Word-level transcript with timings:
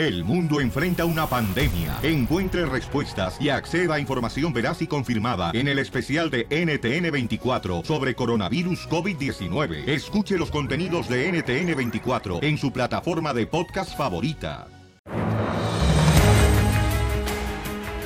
El 0.00 0.24
mundo 0.24 0.62
enfrenta 0.62 1.04
una 1.04 1.26
pandemia. 1.26 1.98
Encuentre 2.02 2.64
respuestas 2.64 3.38
y 3.38 3.50
acceda 3.50 3.96
a 3.96 4.00
información 4.00 4.50
veraz 4.50 4.80
y 4.80 4.86
confirmada 4.86 5.50
en 5.52 5.68
el 5.68 5.78
especial 5.78 6.30
de 6.30 6.48
NTN24 6.48 7.84
sobre 7.84 8.14
coronavirus 8.14 8.88
COVID-19. 8.88 9.86
Escuche 9.86 10.38
los 10.38 10.50
contenidos 10.50 11.06
de 11.06 11.30
NTN24 11.30 12.42
en 12.42 12.56
su 12.56 12.72
plataforma 12.72 13.34
de 13.34 13.46
podcast 13.46 13.94
favorita. 13.94 14.68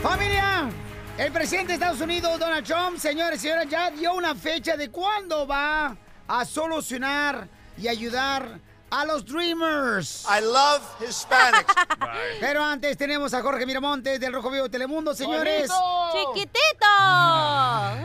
¡Familia! 0.03 0.69
El 1.17 1.31
presidente 1.31 1.69
de 1.69 1.75
Estados 1.75 2.01
Unidos, 2.01 2.41
Donald 2.41 2.67
Trump, 2.67 2.99
señores 2.99 3.39
y 3.39 3.43
señoras, 3.43 3.69
ya 3.71 3.93
dio 3.93 4.15
una 4.15 4.35
fecha 4.35 4.77
de 4.77 4.91
cuándo 4.91 5.47
va 5.47 5.97
a 6.27 6.45
solucionar 6.45 7.47
y 7.79 7.87
ayudar 7.87 8.59
a 8.95 9.05
los 9.05 9.25
Dreamers. 9.25 10.25
I 10.29 10.41
love 10.41 10.83
Hispanics. 11.01 11.75
Pero 12.41 12.63
antes 12.63 12.97
tenemos 12.97 13.35
a 13.35 13.43
Jorge 13.43 13.67
Miramontes 13.67 14.21
del 14.21 14.33
Rojo 14.33 14.51
Vivo 14.51 14.65
de 14.65 14.71
Telemundo, 14.71 15.15
señores. 15.15 15.69
¡Chiquitito! 16.13 16.87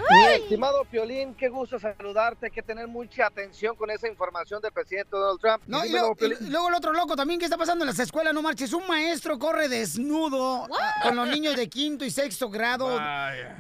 Mi 0.10 0.26
estimado 0.34 0.84
Piolín, 0.86 1.36
qué 1.36 1.48
gusto 1.49 1.80
saludarte. 1.80 2.48
Hay 2.48 2.52
que 2.52 2.63
tener 2.63 2.88
mucha 2.88 3.27
atención 3.27 3.76
con 3.76 3.91
esa 3.91 4.08
información 4.08 4.62
del 4.63 4.72
presidente 4.72 5.12
Donald 5.12 5.40
Trump. 5.40 5.62
No, 5.68 5.86
y 5.86 5.90
luego, 5.90 6.16
Piolín. 6.16 6.38
y 6.41 6.49
luego 6.49 6.70
el 6.70 6.73
otro 6.73 6.91
loco 6.91 7.16
también, 7.16 7.40
¿qué 7.40 7.46
está 7.46 7.58
pasando 7.58 7.84
en 7.84 7.90
las 7.90 7.99
escuelas? 7.99 8.34
No 8.34 8.41
marches, 8.41 8.74
un 8.74 8.88
maestro 8.88 9.38
corre 9.38 9.70
desnudo 9.70 10.68
con 11.04 11.16
los 11.16 11.27
niños 11.27 11.55
de 11.55 11.70
quinto 11.70 12.04
y 12.04 12.10
sexto 12.10 12.49
grado. 12.49 12.99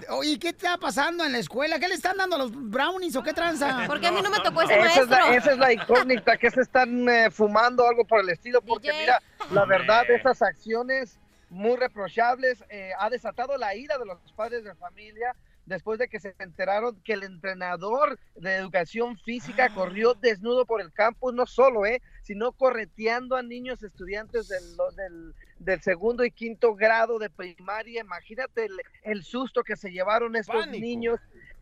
Oh, 0.09 0.23
¿Y 0.23 0.39
qué 0.39 0.49
está 0.49 0.77
pasando 0.77 1.23
en 1.23 1.33
la 1.33 1.37
escuela? 1.37 1.77
¿Qué 1.79 1.87
le 1.87 1.93
están 1.93 2.17
dando 2.17 2.37
a 2.37 2.39
los 2.39 2.51
brownies 2.51 3.15
o 3.15 3.21
qué 3.21 3.33
tranza? 3.33 3.83
Porque 3.87 4.07
a 4.07 4.11
mí 4.11 4.21
no 4.23 4.31
me 4.31 4.39
tocó 4.39 4.63
ese 4.63 4.79
Esa 4.79 5.01
es, 5.01 5.09
la, 5.09 5.19
maestro. 5.19 5.37
esa 5.37 5.51
es 5.51 5.57
la 5.59 5.73
incógnita, 5.73 6.37
que 6.37 6.49
se 6.49 6.61
están 6.61 7.07
eh, 7.07 7.18
fumando 7.31 7.87
algo 7.87 8.05
por 8.05 8.21
el 8.21 8.29
estilo, 8.29 8.61
porque 8.61 8.89
DJ. 8.89 8.99
mira, 9.01 9.21
la 9.51 9.65
verdad 9.65 10.09
estas 10.09 10.41
acciones 10.41 11.19
muy 11.49 11.75
reprochables 11.77 12.63
eh, 12.69 12.91
ha 12.99 13.09
desatado 13.09 13.57
la 13.57 13.75
ira 13.75 13.97
de 13.97 14.05
los 14.05 14.17
padres 14.35 14.63
de 14.63 14.75
familia 14.75 15.35
después 15.65 15.99
de 15.99 16.07
que 16.07 16.19
se 16.19 16.33
enteraron 16.39 16.99
que 17.03 17.13
el 17.13 17.23
entrenador 17.23 18.17
de 18.35 18.55
educación 18.55 19.17
física 19.19 19.69
corrió 19.73 20.15
desnudo 20.15 20.65
por 20.65 20.81
el 20.81 20.91
campus, 20.91 21.31
no 21.33 21.45
solo, 21.45 21.85
eh, 21.85 22.01
sino 22.23 22.51
correteando 22.53 23.35
a 23.35 23.43
niños 23.43 23.83
estudiantes 23.83 24.47
del, 24.47 24.63
del, 24.97 25.35
del 25.59 25.81
segundo 25.81 26.25
y 26.25 26.31
quinto 26.31 26.73
grado 26.73 27.19
de 27.19 27.29
primaria. 27.29 28.01
Imagínate 28.01 28.65
el, 28.65 28.81
el 29.03 29.23
susto 29.23 29.63
que 29.63 29.75
se 29.75 29.91
llevaron 29.91 30.35
estos 30.35 30.55
Pánico. 30.65 30.81
niños. 30.83 31.19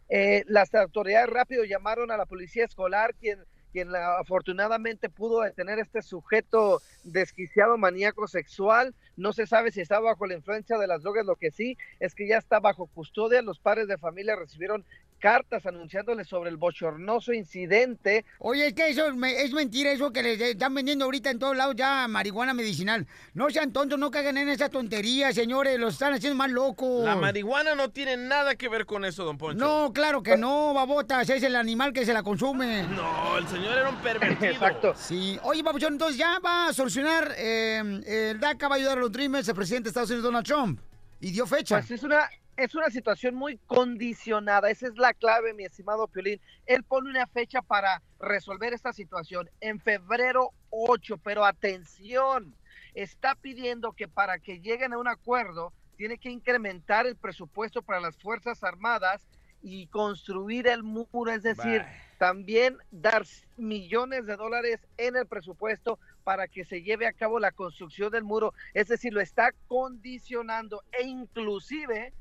Eh, 0.09 0.45
las 0.47 0.73
autoridades 0.73 1.29
rápido 1.29 1.65
llamaron 1.65 2.09
a 2.09 2.15
la 2.17 2.25
policía 2.25 2.63
escolar, 2.63 3.13
quien 3.15 3.43
quien 3.71 3.89
afortunadamente 3.95 5.09
pudo 5.09 5.41
detener 5.41 5.79
este 5.79 6.01
sujeto 6.01 6.81
desquiciado 7.03 7.77
maníaco 7.77 8.27
sexual. 8.27 8.93
No 9.17 9.33
se 9.33 9.45
sabe 9.47 9.71
si 9.71 9.81
está 9.81 9.99
bajo 9.99 10.25
la 10.27 10.35
influencia 10.35 10.77
de 10.77 10.87
las 10.87 11.01
drogas, 11.03 11.25
lo 11.25 11.35
que 11.35 11.51
sí 11.51 11.77
es 11.99 12.15
que 12.15 12.27
ya 12.27 12.37
está 12.37 12.59
bajo 12.59 12.85
custodia. 12.87 13.41
Los 13.41 13.59
padres 13.59 13.87
de 13.87 13.97
familia 13.97 14.35
recibieron 14.35 14.85
cartas 15.19 15.65
anunciándoles 15.65 16.27
sobre 16.27 16.51
el 16.51 16.57
bochornoso 16.57 17.33
incidente. 17.33 18.23
Oye, 18.37 18.67
es 18.67 18.73
que 18.75 18.89
eso 18.89 19.07
es 19.07 19.15
me- 19.15 19.41
es 19.41 19.51
mentira, 19.51 19.91
eso 19.91 20.13
que 20.13 20.21
les 20.21 20.39
están 20.39 20.75
vendiendo 20.75 21.05
ahorita 21.05 21.31
en 21.31 21.39
todos 21.39 21.57
lados 21.57 21.75
ya 21.75 22.07
marihuana 22.07 22.53
medicinal. 22.53 23.07
No 23.33 23.49
sean 23.49 23.73
tontos, 23.73 23.97
no 23.97 24.11
caigan 24.11 24.37
en 24.37 24.47
esa 24.49 24.69
tontería, 24.69 25.33
señores, 25.33 25.79
los 25.79 25.93
están 25.93 26.13
haciendo 26.13 26.37
más 26.37 26.51
locos. 26.51 27.03
La 27.03 27.15
marihuana 27.15 27.73
no 27.73 27.89
tiene 27.89 28.15
nada 28.15 28.53
que 28.55 28.69
ver 28.69 28.85
con 28.85 29.05
eso, 29.05 29.25
don 29.25 29.39
Poncho. 29.39 29.57
No, 29.57 29.91
claro 29.91 30.21
que 30.21 30.37
no, 30.37 30.75
babotas, 30.75 31.27
es 31.31 31.41
el 31.41 31.55
animal 31.55 31.93
que 31.93 32.05
se 32.05 32.13
la 32.13 32.21
consume. 32.21 32.83
No, 32.83 33.39
el 33.39 33.47
señor 33.47 33.75
era 33.75 33.89
un 33.89 33.95
pervertido. 33.97 34.51
Exacto. 34.51 34.93
Sí. 34.95 35.39
Oye, 35.41 35.63
Papuchón, 35.63 35.93
entonces 35.93 36.17
ya 36.19 36.37
va 36.45 36.67
a 36.67 36.73
solucionar, 36.73 37.33
eh, 37.37 37.81
el 38.05 38.39
DACA 38.39 38.67
va 38.67 38.75
a 38.75 38.77
ayudar 38.77 38.99
a 38.99 39.01
los 39.01 39.06
Dreamers, 39.11 39.47
el 39.47 39.55
presidente 39.55 39.85
de 39.85 39.89
Estados 39.89 40.09
Unidos, 40.09 40.25
Donald 40.25 40.45
Trump. 40.45 40.79
Y 41.19 41.31
dio 41.31 41.47
fecha. 41.47 41.77
Pues 41.77 41.91
es 41.91 42.03
una, 42.03 42.29
es 42.55 42.75
una 42.75 42.89
situación 42.89 43.35
muy 43.35 43.57
condicionada. 43.65 44.69
Esa 44.69 44.87
es 44.87 44.97
la 44.97 45.13
clave, 45.13 45.53
mi 45.53 45.65
estimado 45.65 46.07
Piolín. 46.07 46.39
Él 46.65 46.83
pone 46.83 47.09
una 47.09 47.27
fecha 47.27 47.61
para 47.61 48.01
resolver 48.19 48.73
esta 48.73 48.93
situación 48.93 49.49
en 49.61 49.79
febrero 49.79 50.51
8, 50.69 51.17
pero 51.23 51.45
atención, 51.45 52.55
está 52.93 53.35
pidiendo 53.35 53.93
que 53.93 54.07
para 54.07 54.39
que 54.39 54.59
lleguen 54.59 54.93
a 54.93 54.97
un 54.97 55.07
acuerdo, 55.07 55.73
tiene 55.97 56.17
que 56.17 56.29
incrementar 56.29 57.07
el 57.07 57.15
presupuesto 57.15 57.81
para 57.81 57.99
las 57.99 58.17
Fuerzas 58.17 58.63
Armadas 58.63 59.25
y 59.61 59.87
construir 59.87 60.67
el 60.67 60.83
muro, 60.83 61.31
es 61.31 61.43
decir, 61.43 61.83
también 62.17 62.77
dar 62.91 63.25
millones 63.57 64.25
de 64.25 64.35
dólares 64.35 64.79
en 64.97 65.15
el 65.15 65.25
presupuesto 65.25 65.99
para 66.23 66.47
que 66.47 66.65
se 66.65 66.81
lleve 66.81 67.07
a 67.07 67.13
cabo 67.13 67.39
la 67.39 67.51
construcción 67.51 68.11
del 68.11 68.23
muro, 68.23 68.53
es 68.73 68.87
decir, 68.87 69.13
lo 69.13 69.21
está 69.21 69.53
condicionando 69.67 70.83
e 70.91 71.05
inclusive 71.05 72.13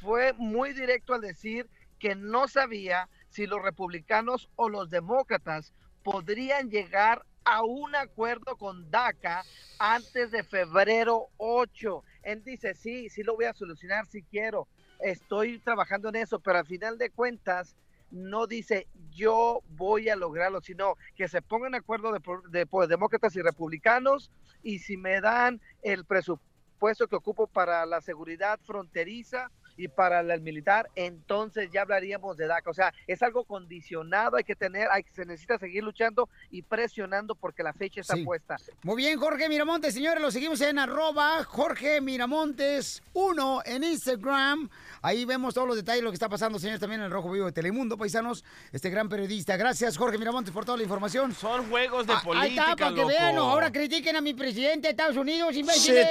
fue 0.00 0.32
muy 0.34 0.72
directo 0.72 1.14
al 1.14 1.20
decir 1.20 1.68
que 1.98 2.14
no 2.14 2.48
sabía 2.48 3.08
si 3.30 3.46
los 3.46 3.62
republicanos 3.62 4.48
o 4.56 4.68
los 4.68 4.90
demócratas 4.90 5.72
podrían 6.02 6.70
llegar 6.70 7.24
a 7.44 7.62
un 7.62 7.94
acuerdo 7.94 8.56
con 8.56 8.90
DACA 8.90 9.44
antes 9.78 10.30
de 10.32 10.42
febrero 10.42 11.28
8. 11.36 12.02
Él 12.22 12.42
dice, 12.44 12.74
sí, 12.74 13.08
sí 13.08 13.22
lo 13.22 13.36
voy 13.36 13.44
a 13.44 13.54
solucionar 13.54 14.06
si 14.06 14.22
quiero, 14.22 14.66
estoy 14.98 15.60
trabajando 15.60 16.08
en 16.08 16.16
eso, 16.16 16.40
pero 16.40 16.58
al 16.58 16.66
final 16.66 16.98
de 16.98 17.10
cuentas 17.10 17.76
no 18.10 18.46
dice 18.46 18.88
yo 19.10 19.60
voy 19.66 20.08
a 20.08 20.16
lograrlo, 20.16 20.60
sino 20.60 20.94
que 21.16 21.28
se 21.28 21.42
pongan 21.42 21.72
de 21.72 21.78
acuerdo 21.78 22.12
de, 22.12 22.20
de- 22.50 22.86
demócratas 22.88 23.34
y 23.36 23.42
republicanos 23.42 24.30
y 24.62 24.78
si 24.78 24.96
me 24.96 25.20
dan 25.20 25.60
el 25.82 26.04
presupuesto 26.06 27.08
que 27.08 27.16
ocupo 27.16 27.48
para 27.48 27.84
la 27.86 28.00
seguridad 28.00 28.60
fronteriza 28.64 29.50
y 29.76 29.88
para 29.88 30.20
el 30.20 30.40
militar, 30.40 30.88
entonces 30.94 31.70
ya 31.72 31.82
hablaríamos 31.82 32.36
de 32.36 32.46
DACA. 32.46 32.70
O 32.70 32.74
sea, 32.74 32.92
es 33.06 33.22
algo 33.22 33.44
condicionado, 33.44 34.36
hay 34.36 34.44
que 34.44 34.56
tener, 34.56 34.88
hay, 34.90 35.04
se 35.12 35.24
necesita 35.26 35.58
seguir 35.58 35.82
luchando 35.84 36.28
y 36.50 36.62
presionando 36.62 37.34
porque 37.34 37.62
la 37.62 37.72
fecha 37.72 38.00
está 38.00 38.14
Sí. 38.14 38.24
puesta. 38.24 38.56
Muy 38.82 38.96
bien, 38.96 39.18
Jorge 39.18 39.48
Miramontes, 39.48 39.94
señores, 39.94 40.22
lo 40.22 40.30
seguimos 40.30 40.60
en 40.60 40.78
arroba 40.78 41.44
Jorge 41.44 42.00
Miramontes 42.00 43.02
1 43.12 43.62
en 43.64 43.84
Instagram. 43.84 44.68
Ahí 45.02 45.24
vemos 45.24 45.54
todos 45.54 45.66
los 45.68 45.76
detalles 45.76 46.00
de 46.00 46.04
lo 46.04 46.10
que 46.10 46.14
está 46.16 46.28
pasando, 46.28 46.58
señores, 46.58 46.80
también 46.80 47.00
en 47.00 47.06
el 47.06 47.12
Rojo 47.12 47.30
Vivo 47.30 47.46
de 47.46 47.52
Telemundo, 47.52 47.96
paisanos, 47.98 48.44
este 48.72 48.90
gran 48.90 49.08
periodista. 49.08 49.56
Gracias, 49.56 49.96
Jorge 49.96 50.18
Miramontes, 50.18 50.52
por 50.52 50.64
toda 50.64 50.76
la 50.78 50.82
información. 50.84 51.34
Son 51.34 51.68
juegos 51.68 52.06
de 52.06 52.12
Ah, 52.14 52.20
política, 52.24 52.44
Ahí 52.44 52.58
está, 52.70 52.76
para 52.76 52.90
que 52.94 52.96
loco. 53.02 53.08
vean, 53.08 53.34
¿no? 53.34 53.42
ahora 53.50 53.70
critiquen 53.72 54.16
a 54.16 54.20
mi 54.20 54.32
presidente 54.34 54.88
de 54.88 54.90
Estados 54.90 55.16
Unidos, 55.16 55.54
imbéciles. 55.56 56.08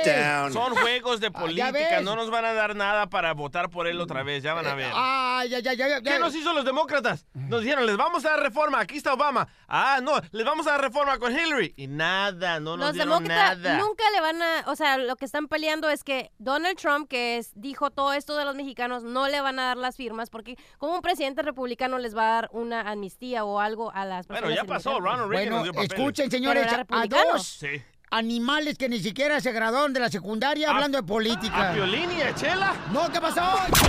Son 0.54 0.76
juegos 0.76 1.20
de 1.20 1.28
Ah, 1.28 1.32
política, 1.32 2.02
no 2.02 2.16
nos 2.16 2.30
van 2.30 2.46
a 2.46 2.54
dar 2.54 2.76
nada 2.76 3.08
para 3.08 3.34
votar 3.34 3.55
por 3.70 3.88
él 3.88 4.00
otra 4.02 4.24
vez, 4.24 4.44
ya 4.44 4.54
van 4.54 4.68
a 4.68 4.76
ver. 4.76 4.92
Ah, 4.94 5.44
ya, 5.50 5.60
ya, 5.60 5.74
ya, 5.74 5.88
ya. 5.88 6.02
¿Qué 6.02 6.20
nos 6.20 6.36
hizo 6.36 6.54
los 6.54 6.66
demócratas? 6.66 7.26
Nos 7.34 7.62
dijeron, 7.62 7.86
les 7.86 7.98
vamos 7.98 8.26
a 8.26 8.32
dar 8.32 8.40
reforma, 8.42 8.80
aquí 8.80 8.98
está 8.98 9.14
Obama. 9.14 9.48
Ah, 9.68 10.00
no, 10.04 10.14
les 10.32 10.46
vamos 10.46 10.68
a 10.68 10.72
dar 10.72 10.82
reforma 10.82 11.18
con 11.20 11.32
Hillary. 11.32 11.74
Y 11.78 11.88
nada, 11.88 12.60
no 12.60 12.78
nos 12.78 12.88
Los 12.88 12.94
dieron 12.94 13.24
demócratas 13.24 13.60
nada. 13.60 13.78
nunca 13.80 14.04
le 14.14 14.22
van 14.22 14.42
a, 14.42 14.64
o 14.68 14.76
sea, 14.76 14.98
lo 14.98 15.16
que 15.16 15.26
están 15.26 15.48
peleando 15.48 15.90
es 15.90 16.04
que 16.04 16.32
Donald 16.38 16.78
Trump, 16.78 17.08
que 17.10 17.38
es, 17.38 17.52
dijo 17.56 17.90
todo 17.92 18.14
esto 18.14 18.36
de 18.36 18.46
los 18.46 18.56
mexicanos, 18.56 19.04
no 19.04 19.28
le 19.28 19.42
van 19.42 19.60
a 19.60 19.66
dar 19.68 19.78
las 19.78 19.96
firmas 19.96 20.30
porque 20.30 20.58
como 20.78 20.96
un 20.96 21.02
presidente 21.02 21.42
republicano 21.42 21.98
les 21.98 22.16
va 22.16 22.24
a 22.24 22.34
dar 22.36 22.50
una 22.52 22.82
amnistía 22.92 23.46
o 23.46 23.60
algo 23.60 23.92
a 23.94 24.06
las 24.06 24.28
personas. 24.28 24.50
Bueno, 24.50 24.56
ya 24.64 24.68
pasó. 24.68 25.00
Ronald 25.00 25.30
Reagan 25.30 25.30
Bueno, 25.32 25.56
nos 25.58 25.64
dio 25.64 25.74
papeles. 25.74 25.94
escuchen, 25.98 26.32
señores, 26.32 26.68
a 26.72 27.06
dos 27.08 27.46
Sí. 27.46 27.82
Animales 28.18 28.78
que 28.78 28.88
ni 28.88 29.00
siquiera 29.00 29.42
se 29.42 29.52
graduaron 29.52 29.92
de 29.92 30.00
la 30.00 30.10
secundaria 30.10 30.70
hablando 30.72 30.98
de 30.98 31.04
política. 31.04 31.72
¿A 31.72 31.74
Piolín 31.74 32.10
y 32.18 32.22
a 32.22 32.34
Chela? 32.34 32.74
No, 32.94 33.12
¿qué 33.12 33.20
pasó? 33.20 33.42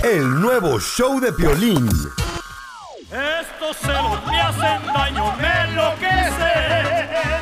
El 0.03 0.41
nuevo 0.41 0.79
show 0.81 1.19
de 1.21 1.31
Piolín. 1.31 1.87
Estos 3.09 3.77
celos 3.77 4.25
me 4.27 4.39
hacen 4.41 4.85
daño, 4.93 5.33
me 5.37 5.61
enloquecen. 5.69 7.39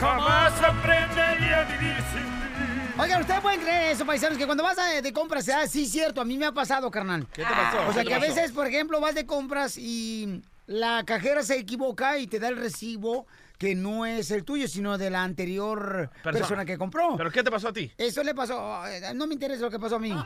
Jamás 0.00 0.52
aprendería 0.62 1.60
a 1.60 1.64
vivir 1.64 1.96
sin. 2.12 3.00
Oigan, 3.00 3.20
¿ustedes 3.20 3.40
pueden 3.40 3.60
creer 3.60 3.92
eso, 3.92 4.06
paisanos? 4.06 4.38
Que 4.38 4.46
cuando 4.46 4.62
vas 4.64 4.78
a- 4.78 5.02
de 5.02 5.12
compras, 5.12 5.44
se 5.44 5.52
da, 5.52 5.66
sí, 5.66 5.84
cierto, 5.86 6.22
a 6.22 6.24
mí 6.24 6.38
me 6.38 6.46
ha 6.46 6.52
pasado, 6.52 6.90
carnal. 6.90 7.26
¿Qué 7.34 7.42
te 7.42 7.48
pasó? 7.50 7.88
O 7.88 7.92
sea, 7.92 8.02
¿Qué 8.04 8.08
que 8.08 8.14
a 8.14 8.18
veces, 8.18 8.52
por 8.52 8.66
ejemplo, 8.66 9.00
vas 9.02 9.14
de 9.14 9.26
compras 9.26 9.76
y 9.76 10.40
la 10.66 11.04
cajera 11.04 11.42
se 11.42 11.58
equivoca 11.58 12.16
y 12.18 12.26
te 12.26 12.38
da 12.38 12.48
el 12.48 12.56
recibo 12.56 13.26
que 13.58 13.74
no 13.74 14.06
es 14.06 14.30
el 14.30 14.44
tuyo, 14.44 14.68
sino 14.68 14.98
de 14.98 15.10
la 15.10 15.22
anterior 15.22 16.10
persona, 16.22 16.38
Persona. 16.38 16.64
que 16.64 16.78
compró. 16.78 17.16
¿Pero 17.16 17.30
qué 17.30 17.42
te 17.42 17.50
pasó 17.50 17.68
a 17.68 17.72
ti? 17.72 17.90
Eso 17.96 18.22
le 18.22 18.34
pasó, 18.34 18.86
eh, 18.86 19.12
no 19.14 19.26
me 19.26 19.34
interesa 19.34 19.62
lo 19.62 19.70
que 19.70 19.78
pasó 19.78 19.96
a 19.96 19.98
mí. 19.98 20.12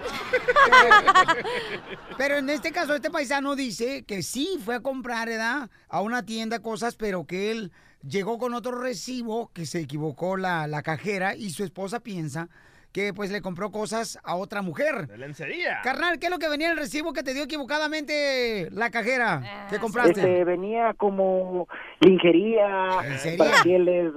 pero 2.18 2.38
en 2.38 2.50
este 2.50 2.72
caso, 2.72 2.94
este 2.94 3.10
paisano 3.10 3.56
dice 3.56 4.04
que 4.04 4.22
sí 4.22 4.58
fue 4.64 4.76
a 4.76 4.80
comprar, 4.80 5.28
¿verdad? 5.28 5.70
A 5.88 6.00
una 6.00 6.24
tienda 6.24 6.60
cosas, 6.60 6.96
pero 6.96 7.26
que 7.26 7.50
él 7.50 7.72
llegó 8.02 8.38
con 8.38 8.54
otro 8.54 8.80
recibo, 8.80 9.50
que 9.52 9.66
se 9.66 9.80
equivocó 9.80 10.36
la, 10.36 10.66
la 10.66 10.82
cajera 10.82 11.36
y 11.36 11.50
su 11.50 11.64
esposa 11.64 12.00
piensa 12.00 12.48
que 12.92 13.12
pues 13.14 13.30
le 13.30 13.40
compró 13.40 13.70
cosas 13.70 14.18
a 14.24 14.34
otra 14.34 14.62
mujer. 14.62 15.06
De 15.06 15.16
lencería. 15.18 15.80
Carnal, 15.82 16.18
¿qué 16.18 16.26
es 16.26 16.32
lo 16.32 16.38
que 16.38 16.48
venía 16.48 16.66
en 16.66 16.72
el 16.72 16.78
recibo 16.78 17.12
que 17.12 17.22
te 17.22 17.34
dio 17.34 17.44
equivocadamente 17.44 18.68
la 18.72 18.90
cajera? 18.90 19.66
¿Qué 19.70 19.78
compraste? 19.78 20.20
Este, 20.20 20.44
venía 20.44 20.94
como 20.94 21.68
lingería, 22.00 22.98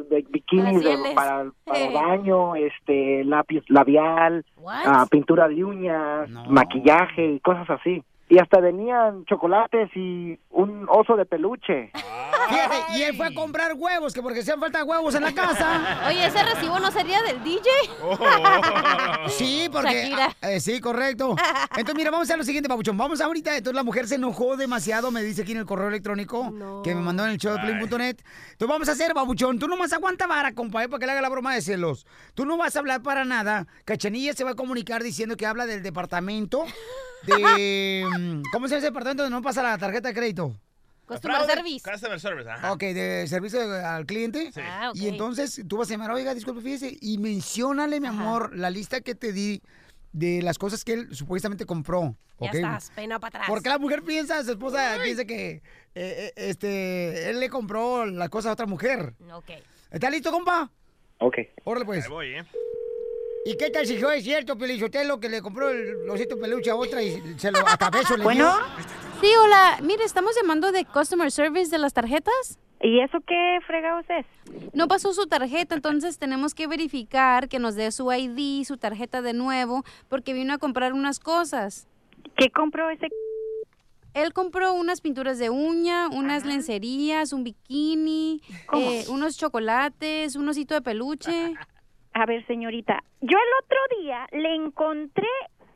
de- 0.10 0.26
bikinis 0.30 0.84
de- 0.84 1.14
para, 1.16 1.52
para 1.66 1.80
Eh. 1.80 1.90
baño, 1.94 2.56
este, 2.56 3.24
lápiz 3.26 3.64
labial, 3.68 4.46
ah, 4.68 5.06
pintura 5.10 5.48
de 5.48 5.64
uñas, 5.64 6.30
maquillaje 6.50 7.26
y 7.34 7.40
cosas 7.42 7.70
así. 7.70 8.04
Y 8.34 8.40
hasta 8.40 8.60
venían 8.60 9.26
chocolates 9.26 9.92
y 9.96 10.40
un 10.50 10.88
oso 10.90 11.16
de 11.16 11.24
peluche. 11.24 11.92
Fíjate, 12.50 12.98
y 12.98 13.04
él 13.04 13.16
fue 13.16 13.28
a 13.28 13.34
comprar 13.36 13.74
huevos, 13.76 14.12
que 14.12 14.24
porque 14.24 14.40
hacían 14.40 14.60
falta 14.60 14.84
huevos 14.84 15.14
en 15.14 15.22
la 15.22 15.36
casa. 15.36 16.04
Oye, 16.08 16.26
¿ese 16.26 16.42
recibo 16.42 16.80
no 16.80 16.90
sería 16.90 17.22
del 17.22 17.44
DJ? 17.44 17.70
Sí, 19.28 19.70
porque... 19.72 20.14
Ah, 20.18 20.52
eh, 20.52 20.60
sí, 20.60 20.82
correcto. 20.82 21.36
Entonces, 21.78 21.96
mira, 21.96 22.10
vamos 22.10 22.26
a 22.26 22.30
hacer 22.30 22.38
lo 22.38 22.44
siguiente, 22.44 22.68
Papuchón. 22.68 22.98
Vamos 22.98 23.22
ahorita. 23.22 23.56
Entonces, 23.56 23.76
la 23.76 23.84
mujer 23.84 24.08
se 24.08 24.16
enojó 24.16 24.58
demasiado, 24.58 25.12
me 25.12 25.24
dice 25.24 25.44
aquí 25.44 25.54
en 25.54 25.60
el 25.60 25.66
correo 25.66 25.88
electrónico 25.88 26.82
que 26.84 26.94
me 26.94 27.02
mandó 27.02 27.24
en 27.26 27.32
el 27.32 27.38
show 27.38 27.54
de 27.54 27.60
Play.net. 27.60 28.18
Entonces, 28.52 28.68
vamos 28.68 28.90
a 28.90 28.94
hacer, 28.94 29.14
Papuchón. 29.14 29.60
Tú 29.60 29.68
nomás 29.68 29.94
aguanta 29.94 30.26
vara, 30.28 30.54
compadre, 30.54 30.90
para 30.90 31.00
que 31.00 31.06
le 31.06 31.12
haga 31.14 31.22
la 31.22 31.30
broma 31.30 31.54
de 31.54 31.62
celos. 31.62 32.06
Tú 32.34 32.46
no 32.46 32.58
vas 32.58 32.76
a 32.76 32.80
hablar 32.80 33.04
para 33.04 33.26
nada. 33.26 33.68
Cachanilla 33.86 34.34
se 34.34 34.44
va 34.44 34.52
a 34.52 34.56
comunicar 34.56 35.04
diciendo 35.04 35.38
que 35.38 35.46
habla 35.46 35.68
del 35.68 35.84
departamento 35.84 36.66
de... 37.26 38.06
mm, 38.24 38.44
¿Cómo 38.52 38.68
se 38.68 38.72
llama 38.72 38.80
ese 38.80 38.88
departamento 38.88 39.24
donde 39.24 39.36
no 39.36 39.42
pasa 39.42 39.64
la 39.64 39.78
tarjeta 39.78 40.10
de 40.10 40.14
crédito? 40.14 40.56
Customer 41.06 41.38
Fraude, 41.38 41.54
service. 41.54 41.92
Customer 41.92 42.20
service, 42.20 42.50
ajá. 42.50 42.72
Ok, 42.72 42.80
de 42.80 43.28
servicio 43.28 43.62
al 43.62 44.06
cliente. 44.06 44.52
Ah, 44.56 44.90
ok. 44.92 44.96
Y 44.96 45.08
entonces 45.08 45.62
tú 45.68 45.78
vas 45.78 45.90
a 45.90 45.92
llamar, 45.92 46.12
oiga, 46.12 46.34
disculpe, 46.34 46.62
fíjese, 46.62 46.98
y 47.02 47.18
menciónale, 47.18 48.00
mi 48.00 48.08
amor, 48.08 48.56
la 48.56 48.70
lista 48.70 49.02
que 49.02 49.14
te 49.14 49.34
di 49.34 49.62
de 50.14 50.42
las 50.42 50.58
cosas 50.58 50.86
que 50.86 50.94
él 50.94 51.16
supuestamente 51.16 51.66
compró. 51.66 52.16
Ya 52.40 52.50
estás, 52.52 52.92
peinado 52.92 53.20
para 53.20 53.30
atrás. 53.30 53.46
Porque 53.48 53.70
la 53.70 53.78
mujer 53.78 54.04
piensa, 54.04 54.44
su 54.44 54.52
esposa 54.52 54.98
piensa 55.02 55.24
que 55.24 55.52
eh, 55.52 55.62
eh, 55.96 56.34
este, 56.36 57.30
él 57.30 57.40
le 57.40 57.50
compró 57.50 58.06
la 58.06 58.28
cosa 58.30 58.50
a 58.50 58.54
otra 58.54 58.66
mujer. 58.66 59.14
Ok. 59.32 59.52
¿Está 59.92 60.10
listo, 60.10 60.32
compa? 60.32 60.70
Ok. 61.20 61.38
Órale, 61.64 61.86
pues. 61.86 62.06
Ahí 62.06 62.10
voy, 62.10 62.28
¿eh? 62.36 62.44
¿Y 63.46 63.58
qué 63.58 63.70
tal 63.70 63.86
si 63.86 63.98
fue 63.98 64.22
cierto, 64.22 64.58
Pelizotelo, 64.58 65.20
que 65.20 65.28
le 65.28 65.42
compró 65.42 65.70
el 65.70 66.10
osito 66.10 66.40
peluche 66.40 66.70
a 66.72 66.76
otra 66.76 67.04
y 67.04 67.22
se 67.38 67.52
lo 67.52 67.60
hasta 67.68 67.90
beso 67.90 68.16
le 68.16 68.24
Bueno. 68.24 68.46
dio? 68.46 68.66
Sí, 69.22 69.28
hola. 69.44 69.80
Mire, 69.84 70.04
estamos 70.06 70.34
llamando 70.36 70.72
de 70.72 70.86
Customer 70.86 71.30
Service 71.32 71.70
de 71.70 71.78
las 71.78 71.94
tarjetas. 71.94 72.60
¿Y 72.82 73.00
eso 73.02 73.18
qué 73.28 73.60
fregados 73.68 74.06
es? 74.10 74.26
No 74.74 74.88
pasó 74.88 75.14
su 75.14 75.26
tarjeta, 75.28 75.76
entonces 75.76 76.20
tenemos 76.20 76.54
que 76.54 76.68
verificar 76.68 77.48
que 77.50 77.60
nos 77.60 77.76
dé 77.76 77.92
su 77.92 78.12
ID, 78.12 78.64
su 78.66 78.78
tarjeta 78.78 79.22
de 79.22 79.34
nuevo, 79.34 79.84
porque 80.10 80.34
vino 80.34 80.54
a 80.54 80.58
comprar 80.58 80.94
unas 80.94 81.20
cosas. 81.20 81.88
¿Qué 82.38 82.50
compró 82.50 82.90
ese? 82.90 83.08
Él 84.14 84.32
compró 84.34 84.74
unas 84.74 85.02
pinturas 85.02 85.38
de 85.40 85.50
uña, 85.50 86.08
unas 86.10 86.46
lencerías, 86.46 87.34
un 87.34 87.44
bikini, 87.44 88.42
eh, 88.74 89.06
unos 89.10 89.38
chocolates, 89.38 90.36
un 90.36 90.48
osito 90.48 90.76
de 90.76 90.82
peluche. 90.82 91.54
A 92.14 92.26
ver, 92.26 92.46
señorita, 92.46 93.04
yo 93.22 93.38
el 93.38 93.64
otro 93.64 94.02
día 94.02 94.28
le 94.32 94.54
encontré 94.54 95.28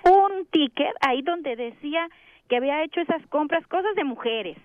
un 0.06 0.46
ticket 0.52 0.94
ahí 1.02 1.22
donde 1.22 1.56
decía 1.56 2.08
que 2.48 2.58
había 2.58 2.84
hecho 2.84 3.02
esas 3.02 3.26
compras, 3.28 3.66
cosas 3.68 3.96
de 3.96 4.04
mujeres. 4.04 4.58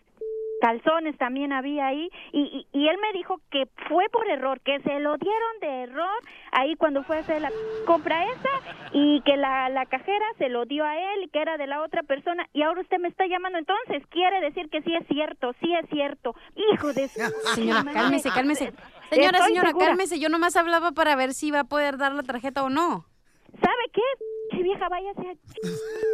Calzones 0.62 1.18
también 1.18 1.52
había 1.52 1.86
ahí 1.88 2.08
y, 2.32 2.40
y, 2.72 2.78
y 2.78 2.86
él 2.88 2.96
me 3.02 3.12
dijo 3.18 3.40
que 3.50 3.66
fue 3.88 4.04
por 4.12 4.28
error, 4.30 4.60
que 4.60 4.78
se 4.82 5.00
lo 5.00 5.16
dieron 5.18 5.58
de 5.60 5.82
error 5.82 6.18
ahí 6.52 6.76
cuando 6.76 7.02
fue 7.02 7.16
a 7.16 7.20
hacer 7.20 7.40
la 7.40 7.50
compra 7.84 8.24
esa 8.26 8.48
y 8.92 9.20
que 9.22 9.36
la, 9.36 9.68
la 9.70 9.86
cajera 9.86 10.24
se 10.38 10.48
lo 10.48 10.64
dio 10.64 10.84
a 10.84 10.96
él 10.96 11.24
y 11.24 11.28
que 11.30 11.40
era 11.42 11.56
de 11.56 11.66
la 11.66 11.82
otra 11.82 12.04
persona 12.04 12.46
y 12.52 12.62
ahora 12.62 12.80
usted 12.82 12.98
me 13.00 13.08
está 13.08 13.26
llamando 13.26 13.58
entonces 13.58 14.06
quiere 14.10 14.40
decir 14.40 14.70
que 14.70 14.82
sí 14.82 14.94
es 14.94 15.04
cierto, 15.08 15.52
sí 15.60 15.74
es 15.74 15.88
cierto, 15.90 16.36
hijo 16.54 16.92
de 16.92 17.08
su- 17.08 17.20
Señora, 17.56 17.82
cálmese, 17.92 18.30
cálmese. 18.30 18.72
Señora, 19.10 19.38
Estoy 19.38 19.48
señora, 19.48 19.68
segura. 19.70 19.86
cálmese. 19.88 20.20
Yo 20.20 20.28
nomás 20.28 20.56
hablaba 20.56 20.92
para 20.92 21.16
ver 21.16 21.32
si 21.34 21.50
va 21.50 21.60
a 21.60 21.64
poder 21.64 21.98
dar 21.98 22.12
la 22.14 22.22
tarjeta 22.22 22.62
o 22.62 22.70
no. 22.70 23.04
¿Sabe 23.60 23.84
qué? 23.92 24.00
Si 24.52 24.62
vieja 24.62 24.88
vaya 24.88 25.10
a 25.10 25.14
ser 25.14 25.36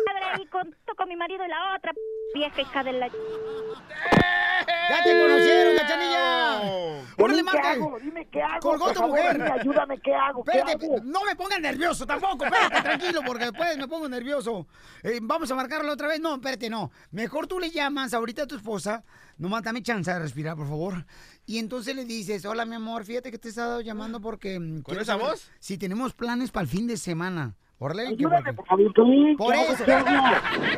madre 0.07 0.25
ahí 0.35 0.47
con, 0.47 0.75
con 0.97 1.09
mi 1.09 1.17
marido 1.17 1.45
y 1.45 1.49
la 1.49 1.77
otra 1.77 1.93
vieja 2.35 2.61
hija 2.63 2.85
de 2.85 2.93
la... 2.93 3.09
¡Ya 3.09 5.03
te 5.05 5.21
conocieron, 5.21 5.77
cachanilla! 5.77 6.61
¡Órale, 7.19 7.39
¿qué 7.39 7.43
marca! 7.43 7.71
hago? 7.73 7.99
Dime 8.01 8.29
qué 8.31 8.43
hago. 8.43 8.61
¡Colgó 8.61 8.89
tu 8.89 9.01
favor, 9.01 9.11
mujer! 9.11 9.33
dime, 9.35 9.51
ayúdame, 9.51 10.01
¿qué 10.01 10.15
hago? 10.15 10.45
¿Qué 10.45 10.59
Espérate, 10.59 10.87
hago? 10.87 11.01
no 11.05 11.25
me 11.25 11.37
pongas 11.37 11.61
nervioso 11.61 12.07
tampoco, 12.07 12.45
espérate, 12.45 12.83
tranquilo, 12.83 13.21
porque 13.27 13.45
después 13.47 13.77
me 13.77 13.89
pongo 13.89 14.09
nervioso. 14.09 14.67
Eh, 15.03 15.19
vamos 15.23 15.51
a 15.51 15.55
marcarlo 15.55 15.93
otra 15.93 16.09
vez. 16.09 16.21
No, 16.21 16.35
espérate, 16.37 16.71
no. 16.71 16.91
Mejor 17.11 17.47
tú 17.47 17.59
le 17.59 17.71
llamas 17.71 18.15
ahorita 18.15 18.43
a 18.43 18.47
tu 18.47 18.57
esposa. 18.57 19.05
Nomás 19.37 19.63
dame 19.63 19.83
chance 19.83 20.11
de 20.13 20.19
respirar, 20.19 20.57
por 20.57 20.69
favor. 20.69 21.07
Y 21.47 21.59
entonces 21.59 21.95
le 21.97 22.05
dices, 22.05 22.45
hola, 22.45 22.65
mi 22.65 22.75
amor, 22.77 23.05
fíjate 23.05 23.31
que 23.31 23.39
te 23.39 23.49
he 23.49 23.51
estado 23.51 23.81
llamando 23.81 24.21
porque... 24.21 24.59
mm, 24.59 24.83
quiero 24.83 25.01
esa 25.03 25.13
saber 25.13 25.27
voz? 25.31 25.51
Si 25.59 25.77
tenemos 25.79 26.15
planes 26.15 26.51
para 26.51 26.63
el 26.65 26.69
fin 26.69 26.87
de 26.87 26.97
semana. 26.97 27.57
Órale, 27.81 28.17
porque- 28.21 28.53
por 28.55 28.67
favor, 28.67 28.93
Piolín, 28.93 29.37
Por 29.37 29.55
¿qué 29.55 29.61
eso. 29.63 29.85
¿Qué? 29.85 29.93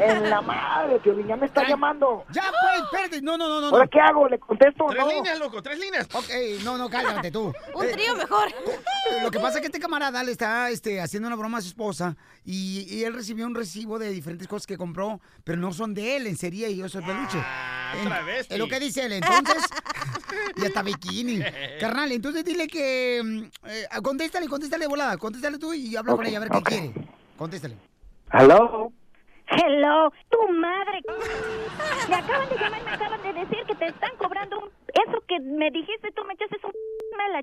En 0.04 0.28
la 0.28 0.42
madre, 0.42 0.98
Piolín, 1.00 1.26
ya 1.28 1.36
me 1.36 1.46
está 1.46 1.66
llamando. 1.66 2.24
Ya, 2.30 2.42
pues, 2.42 2.82
espérate. 2.84 3.22
No, 3.22 3.38
no, 3.38 3.48
no, 3.48 3.60
no. 3.62 3.68
¿Ahora 3.68 3.88
qué 3.90 3.98
hago? 4.00 4.28
¿Le 4.28 4.38
contesto 4.38 4.84
o 4.84 4.90
Tres 4.90 5.02
no? 5.04 5.10
líneas, 5.10 5.38
loco, 5.38 5.62
tres 5.62 5.78
líneas. 5.78 6.06
Ok, 6.14 6.28
no, 6.62 6.76
no, 6.76 6.90
cállate 6.90 7.30
tú. 7.30 7.54
Un 7.74 7.86
Eh, 7.86 7.92
trío 7.92 8.14
mejor. 8.16 8.48
Lo 9.22 9.30
que 9.30 9.38
pasa 9.40 9.54
es 9.56 9.60
que 9.62 9.66
este 9.68 9.80
camarada 9.80 10.22
le 10.22 10.32
está 10.32 10.68
este, 10.68 11.00
haciendo 11.00 11.26
una 11.28 11.36
broma 11.36 11.58
a 11.58 11.60
su 11.62 11.68
esposa 11.68 12.16
y, 12.44 12.86
y 12.94 13.04
él 13.04 13.14
recibió 13.14 13.46
un 13.46 13.54
recibo 13.54 13.98
de 13.98 14.10
diferentes 14.10 14.46
cosas 14.46 14.66
que 14.66 14.76
compró, 14.76 15.20
pero 15.42 15.56
no 15.58 15.72
son 15.72 15.94
de 15.94 16.16
él, 16.16 16.26
en 16.26 16.36
serie 16.36 16.70
y 16.70 16.82
oso 16.82 16.98
de 17.00 17.06
peluche. 17.06 17.38
En- 17.98 18.04
travesti. 18.08 18.54
es 18.54 18.60
lo 18.60 18.68
que 18.68 18.78
dice 18.78 19.06
él, 19.06 19.12
entonces. 19.14 19.56
y 20.56 20.64
hasta 20.64 20.82
bikini. 20.82 21.40
Carnal, 21.78 22.12
entonces 22.12 22.44
dile 22.44 22.66
que. 22.66 23.20
mm, 23.22 23.42
eh, 23.66 23.86
contéstale, 24.02 24.48
contéstale 24.48 24.86
volada, 24.86 25.16
contéstale 25.16 25.58
tú 25.58 25.72
y 25.72 25.96
habla 25.96 26.12
con 26.12 26.20
Ok, 26.20 26.28
ella 26.28 26.38
a 26.38 26.40
ver 26.40 26.50
qué 26.50 26.62
quiere. 26.62 26.92
Contéstale. 27.36 27.76
Hello. 28.32 28.92
Hello, 29.50 30.12
tu 30.30 30.48
madre. 30.52 31.00
Me 32.08 32.14
acaban 32.14 32.48
de 32.48 32.54
llamar 32.56 32.80
y 32.80 32.84
me 32.84 32.90
acaban 32.92 33.22
de 33.22 33.32
decir 33.32 33.58
que 33.66 33.74
te 33.74 33.86
están 33.86 34.16
cobrando 34.16 34.60
un... 34.60 34.68
Eso 34.68 35.20
que 35.26 35.40
me 35.40 35.70
dijiste, 35.72 36.12
tú 36.12 36.22
me 36.24 36.34
echaste 36.34 36.56
un... 36.62 36.72
mala... 37.16 37.42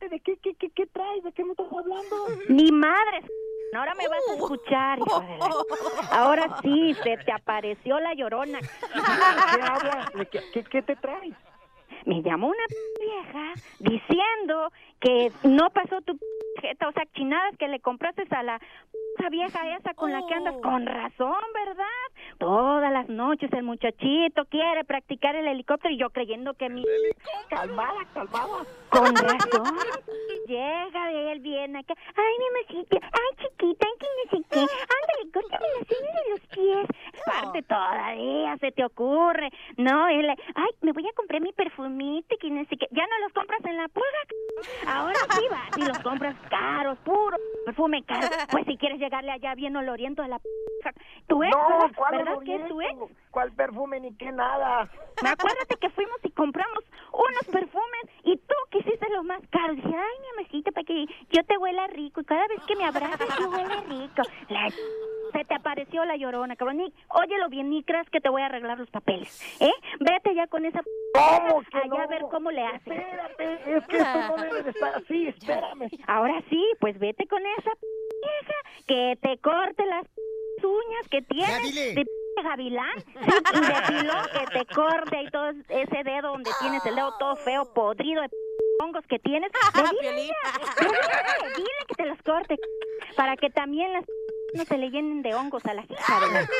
¿De 0.00 0.20
qué, 0.20 0.36
qué, 0.42 0.54
qué, 0.54 0.70
qué 0.70 0.86
traes? 0.86 1.22
¿De 1.22 1.32
qué 1.32 1.44
me 1.44 1.52
estás 1.52 1.66
hablando? 1.70 2.16
Ni 2.48 2.72
madre. 2.72 3.22
Ahora 3.76 3.94
me 3.94 4.08
vas 4.08 4.18
a 4.30 4.34
escuchar, 4.34 4.98
hijo 4.98 5.20
de 5.20 5.38
la... 5.38 5.46
Ahora 6.10 6.58
sí, 6.62 6.94
se 7.02 7.16
te 7.18 7.32
apareció 7.32 8.00
la 8.00 8.14
llorona. 8.14 8.58
¿Qué 8.60 9.62
hablas? 9.62 10.12
¿De 10.14 10.26
qué, 10.26 10.40
qué, 10.52 10.64
qué 10.64 10.82
te 10.82 10.96
traes? 10.96 11.34
Me 12.06 12.22
llamó 12.22 12.46
una 12.46 12.66
vieja 13.00 13.54
diciendo 13.80 14.70
que 15.00 15.32
no 15.44 15.70
pasó 15.70 16.00
tu 16.02 16.12
o 16.16 16.92
sea, 16.92 17.04
chinadas 17.14 17.56
que 17.58 17.68
le 17.68 17.80
compraste 17.80 18.24
a 18.30 18.42
la 18.42 18.60
esa 19.18 19.28
vieja 19.30 19.76
esa 19.76 19.94
con 19.94 20.12
la 20.12 20.20
que 20.26 20.34
andas 20.34 20.54
con 20.62 20.84
razón, 20.86 21.36
¿verdad? 21.54 21.84
Todas 22.38 22.92
las 22.92 23.08
noches 23.08 23.50
el 23.52 23.62
muchachito 23.62 24.44
quiere 24.46 24.84
practicar 24.84 25.36
el 25.36 25.46
helicóptero 25.46 25.94
y 25.94 25.98
yo 25.98 26.10
creyendo 26.10 26.52
que 26.54 26.68
mi 26.68 26.84
Calmada, 27.48 27.94
calmada. 28.12 28.64
con 28.90 29.14
razón. 29.16 29.74
Llega 30.46 31.06
de 31.08 31.32
él 31.32 31.40
viene 31.40 31.78
acá. 31.78 31.94
Ay, 32.14 32.34
mi 32.38 32.76
masita. 32.76 32.98
Ay, 33.06 33.46
chiquita. 33.48 33.86
Ay, 33.86 33.98
que 33.98 34.06
no 34.06 34.30
sé 34.30 34.48
qué. 34.50 34.58
Ándale, 34.60 35.32
córtame 35.32 35.66
las 35.80 35.98
uñas 35.98 36.14
de 36.14 36.30
los 36.30 36.40
pies. 36.86 36.98
Parte 37.24 37.62
todavía 37.62 38.56
se 38.58 38.72
te 38.72 38.84
ocurre. 38.84 39.50
No, 39.76 40.08
él. 40.08 40.28
Ay, 40.28 40.70
me 40.82 40.92
voy 40.92 41.06
a 41.06 41.12
comprar 41.14 41.40
mi 41.40 41.52
perfumito 41.52 42.34
y 42.34 42.38
que 42.38 42.50
no 42.50 42.64
sé 42.66 42.76
qué. 42.76 42.86
Ya 42.90 43.06
no 43.06 43.18
los 43.24 43.32
compras 43.32 43.64
en 43.64 43.76
la 43.76 43.88
pulga. 43.88 44.06
Ahora 44.86 45.18
sí 45.30 45.44
vas 45.50 45.76
y 45.76 45.82
los 45.82 45.98
compras 46.00 46.36
caros, 46.48 46.98
puro 46.98 47.36
perfume 47.64 48.04
caro. 48.04 48.28
Pues 48.50 48.64
si 48.66 48.76
quieres 48.76 48.98
llegarle 49.00 49.32
allá 49.32 49.54
bien 49.54 49.76
oloriento 49.76 50.22
a 50.22 50.28
la 50.28 50.38
p***. 50.38 50.48
Tu 51.26 51.42
ex, 51.42 51.56
No. 51.56 51.90
¿cuál 51.96 52.16
¿verdad 52.18 52.38
que 52.44 52.54
es 52.54 52.68
tu 52.68 52.80
ex? 52.80 52.96
¿Cuál 53.30 53.52
perfume 53.52 54.00
ni 54.00 54.14
qué 54.16 54.30
nada? 54.30 54.88
Acuérdate 55.16 55.76
que 55.80 55.90
fuimos 55.90 56.16
y 56.22 56.30
compramos 56.30 56.84
unos 57.12 57.44
perfumes 57.50 58.04
y 58.24 58.36
tú 58.36 58.54
quisiste 58.70 59.08
los 59.10 59.24
más 59.24 59.42
caros. 59.50 59.76
Dije, 59.76 59.88
ay, 59.88 60.20
mi 60.20 60.28
amorcito, 60.38 60.72
para 60.72 60.84
que 60.84 61.06
yo 61.30 61.42
te 61.44 61.58
huela 61.58 61.86
rico. 61.88 62.20
Y 62.20 62.24
cada 62.24 62.46
vez 62.46 62.62
que 62.66 62.76
me 62.76 62.84
abrazas, 62.84 63.28
yo 63.38 63.50
huele 63.50 63.80
rico. 63.88 64.22
La 64.48 64.68
se 65.32 65.44
te 65.44 65.54
apareció 65.54 66.04
la 66.04 66.16
llorona, 66.16 66.56
cabrón. 66.56 66.78
Ni, 66.78 66.92
óyelo 67.08 67.48
bien, 67.48 67.70
ni 67.70 67.82
creas 67.84 68.08
que 68.10 68.20
te 68.20 68.28
voy 68.28 68.42
a 68.42 68.46
arreglar 68.46 68.78
los 68.78 68.90
papeles. 68.90 69.40
¿Eh? 69.60 69.70
Vete 70.00 70.34
ya 70.34 70.46
con 70.46 70.64
esa 70.64 70.82
p- 70.82 70.90
¿Cómo 71.14 71.62
que 71.62 71.78
allá 71.78 71.86
no? 71.88 71.98
a 72.02 72.06
ver 72.06 72.22
cómo 72.30 72.50
le 72.50 72.62
haces. 72.64 72.86
Espérate, 72.98 73.76
es 73.76 73.86
que 73.86 73.96
esto 73.98 74.18
no 74.28 74.36
debe 74.42 74.62
de 74.62 74.70
estar 74.70 74.94
así, 74.96 75.28
espérame. 75.28 75.88
Ahora 76.06 76.42
sí, 76.50 76.64
pues 76.80 76.98
vete 76.98 77.26
con 77.26 77.42
esa 77.58 77.70
vieja 77.80 78.54
que 78.86 79.18
te 79.20 79.38
corte 79.38 79.84
las 79.86 80.04
uñas 80.62 81.08
que 81.10 81.22
tienes 81.22 81.62
dile. 81.62 81.94
de 81.94 82.04
p- 82.04 82.42
gavilán 82.42 82.98
sí, 82.98 83.14
y 83.54 83.60
de 83.60 84.00
pilón 84.00 84.24
que 84.32 84.58
te 84.58 84.74
corte 84.74 85.22
y 85.22 85.30
todo 85.30 85.50
ese 85.68 86.02
dedo 86.04 86.28
donde 86.32 86.50
tienes 86.60 86.84
el 86.86 86.94
dedo 86.96 87.14
todo 87.18 87.36
feo, 87.36 87.72
podrido 87.74 88.22
de 88.22 88.28
hongos 88.82 89.06
que 89.06 89.18
tienes. 89.18 89.50
Dile, 89.74 90.12
dile, 90.12 90.34
dile 91.56 91.68
que 91.88 91.94
te 91.94 92.06
los 92.06 92.20
corte. 92.22 92.56
para 93.16 93.36
que 93.36 93.48
también 93.50 93.92
las 93.92 94.04
no 94.56 94.64
se 94.64 94.78
le 94.78 94.90
llenen 94.90 95.22
de 95.22 95.34
hongos 95.34 95.64
a 95.66 95.74
la- 95.74 95.84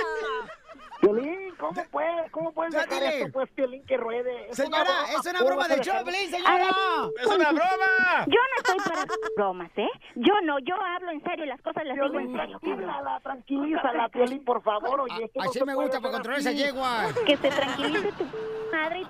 Piolín, 1.01 1.55
¿cómo 1.59 1.85
puede? 1.91 2.31
¿Cómo 2.31 2.53
puedes 2.53 2.73
dejar 2.73 3.03
esto, 3.03 3.31
pues, 3.31 3.51
Piolín, 3.51 3.85
que 3.85 3.99
ruede? 3.99 4.49
Es 4.51 4.57
Señora, 4.57 4.83
broma, 4.85 5.13
es 5.13 5.27
una 5.27 5.39
¿cómo 5.39 5.47
broma 5.51 5.65
a 5.67 5.69
del 5.69 5.81
show, 5.83 5.95
A 5.95 6.05
señora. 6.05 6.57
ver, 6.57 7.21
¡Es 7.21 7.27
una 7.27 7.53
broma! 7.53 8.25
Yo 8.27 8.39
no 8.41 8.57
estoy 8.57 8.79
para 8.79 9.05
bromas, 9.37 9.71
¿eh? 9.77 9.91
Yo 10.15 10.33
no, 10.45 10.59
yo 10.61 10.75
hablo 10.81 11.11
en 11.11 11.23
serio, 11.23 11.45
las 11.45 11.61
cosas 11.61 11.85
las 11.85 11.97
digo 11.97 12.07
en 12.07 12.13
Piolín, 12.33 12.37
serio. 12.39 12.59
tranquilízala, 12.61 13.21
tranquilízala, 13.21 14.09
Piolín, 14.09 14.45
por 14.45 14.63
favor. 14.63 15.01
Oye, 15.03 15.31
no 15.35 15.43
Así 15.43 15.63
me 15.65 15.75
gusta 15.75 16.01
para 16.01 16.13
controlar 16.15 16.41
esa 16.41 16.53
yegua. 16.53 17.05
Que 17.27 17.37
se 17.37 17.51
tranquilice 17.51 18.13
tu 18.13 18.25
madre. 18.73 19.03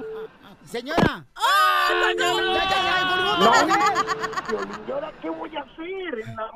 Señora. 0.64 1.24
¡Ah, 1.36 1.88
Ya, 2.18 2.24
ya, 2.24 2.32
ya, 2.66 2.96
colgó. 3.14 3.32
No, 3.44 3.52
Piolín, 4.48 4.88
¿y 4.88 4.90
ahora 4.90 5.12
qué 5.22 5.30
voy 5.30 5.56
a 5.56 5.60
hacer? 5.60 6.28
No, 6.34 6.50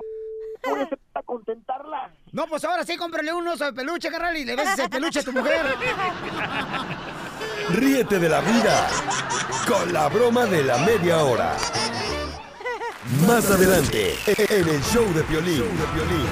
¿Cómo 0.63 0.75
voy 0.75 0.81
a 0.81 0.85
hacer 0.87 0.99
para 1.13 1.25
contentarla? 1.25 2.13
No, 2.33 2.47
pues 2.47 2.65
ahora 2.65 2.85
sí, 2.85 2.97
cómprale 2.97 3.33
un 3.33 3.47
oso 3.49 3.65
de 3.65 3.73
peluche, 3.73 4.11
carnal, 4.11 4.37
y 4.37 4.45
le 4.45 4.57
beses 4.57 4.79
el 4.79 4.91
peluche 4.91 5.21
a 5.21 5.23
tu 5.23 5.33
mujer. 5.33 5.67
Ríete 7.71 8.19
de 8.19 8.29
la 8.29 8.41
vida 8.41 8.89
con 9.67 9.93
la 9.93 10.09
broma 10.09 10.47
de 10.47 10.65
la 10.65 10.79
media 10.79 11.19
hora. 11.25 11.57
Más 13.27 13.51
adelante, 13.51 14.17
en 14.27 14.69
el 14.69 14.83
show 14.85 15.05
de 15.13 15.23
Piolín. 15.25 15.63
de 15.79 15.87
Piolín. 15.95 16.29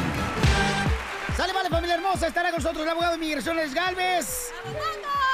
Sale, 1.36 1.52
vale, 1.52 1.68
familia 1.68 1.94
hermosa. 1.96 2.26
Estará 2.26 2.50
con 2.50 2.58
nosotros 2.58 2.84
el 2.84 2.90
abogado 2.90 3.12
de 3.12 3.18
Migraciones 3.18 3.74
Galvez. 3.74 4.52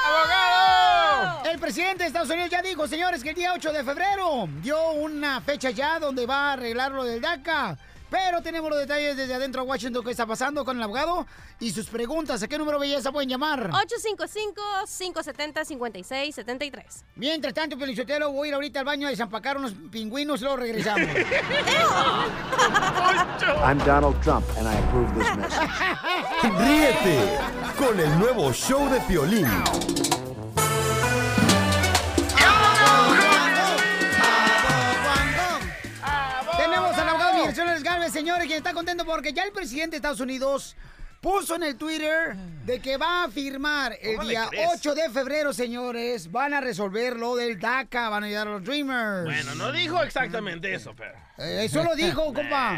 ¡Abogado! 0.05 1.49
El 1.49 1.59
presidente 1.59 2.03
de 2.03 2.07
Estados 2.07 2.29
Unidos 2.29 2.49
ya 2.49 2.61
dijo, 2.61 2.87
señores, 2.87 3.23
que 3.23 3.29
el 3.29 3.35
día 3.35 3.53
8 3.53 3.73
de 3.73 3.83
febrero 3.83 4.47
dio 4.61 4.91
una 4.91 5.41
fecha 5.41 5.71
ya 5.71 5.99
donde 5.99 6.25
va 6.25 6.49
a 6.49 6.53
arreglar 6.53 6.91
lo 6.91 7.03
del 7.03 7.21
DACA. 7.21 7.77
Pero 8.15 8.41
tenemos 8.41 8.69
los 8.69 8.79
detalles 8.79 9.17
desde 9.17 9.33
adentro 9.33 9.63
de 9.63 9.67
Washington 9.67 10.01
que 10.01 10.11
está 10.11 10.25
pasando 10.25 10.63
con 10.63 10.77
el 10.77 10.83
abogado 10.83 11.27
y 11.59 11.71
sus 11.71 11.87
preguntas. 11.87 12.41
¿A 12.41 12.47
qué 12.47 12.57
número 12.57 12.79
belleza 12.79 13.11
pueden 13.11 13.27
llamar? 13.27 13.69
855-570-5673. 14.87 17.03
Mientras 17.17 17.53
tanto, 17.53 17.77
Pelichotelo, 17.77 18.31
voy 18.31 18.47
a 18.47 18.49
ir 18.49 18.53
ahorita 18.53 18.79
al 18.79 18.85
baño 18.85 19.07
a 19.07 19.09
desampacar 19.09 19.57
unos 19.57 19.73
pingüinos 19.91 20.39
y 20.39 20.43
luego 20.45 20.55
regresamos. 20.55 21.09
I'm 23.61 23.77
Donald 23.79 24.15
Trump, 24.21 24.45
and 24.57 24.65
I 24.65 24.77
approve 24.77 25.13
this 25.15 25.35
message. 25.35 25.59
Ríete 26.57 27.37
con 27.77 27.99
el 27.99 28.17
nuevo 28.17 28.53
show 28.53 28.89
de 28.89 29.01
Piolín. 29.01 29.45
Migraciones 37.55 37.83
Galvez, 37.83 38.11
señores, 38.11 38.47
quien 38.47 38.57
está 38.57 38.73
contento 38.73 39.05
porque 39.05 39.31
ya 39.31 39.43
el 39.43 39.53
presidente 39.53 39.91
de 39.91 39.95
Estados 39.97 40.19
Unidos 40.19 40.75
puso 41.21 41.55
en 41.55 41.63
el 41.63 41.77
Twitter 41.77 42.35
de 42.65 42.81
que 42.81 42.97
va 42.97 43.23
a 43.23 43.29
firmar 43.29 43.97
el 44.01 44.17
¿Cómo 44.17 44.23
le 44.27 44.29
día 44.31 44.47
crees? 44.49 44.69
8 44.75 44.93
de 44.93 45.09
febrero, 45.09 45.53
señores. 45.53 46.29
Van 46.33 46.53
a 46.53 46.59
resolver 46.59 47.15
lo 47.15 47.37
del 47.37 47.57
DACA, 47.57 48.09
van 48.09 48.23
a 48.23 48.27
ayudar 48.27 48.47
a 48.49 48.51
los 48.51 48.63
Dreamers. 48.65 49.23
Bueno, 49.23 49.55
no 49.55 49.71
dijo 49.71 50.03
exactamente 50.03 50.73
eso, 50.73 50.93
pero... 50.97 51.13
Eh, 51.37 51.61
eso 51.63 51.81
lo 51.81 51.95
dijo, 51.95 52.25
compa. 52.33 52.77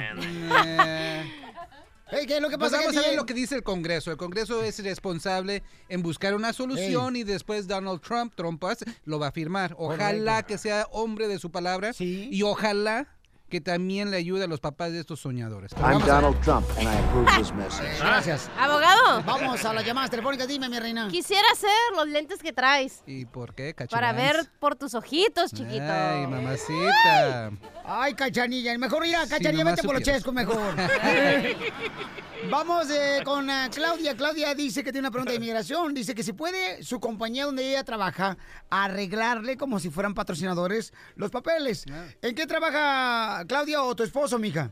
Ey, 2.11 2.25
¿Qué 2.27 2.35
es 2.35 2.41
lo 2.41 2.49
que 2.49 2.57
Pues 2.59 2.71
pasa? 2.71 2.83
vamos 2.83 2.97
a 2.97 3.01
ver 3.07 3.15
lo 3.15 3.25
que 3.25 3.33
dice 3.33 3.55
el 3.55 3.63
Congreso. 3.63 4.11
El 4.11 4.17
Congreso 4.17 4.63
es 4.63 4.81
responsable 4.83 5.63
en 5.89 6.03
buscar 6.03 6.35
una 6.35 6.53
solución 6.53 7.15
y 7.15 7.23
después 7.23 7.67
Donald 7.67 7.99
Trump, 8.01 8.33
Trumpas, 8.35 8.85
lo 9.05 9.17
va 9.17 9.29
a 9.29 9.31
firmar. 9.31 9.73
Ojalá 9.79 10.33
Correcto. 10.33 10.47
que 10.47 10.57
sea 10.59 10.87
hombre 10.91 11.27
de 11.27 11.39
su 11.39 11.51
palabra 11.51 11.91
y 11.97 12.43
ojalá 12.43 13.07
que 13.49 13.61
también 13.61 14.11
le 14.11 14.17
ayude 14.17 14.43
a 14.43 14.47
los 14.47 14.59
papás 14.59 14.91
de 14.91 14.99
estos 14.99 15.19
soñadores. 15.21 15.71
I'm. 15.73 16.05
Donald 16.05 16.39
Trump, 16.41 16.65
and 16.77 16.87
I 16.87 16.95
approve 16.95 17.27
this 17.37 17.53
message. 17.53 17.97
Gracias. 17.99 18.49
Abogado. 18.59 19.23
Vamos 19.23 19.63
a 19.63 19.73
las 19.73 19.85
llamadas 19.85 20.09
telefónicas. 20.09 20.47
Dime, 20.47 20.69
mi 20.69 20.79
reina. 20.79 21.07
Quisiera 21.09 21.47
hacer 21.51 21.69
los 21.95 22.07
lentes 22.07 22.39
que 22.39 22.53
traes. 22.53 23.03
¿Y 23.05 23.25
por 23.25 23.53
qué, 23.55 23.73
Para 23.73 24.07
cachanilla? 24.11 24.33
ver 24.33 24.49
por 24.59 24.75
tus 24.75 24.93
ojitos, 24.93 25.51
chiquito. 25.51 25.83
Ay, 25.83 26.27
mamacita. 26.27 27.51
Ay, 27.85 28.13
cachanilla. 28.13 28.77
Mejor 28.77 29.05
ir 29.05 29.15
a 29.15 29.27
cachanilla, 29.27 29.63
nomás 29.63 29.75
vete 29.75 29.87
por 29.87 29.95
los 29.95 30.03
chescos 30.03 30.33
mejor. 30.33 30.75
Vamos 32.45 32.89
eh, 32.91 33.21
con 33.25 33.49
eh, 33.49 33.69
Claudia. 33.73 34.15
Claudia 34.15 34.53
dice 34.55 34.83
que 34.83 34.91
tiene 34.91 35.07
una 35.07 35.11
pregunta 35.11 35.31
de 35.31 35.37
inmigración. 35.37 35.93
Dice 35.93 36.15
que 36.15 36.23
si 36.23 36.33
puede 36.33 36.81
su 36.83 36.99
compañía 36.99 37.45
donde 37.45 37.67
ella 37.69 37.83
trabaja 37.83 38.37
arreglarle 38.69 39.57
como 39.57 39.79
si 39.79 39.89
fueran 39.89 40.13
patrocinadores 40.13 40.93
los 41.15 41.29
papeles. 41.31 41.85
¿En 42.21 42.35
qué 42.35 42.45
trabaja 42.45 43.43
Claudia 43.47 43.81
o 43.83 43.95
tu 43.95 44.03
esposo, 44.03 44.39
mija? 44.39 44.71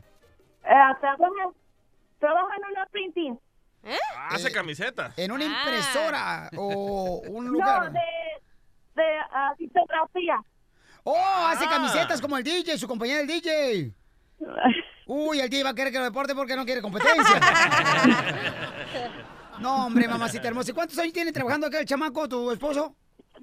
trabaja, 0.62 1.50
trabaja 2.18 2.56
en 2.56 2.72
una 2.72 2.86
printing. 2.86 3.38
Hace 4.30 4.50
camisetas. 4.50 5.12
En 5.18 5.30
una 5.32 5.44
impresora 5.44 6.48
o 6.56 7.20
un 7.28 7.44
No, 7.46 7.50
lugar. 7.52 7.92
de, 7.92 7.98
de 8.94 9.18
ah, 9.32 9.52
tipografía. 9.58 10.40
¡Oh! 11.04 11.46
Hace 11.48 11.66
Ah. 11.66 11.70
camisetas 11.70 12.20
como 12.20 12.38
el 12.38 12.42
DJ, 12.42 12.78
su 12.78 12.88
compañía 12.88 13.18
del 13.18 13.26
DJ. 13.26 13.92
Uy, 15.06 15.38
el 15.40 15.48
DJ 15.48 15.62
va 15.62 15.70
a 15.70 15.74
querer 15.74 15.92
que 15.92 15.98
lo 15.98 16.04
deporte 16.04 16.34
porque 16.34 16.56
no 16.56 16.64
quiere 16.64 16.82
competencia. 16.82 17.40
No, 19.60 19.86
hombre, 19.86 20.06
mamacita 20.06 20.48
hermosa. 20.48 20.70
¿Y 20.70 20.74
cuántos 20.74 20.98
años 20.98 21.14
tiene 21.14 21.32
trabajando 21.32 21.66
acá 21.66 21.80
el 21.80 21.86
chamaco, 21.86 22.28
tu 22.28 22.50
esposo? 22.50 22.94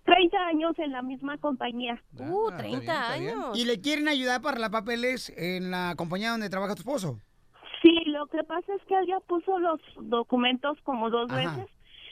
30 0.06 0.38
años 0.46 0.78
en 0.78 0.92
la 0.92 1.02
misma 1.02 1.40
compañía. 1.40 2.00
Uh, 2.20 2.52
30 2.56 3.12
años. 3.14 3.58
¿Y 3.58 3.66
le 3.66 3.82
quieren 3.82 4.08
ayudar 4.08 4.40
para 4.42 4.60
los 4.60 4.70
papeles 4.70 5.34
en 5.36 5.72
la 5.72 5.96
compañía 5.98 6.30
donde 6.30 6.52
trabaja 6.52 6.76
tu 6.76 6.82
esposo? 6.82 7.20
Sí, 7.82 7.92
lo 8.06 8.28
que 8.28 8.44
pasa 8.44 8.74
es 8.76 8.82
que 8.88 8.94
él 8.96 9.08
ya 9.08 9.20
puso 9.22 9.58
los 9.58 9.80
documentos 10.02 10.78
como 10.84 11.10
dos 11.10 11.32
Ajá. 11.32 11.38
veces 11.58 11.72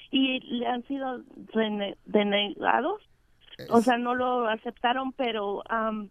y 0.10 0.40
le 0.58 0.66
han 0.68 0.84
sido 0.88 1.20
rene- 1.54 1.96
denegados. 2.06 3.04
O 3.70 3.82
sea, 3.82 3.98
no 3.98 4.16
lo 4.16 4.50
aceptaron, 4.50 5.12
pero 5.14 5.62
am, 5.70 6.10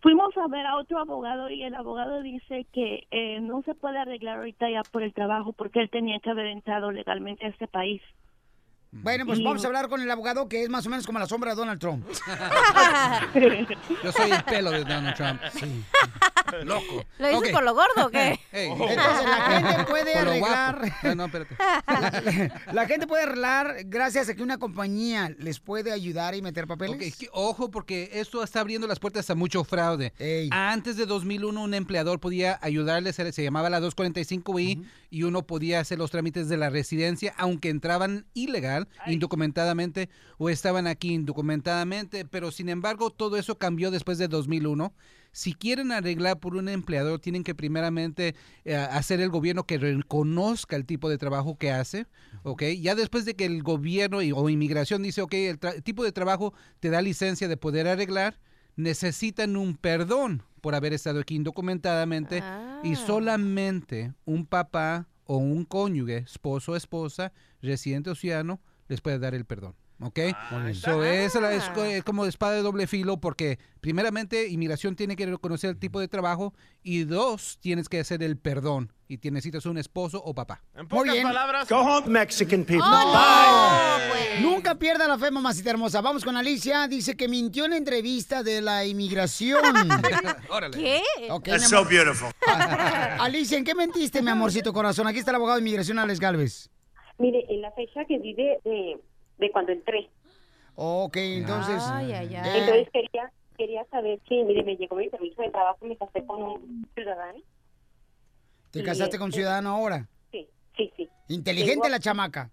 fuimos 0.00 0.36
a 0.36 0.46
ver 0.48 0.66
a 0.66 0.76
otro 0.76 0.98
abogado 0.98 1.50
y 1.50 1.62
el 1.62 1.74
abogado 1.74 2.22
dice 2.22 2.66
que 2.72 3.06
eh, 3.10 3.40
no 3.40 3.62
se 3.62 3.74
puede 3.74 3.98
arreglar 3.98 4.38
ahorita 4.38 4.70
ya 4.70 4.82
por 4.82 5.02
el 5.02 5.12
trabajo 5.12 5.52
porque 5.52 5.80
él 5.80 5.90
tenía 5.90 6.20
que 6.20 6.30
haber 6.30 6.46
entrado 6.46 6.92
legalmente 6.92 7.46
a 7.46 7.48
este 7.48 7.66
país. 7.66 8.02
Bueno, 9.02 9.24
pues 9.26 9.42
vamos 9.42 9.62
a 9.64 9.66
hablar 9.66 9.88
con 9.88 10.00
el 10.00 10.10
abogado 10.10 10.48
que 10.48 10.62
es 10.64 10.68
más 10.68 10.86
o 10.86 10.90
menos 10.90 11.06
como 11.06 11.18
la 11.18 11.26
sombra 11.26 11.50
de 11.52 11.56
Donald 11.56 11.80
Trump. 11.80 12.04
Yo 14.02 14.12
soy 14.12 14.30
el 14.30 14.42
pelo 14.44 14.70
de 14.70 14.80
Donald 14.80 15.14
Trump. 15.16 15.40
Sí. 15.52 15.84
Loco. 16.64 17.04
¿Lo 17.18 17.28
dices 17.28 17.48
Ok. 17.48 17.52
por 17.52 17.64
lo 17.64 17.74
gordo 17.74 18.06
o 18.06 18.10
qué? 18.10 18.38
Entonces 18.52 18.96
la 18.96 19.60
gente 19.60 19.84
puede 19.84 20.12
Por 20.12 20.22
arreglar. 20.28 20.92
No, 21.02 21.14
no, 21.16 21.24
espérate. 21.26 21.56
La, 21.86 22.62
la 22.72 22.86
gente 22.86 23.06
puede 23.06 23.24
arreglar 23.24 23.76
gracias 23.86 24.28
a 24.28 24.34
que 24.34 24.42
una 24.42 24.58
compañía 24.58 25.34
les 25.38 25.58
puede 25.60 25.92
ayudar 25.92 26.34
y 26.34 26.42
meter 26.42 26.66
papeles. 26.66 27.16
Ojo, 27.32 27.70
porque 27.70 28.10
esto 28.14 28.42
está 28.42 28.60
abriendo 28.60 28.86
las 28.86 28.98
puertas 29.00 29.28
a 29.30 29.34
mucho 29.34 29.64
fraude. 29.64 30.12
Antes 30.50 30.96
de 30.96 31.06
2001, 31.06 31.60
un 31.60 31.74
empleador 31.74 32.20
podía 32.20 32.58
ayudarle, 32.62 33.12
se, 33.12 33.32
se 33.32 33.42
llamaba 33.42 33.68
la 33.70 33.80
245I, 33.80 34.84
y 35.10 35.22
uno 35.24 35.46
podía 35.46 35.80
hacer 35.80 35.98
los 35.98 36.10
trámites 36.10 36.48
de 36.48 36.56
la 36.56 36.70
residencia, 36.70 37.34
aunque 37.36 37.68
entraban 37.70 38.26
ilegal, 38.34 38.85
indocumentadamente, 39.06 40.08
o 40.38 40.48
estaban 40.50 40.86
aquí 40.86 41.12
indocumentadamente, 41.14 42.24
pero 42.24 42.50
sin 42.50 42.68
embargo, 42.68 43.10
todo 43.10 43.36
eso 43.36 43.56
cambió 43.58 43.90
después 43.90 44.18
de 44.18 44.28
2001. 44.28 44.92
Si 45.32 45.52
quieren 45.52 45.92
arreglar 45.92 46.38
por 46.40 46.56
un 46.56 46.68
empleador, 46.68 47.20
tienen 47.20 47.44
que 47.44 47.54
primeramente 47.54 48.34
eh, 48.64 48.74
hacer 48.76 49.20
el 49.20 49.28
gobierno 49.28 49.64
que 49.64 49.76
reconozca 49.76 50.76
el 50.76 50.86
tipo 50.86 51.10
de 51.10 51.18
trabajo 51.18 51.58
que 51.58 51.70
hace, 51.70 52.06
¿ok? 52.42 52.62
Ya 52.80 52.94
después 52.94 53.24
de 53.26 53.34
que 53.34 53.44
el 53.44 53.62
gobierno 53.62 54.22
y- 54.22 54.32
o 54.32 54.48
inmigración 54.48 55.02
dice, 55.02 55.20
ok, 55.20 55.34
el 55.34 55.58
tipo 55.82 56.04
de 56.04 56.12
trabajo 56.12 56.54
te 56.80 56.88
da 56.88 57.02
licencia 57.02 57.48
de 57.48 57.56
poder 57.58 57.86
arreglar, 57.86 58.38
necesitan 58.76 59.56
un 59.56 59.76
perdón 59.76 60.42
por 60.62 60.74
haber 60.74 60.92
estado 60.94 61.20
aquí 61.20 61.34
indocumentadamente 61.34 62.42
y 62.82 62.96
solamente 62.96 64.12
un 64.24 64.46
papá 64.46 65.06
o 65.26 65.36
un 65.38 65.64
cónyuge, 65.64 66.18
esposo 66.18 66.72
o 66.72 66.76
esposa, 66.76 67.32
residente 67.60 68.10
o 68.10 68.14
ciudadano, 68.14 68.60
les 68.88 69.00
puede 69.00 69.18
dar 69.18 69.34
el 69.34 69.44
perdón. 69.44 69.74
¿Ok? 69.98 70.18
So, 70.74 71.02
esa 71.04 71.40
la- 71.40 71.54
es, 71.54 71.70
es 71.74 72.04
como 72.04 72.26
espada 72.26 72.52
de 72.52 72.60
doble 72.60 72.86
filo 72.86 73.18
porque 73.18 73.58
primeramente 73.80 74.46
inmigración 74.48 74.94
tiene 74.94 75.16
que 75.16 75.24
reconocer 75.24 75.70
el 75.70 75.78
tipo 75.78 76.00
de 76.00 76.08
trabajo 76.08 76.52
y 76.82 77.04
dos, 77.04 77.56
tienes 77.60 77.88
que 77.88 78.00
hacer 78.00 78.22
el 78.22 78.36
perdón 78.36 78.92
y 79.08 79.16
te 79.18 79.30
necesitas 79.30 79.64
un 79.64 79.78
esposo 79.78 80.22
o 80.22 80.34
papá. 80.34 80.62
En 80.74 80.86
pocas 80.86 81.16
palabras... 81.16 81.68
Go 81.70 81.78
home, 81.78 82.08
Mexican 82.08 82.64
people. 82.64 82.80
No. 82.80 83.98
Nunca 84.42 84.74
pierda 84.74 85.08
la 85.08 85.16
fe, 85.18 85.30
mamacita 85.30 85.70
hermosa. 85.70 86.02
Vamos 86.02 86.24
con 86.24 86.36
Alicia. 86.36 86.88
Dice 86.88 87.16
que 87.16 87.26
mintió 87.26 87.64
en 87.64 87.70
la 87.70 87.76
entrevista 87.78 88.42
de 88.42 88.60
la 88.60 88.84
inmigración. 88.84 89.62
¿Qué? 90.72 91.00
Ok, 91.30 91.44
That's 91.44 91.68
so 91.68 91.84
beautiful. 91.86 92.28
Ah, 92.46 93.16
Alicia, 93.20 93.56
¿en 93.56 93.64
qué 93.64 93.74
mentiste, 93.74 94.20
mi 94.20 94.30
amorcito 94.30 94.74
corazón? 94.74 95.06
Aquí 95.06 95.20
está 95.20 95.30
el 95.30 95.36
abogado 95.36 95.56
de 95.56 95.62
inmigración, 95.62 95.98
Alex 95.98 96.20
Galvez. 96.20 96.68
Mire, 97.18 97.44
en 97.48 97.62
la 97.62 97.70
fecha 97.72 98.04
que 98.04 98.18
di 98.18 98.34
de, 98.34 98.60
de, 98.64 99.00
de 99.38 99.50
cuando 99.50 99.72
entré. 99.72 100.10
Ok, 100.74 101.16
entonces. 101.16 101.82
Ay, 101.90 102.12
ay, 102.12 102.34
ay. 102.36 102.60
Entonces 102.60 102.88
quería 102.92 103.32
quería 103.56 103.84
saber 103.86 104.20
si, 104.28 104.42
mire, 104.44 104.62
me 104.64 104.76
llegó 104.76 104.96
mi 104.96 105.08
permiso 105.08 105.40
de 105.40 105.50
trabajo, 105.50 105.78
me 105.86 105.96
casé 105.96 106.26
con 106.26 106.42
un 106.42 106.86
ciudadano. 106.94 107.38
¿Te 108.70 108.80
Y, 108.80 108.82
casaste 108.82 109.16
con 109.18 109.28
este, 109.30 109.40
ciudadano 109.40 109.70
ahora? 109.70 110.06
Sí, 110.30 110.46
sí, 110.76 110.92
sí. 110.94 111.08
Inteligente 111.28 111.74
Tengo- 111.80 111.88
la 111.88 111.98
chamaca. 111.98 112.50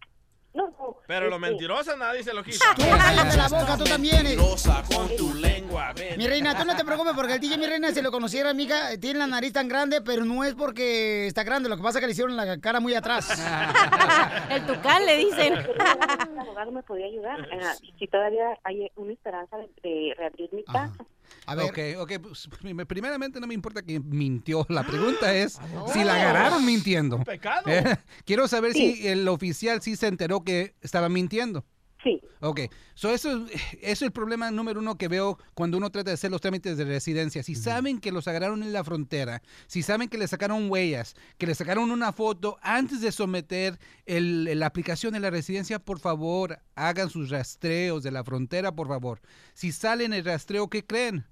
No, 0.53 0.69
no. 0.69 0.97
Pero 1.07 1.29
lo 1.29 1.35
este, 1.37 1.49
mentirosa 1.49 1.95
nadie 1.95 2.23
se 2.23 2.33
lo 2.33 2.43
quita. 2.43 2.75
Tú 2.75 2.83
cállate 2.83 3.37
la 3.37 3.47
boca, 3.47 3.77
tú 3.77 3.83
también. 3.85 4.27
eh. 4.27 4.37
con 4.37 5.15
tu 5.17 5.33
lengua, 5.33 5.93
ven. 5.93 6.17
Mi 6.17 6.27
reina, 6.27 6.55
tú 6.57 6.63
no 6.65 6.75
te 6.75 6.85
preocupes 6.85 7.13
porque 7.15 7.33
el 7.33 7.39
DJ, 7.39 7.57
mi 7.57 7.65
reina, 7.65 7.91
si 7.91 8.01
lo 8.01 8.11
conociera, 8.11 8.51
amiga, 8.51 8.95
tiene 8.99 9.19
la 9.19 9.27
nariz 9.27 9.53
tan 9.53 9.67
grande, 9.67 10.01
pero 10.01 10.25
no 10.25 10.43
es 10.43 10.53
porque 10.53 11.27
está 11.27 11.43
grande, 11.43 11.69
lo 11.69 11.77
que 11.77 11.83
pasa 11.83 11.97
es 11.97 12.01
que 12.01 12.07
le 12.07 12.11
hicieron 12.13 12.35
la 12.35 12.59
cara 12.59 12.79
muy 12.79 12.93
atrás. 12.93 13.29
El 14.49 14.65
tucán 14.65 15.05
le 15.05 15.17
dicen. 15.17 15.53
Un 16.31 16.39
abogado 16.39 16.71
me 16.71 16.83
podía 16.83 17.07
ayudar. 17.07 17.47
Ah, 17.61 17.73
si 17.97 18.07
todavía 18.07 18.57
hay 18.63 18.91
una 18.95 19.13
esperanza 19.13 19.57
de, 19.81 20.13
reabrir 20.17 20.53
mi 20.53 20.63
caso. 21.45 21.65
Ok, 21.67 21.79
ok, 21.99 22.11
pues, 22.21 22.47
prim- 22.59 22.85
primeramente 22.85 23.39
no 23.39 23.47
me 23.47 23.53
importa 23.53 23.81
que 23.81 23.99
mintió. 23.99 24.65
La 24.69 24.83
pregunta 24.85 25.33
es 25.35 25.59
si 25.93 26.03
la 26.03 26.15
agarraron 26.15 26.65
mintiendo. 26.65 27.19
Pecado. 27.23 27.63
Eh, 27.67 27.97
quiero 28.25 28.47
saber 28.47 28.73
Sí. 28.73 28.95
si 28.95 29.07
el 29.07 29.27
oficial 29.27 29.81
sí 29.81 29.95
se 29.95 30.07
enteró 30.07 30.43
que 30.43 30.75
estaba 30.81 31.09
mintiendo. 31.09 31.65
Sí. 32.03 32.19
Ok, 32.41 32.59
so 32.95 33.11
eso, 33.11 33.45
eso 33.47 33.55
es 33.81 34.01
el 34.01 34.11
problema 34.11 34.51
número 34.51 34.81
uno 34.81 34.97
que 34.97 35.07
veo 35.07 35.39
cuando 35.53 35.77
uno 35.77 35.89
trata 35.89 36.09
de 36.09 36.15
hacer 36.15 36.31
los 36.31 36.41
trámites 36.41 36.75
de 36.75 36.83
residencia. 36.83 37.43
Si 37.43 37.55
saben 37.55 37.99
que 38.01 38.11
los 38.11 38.27
agarraron 38.27 38.61
en 38.61 38.73
la 38.73 38.83
frontera, 38.83 39.41
si 39.67 39.83
saben 39.83 40.09
que 40.09 40.17
le 40.17 40.27
sacaron 40.27 40.69
huellas, 40.69 41.15
que 41.37 41.47
le 41.47 41.55
sacaron 41.55 41.91
una 41.91 42.11
foto 42.11 42.57
antes 42.61 42.99
de 42.99 43.13
someter 43.13 43.79
el- 44.05 44.59
la 44.59 44.65
aplicación 44.65 45.13
de 45.13 45.21
la 45.21 45.29
residencia, 45.29 45.79
por 45.79 45.97
favor, 45.99 46.59
hagan 46.75 47.09
sus 47.09 47.29
rastreos 47.29 48.03
de 48.03 48.11
la 48.11 48.25
frontera, 48.25 48.75
por 48.75 48.89
favor. 48.89 49.21
Si 49.53 49.71
salen 49.71 50.11
el 50.11 50.25
rastreo, 50.25 50.69
¿qué 50.69 50.85
creen? 50.85 51.23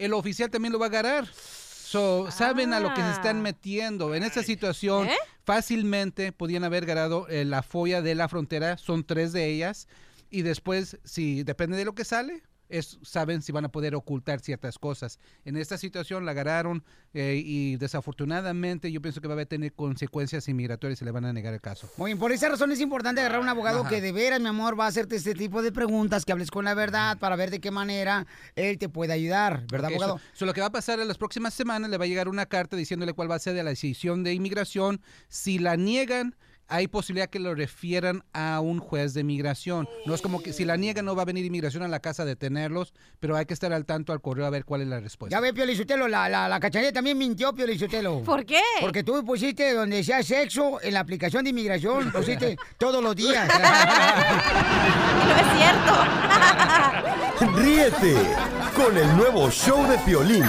El 0.00 0.14
oficial 0.14 0.50
también 0.50 0.72
lo 0.72 0.78
va 0.78 0.86
a 0.86 0.88
agarrar. 0.88 1.26
So, 1.26 2.30
saben 2.30 2.72
a 2.72 2.80
lo 2.80 2.94
que 2.94 3.02
se 3.02 3.10
están 3.10 3.42
metiendo. 3.42 4.14
En 4.14 4.22
esta 4.22 4.42
situación, 4.42 5.08
¿Eh? 5.08 5.16
fácilmente 5.44 6.32
podían 6.32 6.64
haber 6.64 6.86
ganado 6.86 7.28
eh, 7.28 7.44
la 7.44 7.62
folla 7.62 8.00
de 8.00 8.14
la 8.14 8.26
frontera. 8.26 8.78
Son 8.78 9.04
tres 9.04 9.34
de 9.34 9.46
ellas. 9.46 9.88
Y 10.30 10.40
después, 10.40 10.98
si 11.04 11.42
depende 11.42 11.76
de 11.76 11.84
lo 11.84 11.94
que 11.94 12.06
sale, 12.06 12.42
es, 12.70 12.98
saben 13.02 13.42
si 13.42 13.52
van 13.52 13.64
a 13.64 13.68
poder 13.70 13.94
ocultar 13.94 14.40
ciertas 14.40 14.78
cosas. 14.78 15.18
En 15.44 15.56
esta 15.56 15.76
situación 15.78 16.24
la 16.24 16.30
agarraron 16.30 16.82
eh, 17.14 17.42
y 17.44 17.76
desafortunadamente 17.76 18.90
yo 18.92 19.00
pienso 19.00 19.20
que 19.20 19.28
va 19.28 19.40
a 19.40 19.44
tener 19.46 19.72
consecuencias 19.72 20.48
inmigratorias 20.48 21.00
y 21.00 21.04
le 21.04 21.10
van 21.10 21.24
a 21.24 21.32
negar 21.32 21.54
el 21.54 21.60
caso. 21.60 21.88
Muy 21.96 22.10
bien, 22.10 22.18
por 22.18 22.32
esa 22.32 22.48
razón 22.48 22.72
es 22.72 22.80
importante 22.80 23.20
agarrar 23.20 23.40
un 23.40 23.48
abogado 23.48 23.80
Ajá. 23.80 23.88
que 23.90 24.00
de 24.00 24.12
veras, 24.12 24.40
mi 24.40 24.48
amor, 24.48 24.78
va 24.78 24.84
a 24.86 24.88
hacerte 24.88 25.16
este 25.16 25.34
tipo 25.34 25.62
de 25.62 25.72
preguntas, 25.72 26.24
que 26.24 26.32
hables 26.32 26.50
con 26.50 26.64
la 26.64 26.74
verdad 26.74 27.18
para 27.18 27.36
ver 27.36 27.50
de 27.50 27.60
qué 27.60 27.70
manera 27.70 28.26
él 28.56 28.78
te 28.78 28.88
puede 28.88 29.12
ayudar, 29.12 29.64
¿verdad, 29.70 29.90
abogado? 29.90 30.18
so- 30.18 30.24
so 30.34 30.46
lo 30.46 30.52
que 30.54 30.60
va 30.60 30.68
a 30.68 30.72
pasar 30.72 31.00
en 31.00 31.08
las 31.08 31.18
próximas 31.18 31.54
semanas 31.54 31.90
le 31.90 31.98
va 31.98 32.04
a 32.04 32.08
llegar 32.08 32.28
una 32.28 32.46
carta 32.46 32.76
diciéndole 32.76 33.12
cuál 33.12 33.30
va 33.30 33.36
a 33.36 33.38
ser 33.38 33.54
de 33.54 33.62
la 33.62 33.70
decisión 33.70 34.22
de 34.24 34.32
inmigración. 34.34 35.00
Si 35.28 35.58
la 35.58 35.76
niegan, 35.76 36.36
hay 36.70 36.86
posibilidad 36.88 37.28
que 37.28 37.38
lo 37.40 37.54
refieran 37.54 38.22
a 38.32 38.60
un 38.60 38.78
juez 38.78 39.12
de 39.12 39.20
inmigración. 39.20 39.88
No 40.06 40.14
es 40.14 40.22
como 40.22 40.42
que 40.42 40.52
si 40.52 40.64
la 40.64 40.76
niegan 40.76 41.04
no 41.04 41.16
va 41.16 41.22
a 41.22 41.24
venir 41.26 41.44
inmigración 41.44 41.82
a 41.82 41.88
la 41.88 42.00
casa 42.00 42.22
a 42.22 42.26
detenerlos, 42.26 42.94
pero 43.18 43.36
hay 43.36 43.44
que 43.44 43.54
estar 43.54 43.72
al 43.72 43.84
tanto 43.84 44.12
al 44.12 44.20
correo 44.20 44.46
a 44.46 44.50
ver 44.50 44.64
cuál 44.64 44.82
es 44.82 44.88
la 44.88 45.00
respuesta. 45.00 45.36
Ya 45.36 45.40
ve, 45.40 45.52
Pio 45.52 45.66
Lizotelo, 45.66 46.06
la, 46.08 46.28
la, 46.28 46.48
la 46.48 46.60
cachanilla 46.60 46.92
también 46.92 47.18
mintió, 47.18 47.52
Pio 47.52 47.66
Lizotelo. 47.66 48.22
¿Por 48.24 48.46
qué? 48.46 48.62
Porque 48.80 49.02
tú 49.02 49.24
pusiste 49.24 49.74
donde 49.74 49.96
decía 49.96 50.22
sexo 50.22 50.80
en 50.80 50.94
la 50.94 51.00
aplicación 51.00 51.44
de 51.44 51.50
inmigración, 51.50 52.12
pusiste 52.12 52.56
todos 52.78 53.02
los 53.02 53.14
días. 53.16 53.48
No 55.20 55.36
es 55.36 55.46
cierto. 55.58 55.92
Ríete 57.60 58.14
con 58.74 58.96
el 58.96 59.16
nuevo 59.16 59.50
show 59.50 59.86
de 59.86 59.98
Piolín. 59.98 60.44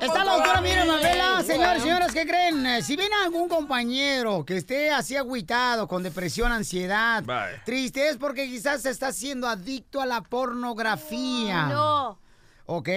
Está 0.00 0.24
la 0.24 0.32
doctora 0.34 0.60
Miriam 0.60 0.86
Mabela. 0.86 1.42
Señores, 1.42 1.82
señoras, 1.82 2.12
¿qué 2.12 2.26
creen? 2.26 2.64
Eh, 2.66 2.82
Si 2.82 2.94
ven 2.96 3.12
a 3.12 3.24
algún 3.24 3.48
compañero 3.48 4.44
que 4.44 4.56
esté 4.56 4.90
así 4.90 5.16
agüitado, 5.16 5.88
con 5.88 6.02
depresión, 6.02 6.52
ansiedad, 6.52 7.22
Bye. 7.24 7.60
triste, 7.64 8.08
es 8.08 8.16
porque 8.16 8.46
quizás 8.46 8.82
se 8.82 8.90
está 8.90 9.12
siendo 9.12 9.48
adicto 9.48 10.00
a 10.00 10.06
la 10.06 10.22
pornografía. 10.22 11.66
No. 11.66 12.18
¿Ok? 12.66 12.88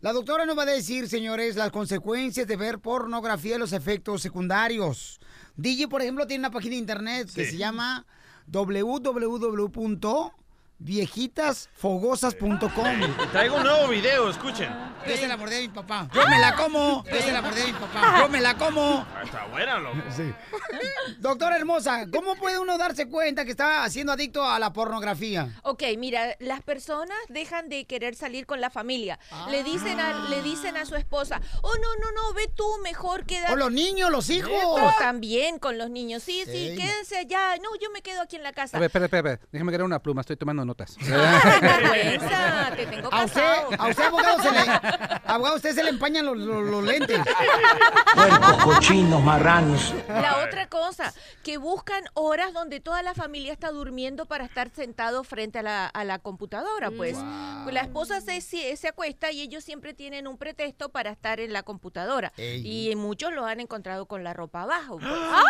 La 0.00 0.12
doctora 0.12 0.44
nos 0.46 0.56
va 0.56 0.62
a 0.62 0.66
decir, 0.66 1.08
señores, 1.08 1.56
las 1.56 1.70
consecuencias 1.70 2.46
de 2.46 2.56
ver 2.56 2.78
pornografía 2.78 3.56
y 3.56 3.58
los 3.58 3.72
efectos 3.72 4.20
secundarios. 4.22 5.18
DJ, 5.56 5.88
por 5.88 6.02
ejemplo, 6.02 6.26
tiene 6.26 6.42
una 6.42 6.50
página 6.50 6.72
de 6.74 6.78
internet 6.80 7.30
que 7.34 7.44
Sí. 7.46 7.52
se 7.52 7.56
llama 7.56 8.06
www.viejitasfogosas.com. 10.80 13.16
Traigo 13.32 13.56
un 13.56 13.64
nuevo 13.64 13.88
video, 13.88 14.30
escuchen. 14.30 14.70
Yo 15.06 15.16
se 15.16 15.28
la 15.28 15.36
mordí 15.36 15.56
a 15.56 15.60
mi 15.60 15.68
papá. 15.68 16.08
Yo 16.12 16.26
me 16.28 16.38
la 16.38 16.54
como. 16.56 17.04
Yo 17.04 17.20
se 17.20 17.32
la 17.32 17.42
mordí 17.42 17.60
a 17.60 17.66
mi 17.66 17.72
papá. 17.72 18.16
Yo 18.18 18.28
me 18.28 18.40
la 18.40 18.56
como. 18.56 19.06
Ah, 19.14 19.22
Está 19.24 19.46
buena, 19.46 19.78
loco. 19.78 19.98
Doctora 21.18 21.56
hermosa, 21.56 22.06
¿cómo 22.12 22.36
puede 22.36 22.58
uno 22.58 22.78
darse 22.78 23.08
cuenta 23.08 23.44
que 23.44 23.50
está 23.50 23.88
siendo 23.88 24.12
adicto 24.12 24.44
a 24.44 24.58
la 24.58 24.72
pornografía? 24.72 25.54
Ok, 25.62 25.82
mira, 25.98 26.36
las 26.38 26.62
personas 26.62 27.16
dejan 27.28 27.68
de 27.68 27.84
querer 27.84 28.14
salir 28.14 28.46
con 28.46 28.60
la 28.60 28.70
familia. 28.70 29.18
Le 29.50 29.64
dicen 29.64 30.00
a, 30.00 30.28
le 30.28 30.42
dicen 30.42 30.76
a 30.76 30.86
su 30.86 30.96
esposa, 30.96 31.40
oh 31.62 31.74
no, 31.74 31.96
no, 31.96 32.10
no, 32.12 32.34
ve 32.34 32.48
tú 32.54 32.64
mejor 32.82 33.24
quédate. 33.24 33.52
O 33.52 33.56
los 33.56 33.72
niños, 33.72 34.10
los 34.10 34.30
hijos. 34.30 34.52
O 34.64 34.90
también 34.98 35.58
con 35.58 35.78
los 35.78 35.90
niños. 35.90 36.22
Sí, 36.22 36.42
sí, 36.44 36.74
quédense 36.76 37.18
allá. 37.18 37.56
No, 37.56 37.70
yo 37.80 37.90
me 37.90 38.02
quedo 38.02 38.22
aquí 38.22 38.36
en 38.36 38.42
la 38.42 38.52
casa. 38.52 38.76
A 38.76 38.80
ver, 38.80 38.88
espera, 38.88 39.06
espera, 39.06 39.30
espera. 39.30 39.48
Déjame 39.52 39.70
agarrar 39.70 39.86
una 39.86 40.02
pluma, 40.02 40.20
estoy 40.20 40.36
tomando 40.36 40.62
notas. 40.70 40.96
vergüenza, 41.60 42.70
te 42.76 42.86
tengo 42.86 43.08
A 43.12 43.24
usted, 43.24 43.42
a 43.78 43.88
usted, 43.88 44.04
abogado, 44.04 44.42
se 44.42 44.50
le, 44.52 44.58
abogado, 45.24 45.56
usted 45.56 45.74
se 45.74 45.82
le 45.82 45.90
empañan 45.90 46.26
los, 46.26 46.36
los- 46.38 46.62
los 46.64 46.84
lentes. 46.84 47.18
cochinos, 48.64 49.22
marranos. 49.22 49.94
La 50.08 50.44
otra 50.46 50.68
cosa, 50.68 51.12
que 51.42 51.56
buscan 51.58 52.04
horas 52.14 52.52
donde 52.52 52.80
toda 52.80 53.02
la 53.02 53.14
familia 53.14 53.52
está 53.52 53.70
durmiendo 53.70 54.26
para 54.26 54.44
estar 54.44 54.70
sentado 54.70 55.24
frente 55.24 55.58
a 55.58 55.62
la, 55.62 55.86
a 55.86 56.04
la 56.04 56.18
computadora, 56.18 56.90
pues. 56.90 57.16
La 57.70 57.80
esposa 57.82 58.20
se, 58.20 58.40
se, 58.40 58.76
se 58.76 58.88
acuesta 58.88 59.30
y 59.32 59.42
ellos 59.42 59.64
siempre 59.64 59.94
tienen 59.94 60.26
un 60.26 60.36
pretexto 60.38 60.88
para 60.90 61.10
estar 61.10 61.40
en 61.40 61.52
la 61.52 61.62
computadora. 61.62 62.32
Ey. 62.36 62.90
Y 62.90 62.96
muchos 62.96 63.32
lo 63.32 63.44
han 63.46 63.60
encontrado 63.60 64.06
con 64.06 64.24
la 64.24 64.32
ropa 64.32 64.62
abajo. 64.62 64.98
pues. 64.98 65.10
¡Ay, 65.12 65.44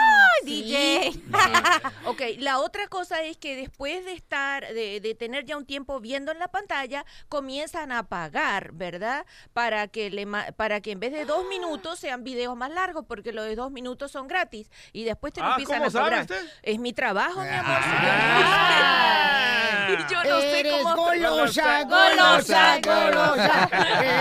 Sí, 0.44 0.62
DJ! 0.64 1.12
sí. 1.12 1.22
Ok, 2.06 2.20
la 2.38 2.58
otra 2.60 2.86
cosa 2.88 3.22
es 3.22 3.36
que 3.36 3.56
después 3.56 4.04
de 4.04 4.12
estar, 4.14 4.66
de, 4.72 5.00
de 5.00 5.09
tener 5.14 5.44
ya 5.44 5.56
un 5.56 5.66
tiempo 5.66 6.00
viendo 6.00 6.32
en 6.32 6.38
la 6.38 6.48
pantalla, 6.48 7.04
comienzan 7.28 7.92
a 7.92 8.04
pagar, 8.04 8.72
¿verdad? 8.72 9.26
Para 9.52 9.88
que, 9.88 10.10
le, 10.10 10.26
ma- 10.26 10.46
para 10.56 10.80
que 10.80 10.92
en 10.92 11.00
vez 11.00 11.12
de 11.12 11.24
dos 11.24 11.46
minutos 11.48 11.98
sean 11.98 12.24
videos 12.24 12.56
más 12.56 12.70
largos, 12.70 13.04
porque 13.06 13.32
los 13.32 13.44
de 13.46 13.56
dos 13.56 13.70
minutos 13.70 14.10
son 14.12 14.28
gratis. 14.28 14.70
Y 14.92 15.04
después 15.04 15.32
te 15.32 15.40
lo 15.40 15.46
Ah, 15.46 15.50
empiezan 15.52 15.78
¿cómo 15.78 15.88
a 15.88 15.92
cobrar. 15.92 16.26
sabe 16.26 16.40
usted? 16.40 16.52
Es 16.62 16.78
mi 16.78 16.92
trabajo, 16.92 17.40
mi 17.42 17.48
amor. 17.48 17.78
Ah. 17.82 19.88
Y 19.90 20.12
yo 20.12 20.22
no 20.24 20.40
sé 20.40 20.60
Eres 20.60 20.82
cómo... 20.82 20.96
golosa, 20.96 21.82
golosa, 21.84 22.80
golosa. 22.80 23.68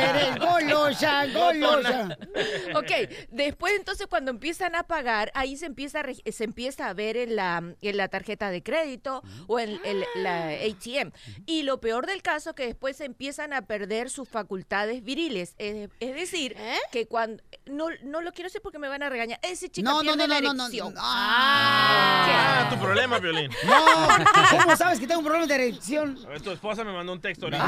Eres 0.10 0.40
golosa, 0.40 1.26
golosa. 1.34 2.18
Ok, 2.76 2.92
después 3.30 3.74
entonces 3.76 4.08
cuando 4.08 4.32
empiezan 4.32 4.76
a 4.76 4.84
pagar, 4.84 5.32
ahí 5.36 5.58
se 5.58 5.66
empieza 5.68 6.00
a, 6.00 6.04
reg- 6.04 6.32
se 6.32 6.44
empieza 6.44 6.88
a 6.88 6.94
ver 6.94 7.18
en 7.18 7.36
la, 7.36 7.62
en 7.82 7.98
la 7.98 8.08
tarjeta 8.08 8.50
de 8.50 8.64
crédito 8.64 9.22
o 9.48 9.60
en 9.60 9.80
el- 9.84 10.06
la 10.16 10.54
ATM. 10.80 11.12
Y 11.46 11.64
lo 11.64 11.80
peor 11.80 12.06
del 12.08 12.22
caso 12.22 12.54
que 12.56 12.66
después 12.66 12.98
se 12.98 13.06
empiezan 13.06 13.54
a 13.54 13.64
perder 13.64 14.10
sus 14.10 14.28
facultades 14.30 15.04
viriles. 15.04 15.56
Es, 15.58 15.90
es 16.00 16.16
decir, 16.16 16.56
que 16.92 17.06
cuando... 17.08 17.44
No, 17.66 17.88
no 18.04 18.22
lo 18.22 18.32
quiero 18.32 18.48
decir 18.48 18.62
porque 18.62 18.80
me 18.80 18.88
van 18.88 19.04
a 19.04 19.10
regañar. 19.10 19.40
Ese 19.44 19.70
chica 19.70 19.90
No, 19.90 19.98
no, 19.98 20.14
pierde 20.14 20.18
no, 20.18 20.28
la 20.28 20.42
no, 20.42 20.48
no, 20.48 20.54
no. 20.54 20.64
erección. 20.66 20.94
Ah, 20.98 22.68
tu 22.70 22.78
problema, 22.80 23.20
Violín. 23.20 23.52
No, 23.66 24.08
¿cómo 24.64 24.76
sabes 24.76 25.00
que 25.00 25.08
tengo 25.08 25.20
un 25.20 25.26
problema 25.26 25.46
de 25.48 25.56
erección? 25.56 26.18
A 26.26 26.30
ver, 26.30 26.42
Tu 26.42 26.52
esposa 26.52 26.84
me 26.84 26.92
mandó 26.94 27.14
un 27.14 27.22
texto 27.22 27.46
ahorita. 27.46 27.66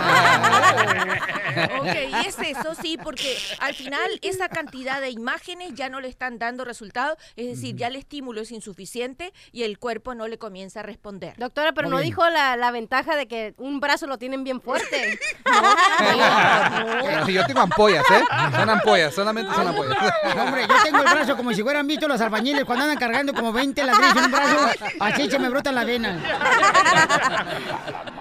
Ok, 1.80 1.86
y 2.24 2.28
es 2.28 2.38
eso, 2.39 2.76
sí, 2.82 2.97
porque 3.04 3.38
al 3.60 3.74
final 3.74 4.10
esa 4.21 4.50
cantidad 4.50 5.02
de 5.02 5.10
imágenes 5.10 5.74
ya 5.76 5.89
no 5.89 6.00
le 6.00 6.08
están 6.08 6.39
dando 6.39 6.63
resultado, 6.65 7.17
es 7.36 7.47
decir, 7.47 7.76
ya 7.76 7.88
el 7.88 7.95
estímulo 7.95 8.41
es 8.41 8.52
insuficiente 8.52 9.34
y 9.52 9.63
el 9.63 9.78
cuerpo 9.80 10.15
no 10.15 10.28
le 10.28 10.38
comienza 10.38 10.80
a 10.80 10.84
responder. 10.84 11.36
Doctora, 11.38 11.74
pero 11.74 11.88
Muy 11.88 11.95
no 11.97 12.02
bien. 12.02 12.10
dijo 12.10 12.30
la, 12.30 12.56
la 12.56 12.71
ventaja 12.71 13.00
de 13.07 13.27
que 13.27 13.53
un 13.57 13.79
brazo 13.79 14.07
lo 14.07 14.17
tienen 14.17 14.43
bien 14.43 14.61
fuerte. 14.61 15.19
Pero 17.03 17.25
si 17.25 17.33
yo 17.33 17.45
tengo 17.45 17.61
ampollas, 17.61 18.05
¿eh? 18.11 18.23
Son 18.55 18.69
ampollas, 18.69 19.13
solamente 19.13 19.53
son 19.53 19.67
ampollas. 19.67 19.97
No, 20.35 20.43
hombre, 20.43 20.67
yo 20.67 20.75
tengo 20.83 20.99
el 20.99 21.03
brazo 21.11 21.35
como 21.35 21.53
si 21.53 21.63
fueran 21.63 21.87
visto 21.87 22.07
los 22.07 22.21
albañiles 22.21 22.65
cuando 22.65 22.83
andan 22.83 22.97
cargando 22.97 23.33
como 23.33 23.51
20 23.51 23.83
ladrillos 23.83 24.15
en 24.15 24.23
un 24.25 24.31
brazo. 24.31 24.57
Así 24.99 25.29
se 25.29 25.39
me 25.39 25.49
brota 25.49 25.71
la 25.71 25.83
vena. 25.83 26.19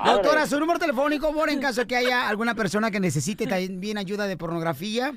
Doctora, 0.04 0.46
su 0.46 0.58
número 0.58 0.78
telefónico, 0.78 1.32
por 1.32 1.50
en 1.50 1.60
caso 1.60 1.86
que 1.86 1.96
haya 1.96 2.28
alguna 2.28 2.54
persona 2.54 2.90
que 2.90 3.00
necesite 3.00 3.46
también 3.46 3.98
ayuda 3.98 4.26
de 4.26 4.36
pornografía. 4.36 5.12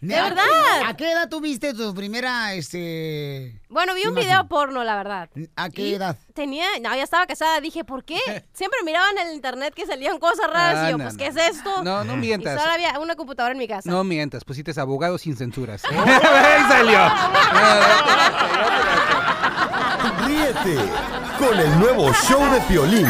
De 0.00 0.14
¿A- 0.14 0.22
verdad. 0.28 0.44
¿A 0.86 0.94
qué 0.96 1.10
edad 1.10 1.28
tuviste 1.28 1.74
tu 1.74 1.92
primera, 1.92 2.54
este... 2.54 3.60
Bueno, 3.68 3.94
vi 3.94 4.02
un 4.02 4.10
imagen? 4.12 4.28
video 4.28 4.46
porno, 4.48 4.84
la 4.84 4.94
verdad. 4.94 5.28
¿A 5.56 5.70
qué 5.70 5.82
Y 5.88 5.94
edad? 5.94 6.16
Tenía, 6.34 6.66
no, 6.80 6.94
ya 6.94 7.02
estaba 7.02 7.26
casada. 7.26 7.60
Dije, 7.60 7.82
¿por 7.84 8.04
qué? 8.04 8.16
Siempre 8.52 8.78
miraba 8.84 9.10
en 9.10 9.18
el 9.26 9.34
internet 9.34 9.74
que 9.74 9.86
salían 9.86 10.18
cosas 10.20 10.46
raras 10.52 10.86
y 10.86 10.90
yo, 10.90 10.94
Ah, 10.94 10.98
no, 10.98 11.04
pues, 11.04 11.14
no. 11.14 11.18
¿qué 11.18 11.26
es 11.26 11.36
esto? 11.36 11.82
No, 11.82 12.04
no 12.04 12.16
mientas. 12.16 12.54
Y 12.56 12.60
solo 12.60 12.72
había 12.72 12.96
una 13.00 13.16
computadora 13.16 13.52
en 13.52 13.58
mi 13.58 13.66
casa. 13.66 13.90
No 13.90 14.04
mientas, 14.04 14.44
pusiste 14.44 14.72
abogado 14.80 15.18
sin 15.18 15.36
censuras. 15.36 15.82
Ahí 15.90 16.62
salió. 16.68 17.00
Ríete 20.26 20.76
con 21.38 21.58
el 21.58 21.78
nuevo 21.80 22.12
show 22.12 22.40
de 22.52 22.60
Piolín. 22.62 23.08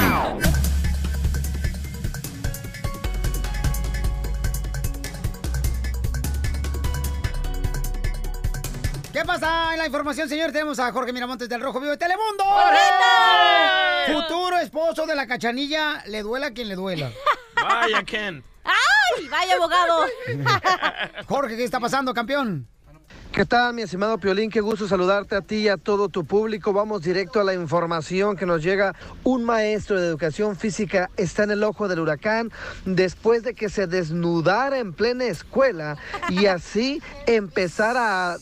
¿Qué 9.18 9.24
pasa 9.24 9.72
en 9.72 9.81
la 9.81 9.87
información, 9.87 10.28
señor? 10.28 10.52
Tenemos 10.52 10.78
a 10.78 10.92
Jorge 10.92 11.12
Miramontes 11.12 11.48
del 11.48 11.61
Rojo 11.61 11.81
Vivo 11.81 11.90
de 11.90 11.96
Telemundo. 11.96 12.44
¡Correcto! 12.44 14.22
Futuro 14.22 14.59
esposo 14.59 15.07
de 15.07 15.16
la 15.16 15.26
Cachanilla, 15.26 16.04
le 16.07 16.22
duela 16.22 16.46
a 16.46 16.50
quien 16.52 16.68
le 16.68 16.76
duela. 16.76 17.11
Vaya, 17.61 18.04
Ken. 18.04 18.44
¡Ay! 18.62 19.26
¡Vaya 19.26 19.57
abogado! 19.57 20.07
Jorge, 21.26 21.57
¿qué 21.57 21.64
está 21.64 21.81
pasando, 21.81 22.14
campeón? 22.14 22.68
¿Qué 23.33 23.44
tal, 23.44 23.74
mi 23.74 23.83
estimado 23.83 24.18
Piolín? 24.18 24.50
Qué 24.50 24.61
gusto 24.61 24.87
saludarte 24.87 25.35
a 25.35 25.40
ti 25.40 25.57
y 25.57 25.68
a 25.68 25.76
todo 25.76 26.09
tu 26.09 26.24
público. 26.24 26.72
Vamos 26.72 27.02
directo 27.02 27.40
a 27.40 27.44
la 27.44 27.54
información 27.54 28.37
que 28.37 28.46
nos 28.46 28.62
llega. 28.62 28.94
Un 29.24 29.44
maestro 29.44 30.00
de 30.00 30.07
educación 30.07 30.57
física 30.57 31.11
está 31.16 31.42
en 31.42 31.50
el 31.50 31.64
ojo 31.64 31.88
del 31.88 31.98
huracán 31.98 32.50
después 32.85 33.42
de 33.42 33.54
que 33.54 33.68
se 33.68 33.88
desnudara 33.88 34.78
en 34.78 34.92
plena 34.92 35.24
escuela 35.24 35.96
y 36.31 36.46
así 36.46 37.02
empezara 37.26 38.35
a 38.35 38.38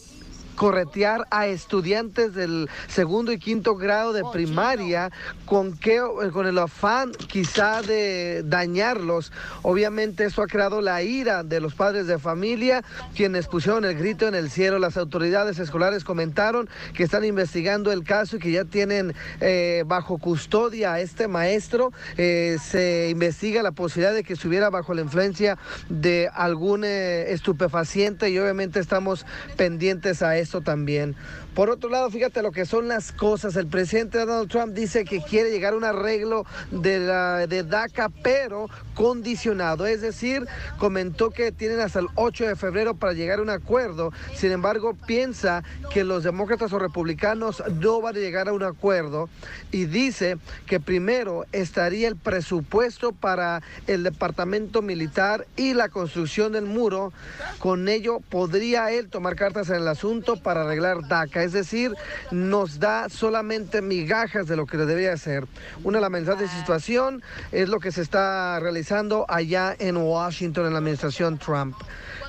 corretear 0.57 1.27
a 1.31 1.47
estudiantes 1.47 2.35
del 2.35 2.69
segundo 2.89 3.33
y 3.33 3.39
quinto 3.39 3.77
grado 3.77 4.13
de 4.13 4.23
primaria 4.33 5.11
con 5.45 5.77
que 5.77 6.01
con 6.33 6.47
el 6.47 6.59
afán 6.59 7.13
quizá 7.13 7.83
de 7.83 8.43
dañarlos. 8.45 9.33
Obviamente 9.63 10.25
eso 10.25 10.43
ha 10.43 10.47
creado 10.47 10.81
la 10.81 11.03
ira 11.03 11.45
de 11.45 11.61
los 11.61 11.75
padres 11.75 12.07
de 12.07 12.19
familia 12.19 12.83
quienes 13.15 13.47
pusieron 13.47 13.85
el 13.85 13.97
grito 13.97 14.27
en 14.27 14.35
el 14.35 14.51
cielo. 14.51 14.79
Las 14.79 14.97
autoridades 14.97 15.59
escolares 15.59 16.05
comentaron 16.05 16.69
que 16.95 17.05
están 17.05 17.25
investigando 17.25 17.93
el 17.93 18.05
caso 18.05 18.37
y 18.37 18.39
que 18.39 18.51
ya 18.51 18.65
tienen 18.65 19.15
eh, 19.41 19.85
bajo 19.87 20.19
custodia 20.19 20.95
a 20.95 21.01
este 21.01 21.29
maestro. 21.29 21.93
Eh, 22.17 22.57
se 22.63 23.09
investiga 23.11 23.63
la 23.63 23.73
posibilidad 23.73 24.15
de 24.15 24.25
que 24.25 24.33
estuviera 24.33 24.71
bajo 24.71 24.95
la 24.95 25.03
influencia 25.03 25.59
de 25.89 26.29
algún 26.33 26.85
eh, 26.85 27.33
estupefaciente 27.33 28.31
y 28.31 28.39
obviamente 28.39 28.81
estamos 28.81 29.27
pendientes 29.57 30.23
a 30.23 30.37
también. 30.61 31.17
Por 31.55 31.71
otro 31.71 31.89
lado, 31.89 32.11
fíjate 32.11 32.43
lo 32.43 32.53
que 32.53 32.67
son 32.67 32.89
las 32.89 33.13
cosas. 33.13 33.57
El 33.57 33.67
presidente 33.67 34.19
Donald 34.19 34.51
Trump 34.51 34.75
dice 34.75 35.05
que 35.05 35.23
quiere 35.23 35.51
llegar 35.51 35.73
a 35.73 35.77
un 35.77 35.85
arreglo 35.85 36.45
de, 36.71 36.99
la, 36.99 37.47
de 37.47 37.63
DACA, 37.63 38.11
pero 38.23 38.69
condicionado. 38.95 39.87
Es 39.87 40.01
decir, 40.01 40.47
comentó 40.79 41.31
que 41.31 41.53
tienen 41.53 41.81
hasta 41.81 42.01
el 42.01 42.09
8 42.15 42.49
de 42.49 42.57
febrero 42.57 42.95
para 42.95 43.13
llegar 43.13 43.39
a 43.39 43.43
un 43.43 43.51
acuerdo. 43.51 44.13
Sin 44.35 44.53
embargo, 44.53 44.95
piensa 45.07 45.65
que 45.93 46.05
los 46.05 46.25
demócratas 46.25 46.73
o 46.73 46.79
republicanos 46.79 47.63
no 47.81 48.01
van 48.01 48.17
a 48.17 48.19
llegar 48.19 48.49
a 48.49 48.53
un 48.53 48.63
acuerdo 48.63 49.29
y 49.73 49.87
dice 49.87 50.39
que 50.67 50.81
primero 50.81 51.45
estaría 51.53 52.09
el 52.09 52.17
presupuesto 52.17 53.13
para 53.13 53.63
el 53.87 54.03
departamento 54.03 54.83
militar 54.83 55.47
y 55.57 55.75
la 55.75 55.89
construcción 55.89 56.53
del 56.53 56.67
muro. 56.67 57.13
Con 57.59 57.89
ello 57.89 58.21
podría 58.29 58.91
él 58.91 59.09
tomar 59.09 59.37
cartas 59.37 59.69
en 59.71 59.77
el 59.77 59.89
asunto 59.89 60.36
para 60.39 60.63
arreglar 60.63 61.07
DACA. 61.09 61.43
Es 61.43 61.53
decir, 61.53 61.93
nos 62.31 62.79
da 62.79 63.09
solamente 63.09 63.83
migajas 63.83 64.47
de 64.47 64.57
lo 64.57 64.67
que 64.67 64.77
le 64.77 64.87
debería 64.87 65.13
hacer. 65.13 65.47
Una 65.85 66.01
lamentable 66.01 66.49
situación 66.49 67.23
es 67.53 67.69
lo 67.69 67.81
que 67.81 67.93
se 67.93 68.03
está 68.03 68.59
realizando 68.61 69.27
allá 69.29 69.75
en 69.79 69.97
Washington 69.97 70.67
en 70.67 70.73
la 70.73 70.79
administración 70.79 71.39
Trump. 71.39 71.77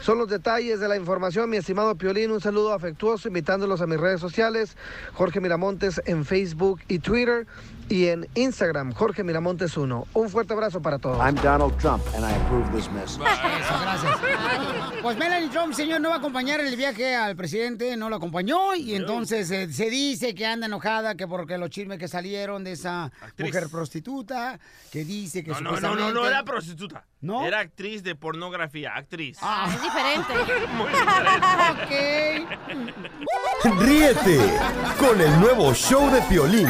Son 0.02 0.18
los 0.18 0.30
detalles 0.30 0.80
de 0.80 0.88
la 0.88 0.96
información, 0.96 1.50
mi 1.50 1.58
estimado 1.58 1.96
Piolín. 1.96 2.32
Un 2.32 2.40
saludo 2.40 2.74
afectuoso, 2.74 3.28
invitándolos 3.28 3.82
a 3.82 3.88
mis 3.88 4.00
redes 4.00 4.22
sociales, 4.22 4.78
Jorge 5.14 5.42
Miramontes 5.42 6.02
en 6.06 6.24
Facebook 6.24 6.80
y 6.88 7.00
Twitter 7.00 7.46
y 7.90 8.08
en 8.08 8.28
Instagram, 8.36 8.94
Jorge 8.94 9.24
Miramontes 9.24 9.78
1. 9.78 10.08
Un 10.14 10.30
fuerte 10.30 10.54
abrazo 10.54 10.82
para 10.82 11.00
todos. 11.00 11.18
I'm 11.20 11.36
Donald 11.36 11.78
Trump, 11.78 12.04
and 12.16 12.26
I 12.26 12.34
approve 12.36 12.70
this 12.74 12.90
message. 12.92 13.20
gracias. 13.20 14.18
Pues 15.02 15.18
Melanie 15.18 15.50
Trump, 15.50 15.74
señor, 15.74 16.02
no 16.02 16.10
va 16.10 16.16
a 16.16 16.18
acompañar 16.18 16.60
el 16.60 16.76
viaje 16.76 17.16
al 17.16 17.36
presidente, 17.36 17.96
no 17.96 18.10
lo 18.10 18.16
acompañó 18.18 18.76
y 18.76 18.96
entonces 18.96 19.50
eh, 19.52 19.72
se 19.72 19.90
dice 19.90 20.36
que 20.36 20.46
anda 20.46 20.66
enojada 20.66 21.16
que 21.16 21.28
porque 21.28 21.58
los 21.58 21.70
chismes 21.70 21.98
que 22.00 22.08
salieron 22.08 22.64
de 22.64 22.74
esa 22.74 23.12
mujer 23.38 23.70
prostituta, 23.70 24.60
que 24.92 25.06
dice 25.06 25.44
que 25.44 25.52
No, 25.52 25.62
no, 25.62 25.80
no, 25.80 25.96
no, 25.96 26.12
no 26.12 26.28
era 26.28 26.44
prostituta. 26.44 27.06
¿No? 27.22 27.46
Era 27.46 27.60
actriz 27.62 28.04
de 28.04 28.16
pornografía, 28.16 28.96
actriz. 28.96 29.38
Ah, 29.42 29.68
es 29.74 29.82
diferente. 29.82 30.34
ok. 33.64 33.78
Ríete 33.80 34.40
con 35.00 35.20
el 35.20 35.40
nuevo 35.40 35.74
show 35.74 36.12
de 36.12 36.22
Piolín. 36.24 36.70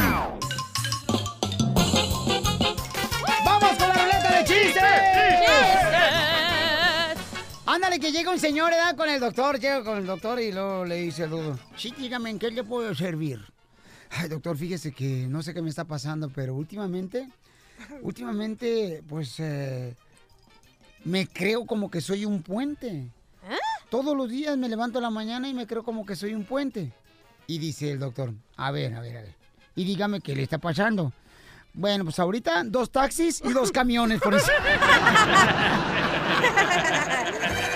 Ándale, 7.77 7.99
que 7.99 8.11
llega 8.11 8.31
un 8.31 8.39
señor, 8.39 8.73
edad 8.73 8.95
con 8.95 9.07
el 9.07 9.19
doctor, 9.19 9.59
llega 9.59 9.83
con 9.83 9.99
el 9.99 10.07
doctor 10.07 10.41
y 10.41 10.51
luego 10.51 10.83
le 10.83 10.95
dice 10.95 11.25
al 11.25 11.29
doctor, 11.29 11.59
sí, 11.75 11.93
dígame, 11.95 12.31
¿en 12.31 12.39
qué 12.39 12.49
le 12.49 12.63
puedo 12.63 12.95
servir? 12.95 13.39
Ay, 14.09 14.29
doctor, 14.29 14.57
fíjese 14.57 14.91
que 14.91 15.27
no 15.29 15.43
sé 15.43 15.53
qué 15.53 15.61
me 15.61 15.69
está 15.69 15.85
pasando, 15.85 16.31
pero 16.33 16.55
últimamente, 16.55 17.29
últimamente, 18.01 19.03
pues, 19.07 19.35
eh, 19.37 19.95
me 21.03 21.27
creo 21.27 21.67
como 21.67 21.91
que 21.91 22.01
soy 22.01 22.25
un 22.25 22.41
puente. 22.41 23.11
Todos 23.91 24.17
los 24.17 24.27
días 24.27 24.57
me 24.57 24.69
levanto 24.69 24.97
a 24.97 25.01
la 25.03 25.11
mañana 25.11 25.47
y 25.47 25.53
me 25.53 25.67
creo 25.67 25.83
como 25.83 26.03
que 26.03 26.15
soy 26.15 26.33
un 26.33 26.45
puente. 26.45 26.91
Y 27.45 27.59
dice 27.59 27.91
el 27.91 27.99
doctor, 27.99 28.33
a 28.55 28.71
ver, 28.71 28.95
a 28.95 29.01
ver, 29.01 29.17
a 29.17 29.21
ver. 29.21 29.35
Y 29.75 29.83
dígame 29.83 30.19
qué 30.21 30.35
le 30.35 30.41
está 30.41 30.57
pasando. 30.57 31.13
Bueno, 31.75 32.05
pues 32.05 32.17
ahorita 32.17 32.63
dos 32.63 32.89
taxis 32.89 33.39
y 33.45 33.53
dos 33.53 33.71
camiones 33.71 34.19
por 34.19 34.33
eso. 34.33 34.49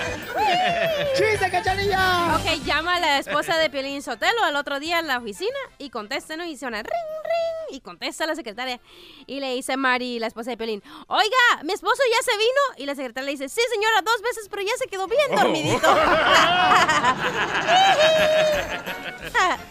¡Chiste, 1.14 1.50
cachanilla! 1.50 2.36
Ok, 2.36 2.64
llama 2.64 2.96
a 2.96 3.00
la 3.00 3.18
esposa 3.18 3.56
de 3.58 3.68
Piolín 3.70 4.02
Sotelo 4.02 4.44
al 4.44 4.56
otro 4.56 4.80
día 4.80 4.98
en 4.98 5.06
la 5.06 5.18
oficina 5.18 5.58
y 5.78 5.90
contesta, 5.90 6.36
¿no? 6.36 6.44
Y 6.44 6.56
suena 6.56 6.78
ring, 6.82 6.92
ring. 7.24 7.76
Y 7.76 7.80
contesta 7.80 8.26
la 8.26 8.34
secretaria. 8.34 8.80
Y 9.26 9.40
le 9.40 9.54
dice 9.54 9.76
Mari, 9.76 10.18
la 10.18 10.26
esposa 10.26 10.50
de 10.50 10.56
Piolín, 10.56 10.82
oiga, 11.08 11.62
mi 11.64 11.72
esposo 11.72 12.02
ya 12.10 12.22
se 12.22 12.36
vino. 12.38 12.60
Y 12.78 12.86
la 12.86 12.94
secretaria 12.94 13.26
le 13.26 13.32
dice, 13.32 13.48
sí, 13.48 13.60
señora, 13.72 14.02
dos 14.02 14.22
veces, 14.22 14.48
pero 14.48 14.62
ya 14.62 14.72
se 14.78 14.86
quedó 14.86 15.06
bien 15.06 15.34
dormidito. 15.34 15.88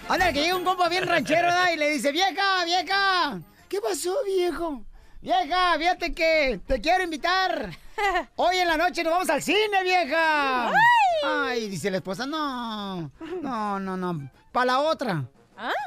Anda, 0.09 0.33
que 0.33 0.41
llega 0.41 0.55
un 0.55 0.63
compa 0.63 0.89
bien 0.89 1.07
ranchero, 1.07 1.47
¿verdad? 1.47 1.71
Y 1.73 1.77
le 1.77 1.89
dice, 1.89 2.11
vieja, 2.11 2.65
vieja, 2.65 3.39
¿qué 3.69 3.79
pasó, 3.81 4.15
viejo? 4.25 4.83
Vieja, 5.21 5.77
fíjate 5.77 6.13
que 6.13 6.59
te 6.65 6.81
quiero 6.81 7.03
invitar. 7.03 7.71
Hoy 8.35 8.57
en 8.57 8.67
la 8.67 8.77
noche 8.77 9.03
nos 9.03 9.13
vamos 9.13 9.29
al 9.29 9.41
cine, 9.41 9.83
vieja. 9.83 10.71
Ay, 11.23 11.69
dice 11.69 11.91
la 11.91 11.97
esposa, 11.97 12.25
no, 12.25 13.11
no, 13.41 13.79
no, 13.79 13.97
no, 13.97 14.29
para 14.51 14.65
la 14.65 14.79
otra. 14.79 15.25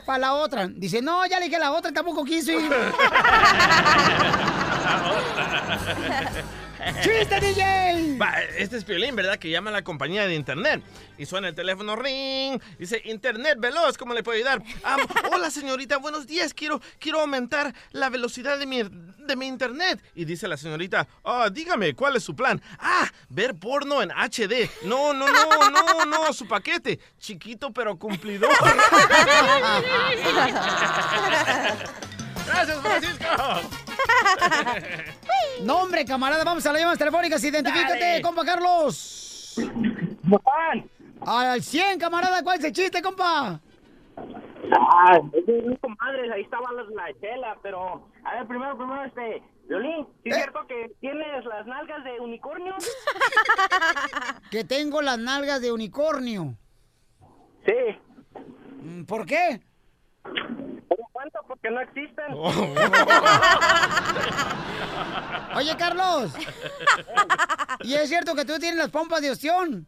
Para 0.07 0.19
la 0.19 0.35
otra. 0.35 0.69
Dice, 0.69 1.03
no, 1.03 1.27
ya 1.27 1.39
le 1.39 1.47
dije 1.47 1.57
a 1.57 1.61
la 1.61 1.73
otra, 1.73 1.93
tampoco 1.93 2.25
quiso 2.25 2.53
ir. 2.53 2.71
¡Chiste, 7.03 7.41
DJ! 7.41 8.19
Va, 8.21 8.35
este 8.59 8.77
es 8.77 8.85
Piolín, 8.85 9.17
¿verdad? 9.17 9.39
Que 9.39 9.51
llama 9.51 9.71
a 9.71 9.73
la 9.73 9.83
compañía 9.83 10.27
de 10.27 10.35
internet. 10.35 10.83
Y 11.17 11.27
suena 11.27 11.49
el 11.49 11.55
teléfono, 11.55 11.97
ring. 11.97 12.61
Dice, 12.79 13.01
internet 13.05 13.59
veloz, 13.59 13.97
¿cómo 13.97 14.15
le 14.15 14.23
puedo 14.23 14.37
ayudar? 14.37 14.63
Ah, 14.83 14.97
hola, 15.33 15.51
señorita, 15.51 15.99
buenos 15.99 16.27
días. 16.27 16.53
Quiero, 16.53 16.81
quiero 16.99 17.21
aumentar 17.21 17.75
la 17.93 18.11
velocidad 18.11 18.59
de 18.59 18.67
mi, 18.67 18.83
de 18.83 19.37
mi 19.37 19.47
internet. 19.47 20.03
Y 20.15 20.25
dice 20.25 20.49
la 20.49 20.57
señorita, 20.57 21.07
ah, 21.25 21.49
dígame, 21.51 21.95
¿cuál 21.95 22.17
es 22.17 22.25
su 22.25 22.37
plan? 22.37 22.61
Ah, 22.79 23.11
ver 23.29 23.55
porno 23.55 24.03
en 24.03 24.11
HD. 24.11 24.69
No, 24.85 25.15
no, 25.15 25.27
no, 25.29 25.71
no, 25.71 26.05
no, 26.05 26.33
su 26.33 26.47
paquete. 26.47 26.99
Chiquito 27.19 27.73
pero 27.73 27.99
cumplidor. 27.99 28.51
Gracias, 32.47 32.81
Francisco. 32.81 33.27
No, 35.63 35.83
hombre, 35.83 36.05
camarada, 36.05 36.45
vamos 36.45 36.67
a 36.67 36.73
las 36.73 36.81
llamadas 36.81 36.99
telefónicas. 36.99 37.43
Identifícate, 37.43 37.99
Dale. 37.99 38.23
compa 38.23 38.45
Carlos. 38.45 39.55
Al 41.25 41.63
100, 41.63 41.99
camarada, 41.99 42.43
¿cuál 42.43 42.59
es 42.59 42.65
el 42.65 42.73
chiste, 42.73 43.01
compa? 43.01 43.61
Ah, 44.17 45.21
es 45.33 45.47
de 45.47 45.63
mi 45.63 45.77
comadre, 45.77 46.33
ahí 46.33 46.43
estaba 46.43 46.71
la, 46.73 46.83
la 46.83 47.21
chela, 47.21 47.57
pero... 47.63 48.09
A 48.25 48.35
ver, 48.35 48.47
primero, 48.47 48.77
primero, 48.77 49.05
este... 49.05 49.43
Violín, 49.69 50.07
¿sí 50.23 50.29
es 50.29 50.37
cierto 50.37 50.67
que 50.67 50.93
tienes 51.01 51.45
las 51.47 51.67
nalgas 51.67 52.05
de 52.05 52.21
unicornio? 52.21 52.75
Que 54.51 54.63
tengo 54.65 55.01
las 55.01 55.19
nalgas 55.19 55.61
de 55.63 55.73
unicornio. 55.73 56.55
Sí. 57.65 57.99
Mm, 58.83 59.05
¿Por 59.05 59.25
qué? 59.25 59.61
¿Cómo 60.97 61.09
cuánto? 61.13 61.39
Porque 61.49 61.71
no 61.71 61.81
existen. 61.81 62.25
Oye, 65.57 65.77
Carlos. 65.77 66.33
¿Y 67.83 67.95
es 67.95 68.09
cierto 68.09 68.35
que 68.35 68.45
tú 68.45 68.59
tienes 68.59 68.79
las 68.79 68.91
pompas 68.91 69.21
de 69.23 69.31
ostión? 69.31 69.87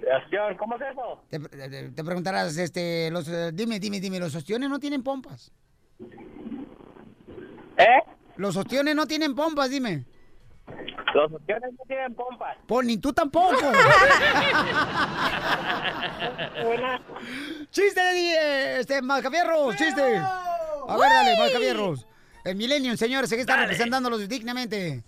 Sebastián, 0.00 0.56
¿cómo 0.56 0.76
es 0.76 0.82
eso? 0.90 1.22
Te, 1.28 1.38
te- 1.38 1.90
te 1.90 2.04
preguntarás, 2.04 2.56
este, 2.56 3.10
los, 3.10 3.28
eh, 3.28 3.50
dime, 3.52 3.78
dime, 3.78 4.00
dime, 4.00 4.18
¿los 4.18 4.34
ostiones 4.34 4.70
no 4.70 4.78
tienen 4.78 5.02
pompas? 5.02 5.52
¿Eh? 7.76 8.02
Los 8.36 8.56
ostiones 8.56 8.94
no 8.96 9.06
tienen 9.06 9.34
pompas, 9.34 9.68
dime. 9.70 10.04
Los 11.18 11.32
opciones 11.32 11.72
no 11.72 11.84
tienen 11.88 12.14
pompas. 12.14 12.56
Pues 12.66 12.86
ni 12.86 12.96
tú 12.96 13.12
tampoco. 13.12 13.56
chiste, 17.70 18.00
de, 18.00 18.80
este, 18.80 19.02
Mascafierros, 19.02 19.74
chiste. 19.76 20.16
A 20.18 20.96
ver, 20.96 21.10
dale. 21.10 21.36
Mascafierros. 21.38 22.06
El 22.44 22.54
Millennium, 22.54 22.96
señores, 22.96 23.32
aquí 23.32 23.40
está 23.40 23.54
Dale. 23.54 23.66
representándolos 23.66 24.28
dignamente. 24.28 25.02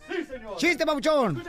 Chiste, 0.56 0.84
papuchón. 0.84 1.40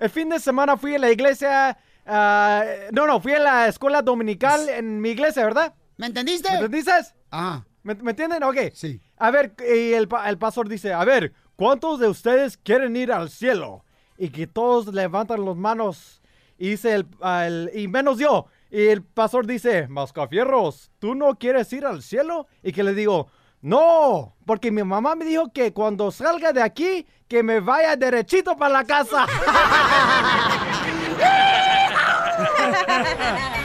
El 0.00 0.10
fin 0.10 0.28
de 0.30 0.40
semana 0.40 0.76
fui 0.76 0.96
a 0.96 0.98
la 0.98 1.10
iglesia. 1.10 1.78
ah, 2.06 2.64
no, 2.90 3.06
no, 3.06 3.20
fui 3.20 3.34
a 3.34 3.38
la 3.38 3.68
escuela 3.68 4.02
dominical 4.02 4.68
en 4.68 5.00
mi 5.00 5.10
iglesia, 5.10 5.44
¿verdad? 5.44 5.72
¿Me 5.96 6.06
entendiste? 6.06 6.50
¿Me 6.50 6.56
entendiste? 6.56 6.90
Ah. 7.30 7.62
¿Me, 7.84 7.94
me 7.94 8.10
entienden? 8.10 8.42
Ok. 8.42 8.56
Sí. 8.74 9.00
A 9.16 9.30
ver, 9.30 9.54
y 9.60 9.92
el, 9.92 10.08
el 10.26 10.38
pastor 10.38 10.68
dice, 10.68 10.92
a 10.92 11.04
ver, 11.04 11.32
¿cuántos 11.56 11.98
de 11.98 12.08
ustedes 12.08 12.56
quieren 12.56 12.96
ir 12.96 13.12
al 13.12 13.30
cielo? 13.30 13.84
Y 14.18 14.30
que 14.30 14.46
todos 14.46 14.86
levantan 14.94 15.44
las 15.44 15.56
manos. 15.56 16.22
Y 16.58 16.70
dice 16.70 16.94
el, 16.94 17.06
el- 17.22 17.70
y 17.74 17.88
menos 17.88 18.18
yo. 18.18 18.46
Y 18.70 18.86
el 18.88 19.02
pastor 19.02 19.46
dice, 19.46 19.88
Mascafierros, 19.88 20.90
¿tú 20.98 21.14
no 21.14 21.36
quieres 21.38 21.72
ir 21.72 21.84
al 21.86 22.02
cielo? 22.02 22.46
Y 22.62 22.72
que 22.72 22.82
le 22.82 22.94
digo, 22.94 23.28
no, 23.60 24.34
porque 24.44 24.70
mi 24.70 24.82
mamá 24.84 25.14
me 25.14 25.24
dijo 25.24 25.52
que 25.52 25.72
cuando 25.72 26.10
salga 26.10 26.52
de 26.52 26.62
aquí, 26.62 27.06
que 27.28 27.42
me 27.42 27.60
vaya 27.60 27.96
derechito 27.96 28.56
para 28.56 28.72
la 28.72 28.84
casa. 28.84 29.26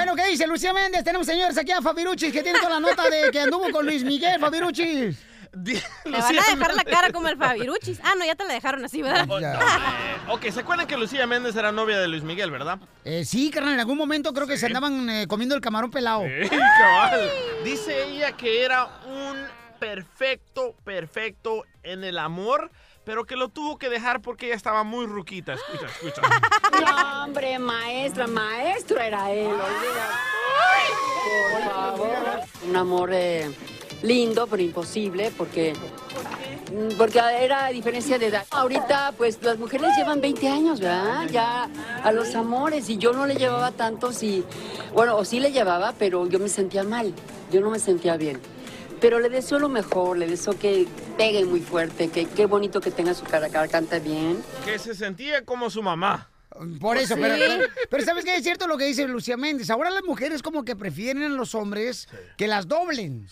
Bueno, 0.00 0.16
¿qué 0.16 0.30
dice 0.30 0.46
Lucía 0.46 0.72
Méndez? 0.72 1.04
Tenemos 1.04 1.26
señores 1.26 1.58
aquí 1.58 1.72
a 1.72 1.82
Fabiruchis 1.82 2.32
que 2.32 2.42
tiene 2.42 2.58
toda 2.58 2.70
la 2.70 2.80
nota 2.80 3.02
de 3.10 3.30
que 3.30 3.38
anduvo 3.38 3.70
con 3.70 3.84
Luis 3.84 4.02
Miguel, 4.02 4.40
Fabiruchis. 4.40 5.18
Le 5.52 5.82
van 6.10 6.38
a 6.38 6.56
dejar 6.56 6.74
la 6.74 6.84
cara 6.84 7.12
como 7.12 7.28
el 7.28 7.36
Fabiruchis. 7.36 8.00
Ah, 8.02 8.14
no, 8.18 8.24
ya 8.24 8.34
te 8.34 8.46
la 8.46 8.54
dejaron 8.54 8.82
así, 8.82 9.02
¿verdad? 9.02 9.26
Oh, 9.28 9.38
no, 9.38 9.46
eh, 9.46 9.58
ok, 10.28 10.48
¿se 10.52 10.60
acuerdan 10.60 10.86
que 10.86 10.96
Lucía 10.96 11.26
Méndez 11.26 11.54
era 11.54 11.70
novia 11.70 11.98
de 11.98 12.08
Luis 12.08 12.22
Miguel, 12.22 12.50
verdad? 12.50 12.78
Eh, 13.04 13.26
sí, 13.26 13.50
carnal, 13.50 13.74
en 13.74 13.80
algún 13.80 13.98
momento 13.98 14.32
creo 14.32 14.46
que 14.46 14.56
se 14.56 14.64
andaban 14.64 15.10
eh, 15.10 15.26
comiendo 15.28 15.54
el 15.54 15.60
camarón 15.60 15.90
pelado. 15.90 16.22
Sí, 16.22 16.48
cabal. 16.48 17.30
Dice 17.62 18.04
ella 18.04 18.32
que 18.32 18.64
era 18.64 18.86
un 19.06 19.36
perfecto, 19.78 20.76
perfecto 20.82 21.64
en 21.82 22.04
el 22.04 22.16
amor, 22.16 22.70
pero 23.04 23.24
que 23.24 23.36
lo 23.36 23.48
tuvo 23.48 23.78
que 23.78 23.88
dejar 23.88 24.20
porque 24.20 24.46
ella 24.46 24.54
estaba 24.54 24.84
muy 24.84 25.06
ruquita. 25.06 25.54
Escucha, 25.54 25.86
escucha. 25.86 26.22
No, 26.80 27.24
hombre, 27.24 27.58
maestra, 27.58 28.26
maestro 28.26 29.00
era 29.00 29.30
él. 29.30 29.50
Por 31.52 31.62
favor. 31.70 32.08
Un 32.66 32.76
amor 32.76 33.10
eh, 33.12 33.50
lindo, 34.02 34.46
pero 34.46 34.62
imposible, 34.62 35.30
porque 35.36 35.74
porque 36.96 37.18
era 37.18 37.68
diferencia 37.68 38.18
de 38.18 38.26
edad. 38.26 38.46
Ahorita, 38.50 39.12
pues, 39.16 39.42
las 39.42 39.58
mujeres 39.58 39.90
llevan 39.96 40.20
20 40.20 40.48
años, 40.48 40.80
¿verdad? 40.80 41.28
Ya 41.30 41.68
a 42.02 42.12
los 42.12 42.34
amores, 42.34 42.88
y 42.88 42.96
yo 42.96 43.12
no 43.12 43.26
le 43.26 43.34
llevaba 43.34 43.72
tantos, 43.72 44.22
y, 44.22 44.44
bueno, 44.92 45.16
o 45.16 45.24
sí 45.24 45.40
le 45.40 45.52
llevaba, 45.52 45.94
pero 45.98 46.28
yo 46.28 46.38
me 46.38 46.48
sentía 46.48 46.84
mal, 46.84 47.12
yo 47.50 47.60
no 47.60 47.70
me 47.70 47.78
sentía 47.78 48.16
bien. 48.16 48.40
Pero 49.00 49.18
le 49.18 49.28
deseo 49.30 49.58
lo 49.58 49.68
mejor, 49.68 50.18
le 50.18 50.26
deseo 50.26 50.58
que 50.58 50.86
pegue 51.16 51.44
muy 51.44 51.60
fuerte, 51.60 52.08
que 52.08 52.26
qué 52.26 52.46
bonito 52.46 52.80
que 52.80 52.90
tenga 52.90 53.14
su 53.14 53.24
cara, 53.24 53.48
que 53.48 53.68
cante 53.68 53.98
bien. 54.00 54.42
Que 54.64 54.78
se 54.78 54.94
sentía 54.94 55.44
como 55.44 55.70
su 55.70 55.82
mamá. 55.82 56.28
Por 56.80 56.98
eso, 56.98 57.14
Sí. 57.14 57.20
pero, 57.22 57.36
pero, 57.38 57.64
pero 57.88 58.04
¿sabes 58.04 58.24
qué? 58.24 58.34
Es 58.36 58.42
cierto 58.42 58.66
lo 58.66 58.76
que 58.76 58.84
dice 58.84 59.06
Lucía 59.06 59.36
Méndez. 59.36 59.70
Ahora 59.70 59.88
las 59.88 60.02
mujeres 60.02 60.42
como 60.42 60.64
que 60.64 60.74
prefieren 60.76 61.22
a 61.22 61.28
los 61.28 61.54
hombres 61.54 62.08
que 62.36 62.48
las 62.48 62.66
doblen. 62.68 63.26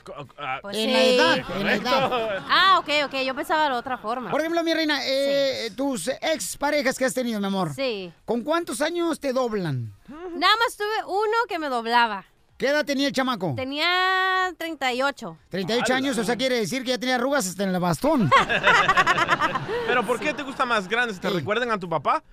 Pues 0.62 0.76
en 0.76 0.84
sí. 0.88 0.92
la 0.92 1.04
edad, 1.04 1.38
en 1.56 1.66
la 1.66 1.74
edad. 1.74 2.44
Ah, 2.48 2.78
ok, 2.78 2.88
ok, 3.06 3.20
yo 3.26 3.34
pensaba 3.34 3.64
de 3.64 3.70
la 3.70 3.76
otra 3.76 3.98
forma. 3.98 4.30
Por 4.30 4.40
ejemplo, 4.40 4.62
mi 4.62 4.72
reina, 4.72 5.00
eh, 5.04 5.70
tus 5.76 6.08
ex 6.08 6.56
parejas 6.56 6.96
que 6.96 7.04
has 7.04 7.12
tenido, 7.12 7.40
mi 7.40 7.46
amor. 7.46 7.74
Sí. 7.74 8.10
¿Con 8.24 8.42
cuántos 8.42 8.80
años 8.80 9.18
te 9.20 9.32
doblan? 9.32 9.92
Nada 10.08 10.54
más 10.56 10.76
tuve 10.76 11.04
uno 11.08 11.36
que 11.48 11.58
me 11.58 11.68
doblaba. 11.68 12.24
¿Qué 12.58 12.66
edad 12.66 12.84
tenía 12.84 13.06
el 13.06 13.12
chamaco? 13.12 13.54
Tenía 13.54 14.52
38. 14.58 15.38
38 15.48 15.94
años, 15.94 16.18
o 16.18 16.24
sea, 16.24 16.34
quiere 16.34 16.56
decir 16.56 16.82
que 16.82 16.90
ya 16.90 16.98
tenía 16.98 17.14
arrugas 17.14 17.46
hasta 17.46 17.62
en 17.62 17.72
el 17.72 17.80
bastón. 17.80 18.28
¿Pero 19.86 20.04
por 20.04 20.18
qué 20.18 20.34
te 20.34 20.42
gusta 20.42 20.66
más 20.66 20.88
grande? 20.88 21.14
¿Te 21.14 21.30
recuerdan 21.30 21.70
a 21.70 21.78
tu 21.78 21.88
papá? 21.88 22.24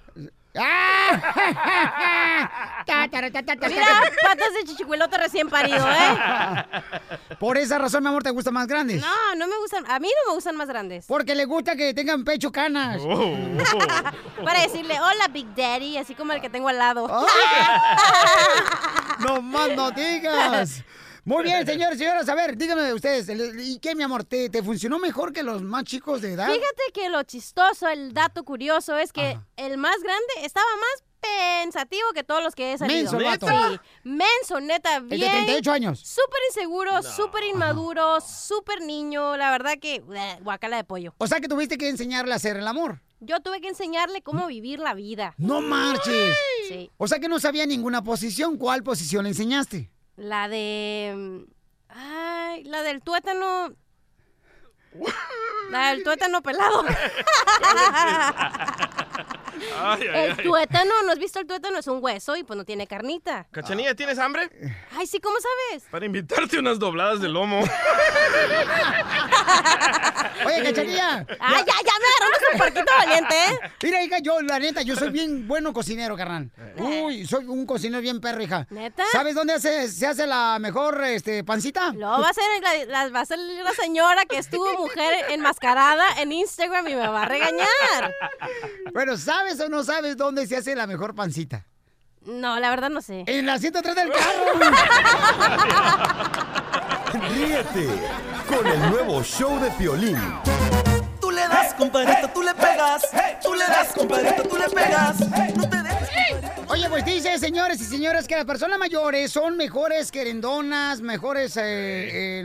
Mira, 3.68 3.88
patas 4.24 4.54
de 4.54 4.64
chichicuelote 4.66 5.18
recién 5.18 5.50
parido, 5.50 5.86
¿eh? 5.90 6.18
Por 7.40 7.58
esa 7.58 7.78
razón, 7.78 8.04
mi 8.04 8.10
amor, 8.10 8.24
te 8.24 8.30
gustan 8.30 8.54
más 8.54 8.68
grandes. 8.68 9.02
No, 9.02 9.36
no 9.36 9.48
me 9.48 9.58
gustan. 9.58 9.90
A 9.90 10.00
mí 10.00 10.08
no 10.08 10.32
me 10.32 10.36
gustan 10.36 10.56
más 10.56 10.68
grandes. 10.68 11.06
Porque 11.08 11.36
le 11.36 11.46
gusta 11.46 11.76
que 11.76 11.94
tengan 11.94 12.24
pecho 12.24 12.52
canas. 12.52 13.02
Oh. 13.02 13.36
Para 14.44 14.62
decirle, 14.62 15.00
hola, 15.00 15.28
Big 15.30 15.54
Daddy, 15.56 15.98
así 15.98 16.16
como 16.16 16.34
el 16.34 16.42
que 16.42 16.50
tengo 16.50 16.70
al 16.70 16.78
lado. 16.78 17.08
No 19.20 19.42
más 19.42 19.70
no 19.76 19.92
digas. 19.92 20.84
Muy 21.26 21.44
bien, 21.44 21.66
señores 21.66 21.96
y 21.96 22.00
señoras. 22.00 22.30
A 22.30 22.36
ver, 22.36 22.56
díganme 22.56 22.94
ustedes, 22.94 23.28
el- 23.30 23.60
¿y 23.60 23.80
qué, 23.80 23.96
mi 23.96 24.04
amor? 24.04 24.24
¿Te, 24.24 24.50
te 24.50 24.62
funcionó 24.62 25.00
mejor 25.00 25.34
que 25.34 25.42
los 25.44 25.62
más 25.64 25.84
chicos 25.84 26.22
de 26.22 26.34
edad? 26.34 26.46
Fíjate 26.48 26.84
que 26.94 27.10
lo 27.10 27.24
chistoso, 27.24 27.88
el 27.90 28.14
dato 28.14 28.44
curioso 28.44 28.96
es 28.98 29.12
que 29.12 29.38
el 29.58 29.78
más 29.78 29.98
grande 30.04 30.34
estaba 30.44 30.68
más 30.76 31.04
pensativo 31.64 32.06
que 32.14 32.24
todos 32.24 32.44
los 32.44 32.54
que 32.54 32.74
he 32.74 32.78
salido. 32.78 33.00
Menso 33.12 33.18
el 33.18 33.24
vato. 33.24 33.48
Sí, 33.48 33.80
menso, 34.04 34.60
neta, 34.60 35.00
de 35.02 35.16
bien. 35.16 35.32
38 35.32 35.72
años. 35.72 36.00
Súper 36.00 36.40
inseguro, 36.50 37.02
súper 37.02 37.44
inmaduro, 37.46 38.22
súper 38.22 38.82
niño. 38.82 39.36
La 39.36 39.50
verdad 39.50 39.74
que, 39.82 40.02
bleh, 40.02 40.38
guacala 40.42 40.78
de 40.78 40.84
pollo. 40.84 41.16
O 41.18 41.26
sea 41.26 41.40
que 41.40 41.48
tuviste 41.48 41.80
que 41.80 41.90
enseñarle 41.90 42.34
a 42.34 42.36
hacer 42.36 42.58
el 42.58 42.68
amor. 42.68 43.02
Yo 43.20 43.40
tuve 43.40 43.62
que 43.62 43.70
enseñarle 43.70 44.22
cómo 44.22 44.46
vivir 44.46 44.78
la 44.80 44.94
vida. 44.94 45.34
No 45.38 45.62
marches. 45.62 46.36
Sí. 46.68 46.92
O 46.98 47.08
sea 47.08 47.18
que 47.20 47.28
no 47.30 47.40
sabía 47.40 47.66
ninguna 47.66 48.04
posición. 48.04 48.58
¿Cuál 48.58 48.84
posición 48.84 49.24
le 49.24 49.30
enseñaste? 49.30 49.90
La 50.16 50.48
de... 50.48 51.46
Ay, 51.90 52.64
la 52.64 52.84
del 52.84 53.02
tuétano... 53.02 53.76
La 55.72 55.90
del 55.90 56.04
tuétano 56.04 56.42
pelado. 56.42 56.86
Ay, 59.78 60.02
ay, 60.14 60.26
El 60.26 60.32
ay. 60.38 60.44
tuétano, 60.44 61.04
¿no 61.04 61.12
has 61.12 61.20
visto 61.20 61.40
el 61.40 61.48
tuétano? 61.48 61.78
Es 61.80 61.88
un 61.88 62.04
hueso 62.04 62.36
y 62.36 62.44
pues 62.44 62.58
no 62.58 62.66
tiene 62.66 62.88
carnita. 62.88 63.48
Cachanilla, 63.52 63.96
¿tienes 63.96 64.20
hambre? 64.20 64.50
Ay, 64.98 65.08
sí, 65.08 65.20
¿cómo 65.20 65.36
sabes? 65.40 65.84
Para 65.90 66.06
invitarte 66.06 66.60
unas 66.60 66.80
dobladas 66.80 67.22
de 67.22 67.30
lomo. 67.30 67.60
Oye, 70.46 70.64
cachanilla. 70.64 71.26
Ay, 71.40 71.64
ya, 71.66 71.74
ya 71.84 71.94
me 72.00 72.06
agarraron 72.08 72.54
un 72.54 72.60
parquito 72.60 72.92
valiente, 72.98 73.36
¿eh? 73.36 73.60
Mira, 73.84 74.04
hija, 74.04 74.20
yo, 74.20 74.42
la 74.42 74.60
neta, 74.60 74.82
yo 74.82 74.96
soy 74.96 75.10
bien 75.10 75.48
bueno 75.48 75.74
cocinero, 75.74 76.16
carnal. 76.18 76.52
Uy, 76.78 77.26
soy 77.26 77.46
un 77.46 77.66
cocinero 77.66 78.02
bien 78.02 78.20
perro, 78.20 78.42
hija. 78.44 78.68
¿Neta? 78.70 79.04
¿Sabes 79.12 79.36
dónde 79.36 79.54
hace- 79.54 79.88
se 79.90 80.06
hace 80.08 80.28
la 80.28 80.58
mejor 80.60 81.04
este, 81.06 81.44
pancita? 81.44 81.94
No, 81.94 82.22
va 82.22 82.30
a 82.30 82.34
ser 82.34 82.44
la, 82.62 82.86
la- 83.04 83.10
va 83.10 83.22
a 83.22 83.26
ser 83.26 83.40
la 83.40 83.72
señora 83.74 84.26
que 84.26 84.38
estuvo 84.38 84.72
mujer 84.78 85.14
enmascarada 85.30 86.06
en 86.22 86.32
Instagram 86.32 86.88
y 86.88 86.96
me 86.96 87.08
va 87.08 87.24
a 87.24 87.26
regañar. 87.26 88.14
Bueno, 88.94 89.18
¿sabes 89.18 89.45
o 89.46 89.70
no 89.70 89.84
sabes 89.84 90.18
dónde 90.18 90.48
se 90.48 90.58
hace 90.58 90.76
la 90.76 90.88
mejor 90.88 91.14
pancita? 91.14 91.66
No, 92.26 92.60
la 92.60 92.70
verdad 92.72 92.90
no 92.90 93.02
sé. 93.02 93.24
En 93.28 93.46
la 93.46 93.60
103 93.60 93.96
del 93.96 94.10
carro. 94.12 94.46
Ríete 97.30 97.88
con 98.48 98.66
el 98.66 98.90
nuevo 98.90 99.24
show 99.24 99.60
de 99.60 99.70
Piolín. 99.72 100.18
Tú 101.22 101.30
le 101.30 101.42
das 101.42 101.76
compadrito, 101.76 102.28
tú 102.30 102.42
le 102.42 102.54
pegas. 102.56 103.04
Tú 103.44 103.54
le 103.54 103.66
das, 103.66 103.94
compadrito, 103.94 104.44
tú 104.44 104.58
le 104.58 104.70
pegas. 104.70 105.20
No 105.56 105.70
te 105.70 105.84
dejes. 105.84 105.95
Oye, 106.76 106.90
pues 106.90 107.06
dice, 107.06 107.40
señores 107.40 107.80
y 107.80 107.86
señoras, 107.86 108.28
que 108.28 108.36
las 108.36 108.44
personas 108.44 108.78
mayores 108.78 109.32
son 109.32 109.56
mejores 109.56 110.12
querendonas, 110.12 111.00
mejores, 111.00 111.58
eh, 111.62 112.44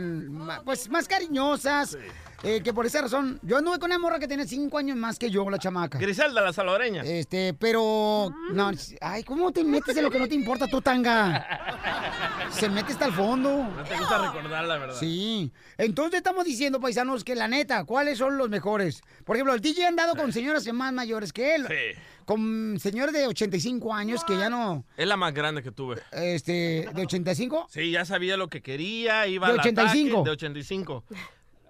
pues 0.63 0.89
más 0.89 1.05
cariñosas. 1.05 1.97
eh, 2.41 2.61
que 2.63 2.73
por 2.73 2.85
esa 2.85 3.01
razón, 3.01 3.41
yo 3.43 3.57
anduve 3.57 3.77
con 3.77 3.91
una 3.91 3.99
morra 3.99 4.19
que 4.19 4.29
tiene 4.29 4.47
cinco 4.47 4.77
años 4.77 4.95
más 4.95 5.19
que 5.19 5.29
yo, 5.29 5.49
la 5.49 5.57
chamaca. 5.57 5.97
Griselda, 5.97 6.39
la 6.39 6.53
salvadoreña. 6.53 7.03
Este, 7.03 7.53
pero. 7.53 8.33
No, 8.53 8.71
ay, 9.01 9.23
¿cómo 9.25 9.51
te 9.51 9.65
metes 9.65 9.97
en 9.97 10.03
lo 10.05 10.09
que 10.09 10.17
no 10.19 10.29
te 10.29 10.35
importa 10.35 10.65
tú, 10.65 10.81
tanga? 10.81 12.47
Se 12.51 12.69
mete 12.69 12.93
hasta 12.93 13.07
el 13.07 13.13
fondo. 13.13 13.49
No 13.49 13.83
te 13.83 13.97
gusta 13.97 14.17
recordar 14.17 14.63
la 14.63 14.77
verdad. 14.77 14.95
Sí. 14.97 15.51
Entonces 15.77 16.19
estamos 16.19 16.45
diciendo, 16.45 16.79
paisanos, 16.79 17.25
que 17.25 17.35
la 17.35 17.49
neta, 17.49 17.83
¿cuáles 17.83 18.17
son 18.17 18.37
los 18.37 18.49
mejores? 18.49 19.01
Por 19.25 19.35
ejemplo, 19.35 19.53
el 19.53 19.59
DJ 19.59 19.83
ha 19.83 19.87
andado 19.89 20.15
con 20.15 20.31
señoras 20.31 20.65
más 20.71 20.93
mayores 20.93 21.33
que 21.33 21.55
él. 21.55 21.67
Sí. 21.67 21.99
Con 22.31 22.79
señores 22.79 23.13
de 23.13 23.27
85 23.27 23.93
años 23.93 24.23
que 24.23 24.37
ya 24.37 24.49
no. 24.49 24.85
Es 24.95 25.05
la 25.05 25.17
más 25.17 25.33
grande 25.33 25.61
que 25.61 25.71
tuve. 25.73 25.97
Este, 26.13 26.87
¿de 26.93 27.01
85? 27.01 27.67
Sí, 27.69 27.91
ya 27.91 28.05
sabía 28.05 28.37
lo 28.37 28.47
que 28.47 28.61
quería, 28.61 29.27
iba 29.27 29.47
¿De 29.47 29.53
al 29.55 29.59
85? 29.59 30.19
ataque, 30.19 30.29
de 30.29 30.31
85. 30.31 31.03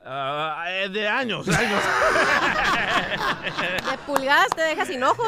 Ah, 0.04 0.66
eh, 0.68 0.90
de 0.90 1.08
años, 1.08 1.48
años. 1.48 1.84
De 3.92 3.98
pulgadas 4.08 4.48
te 4.56 4.62
deja 4.62 4.84
sin 4.86 5.04
ojos. 5.04 5.28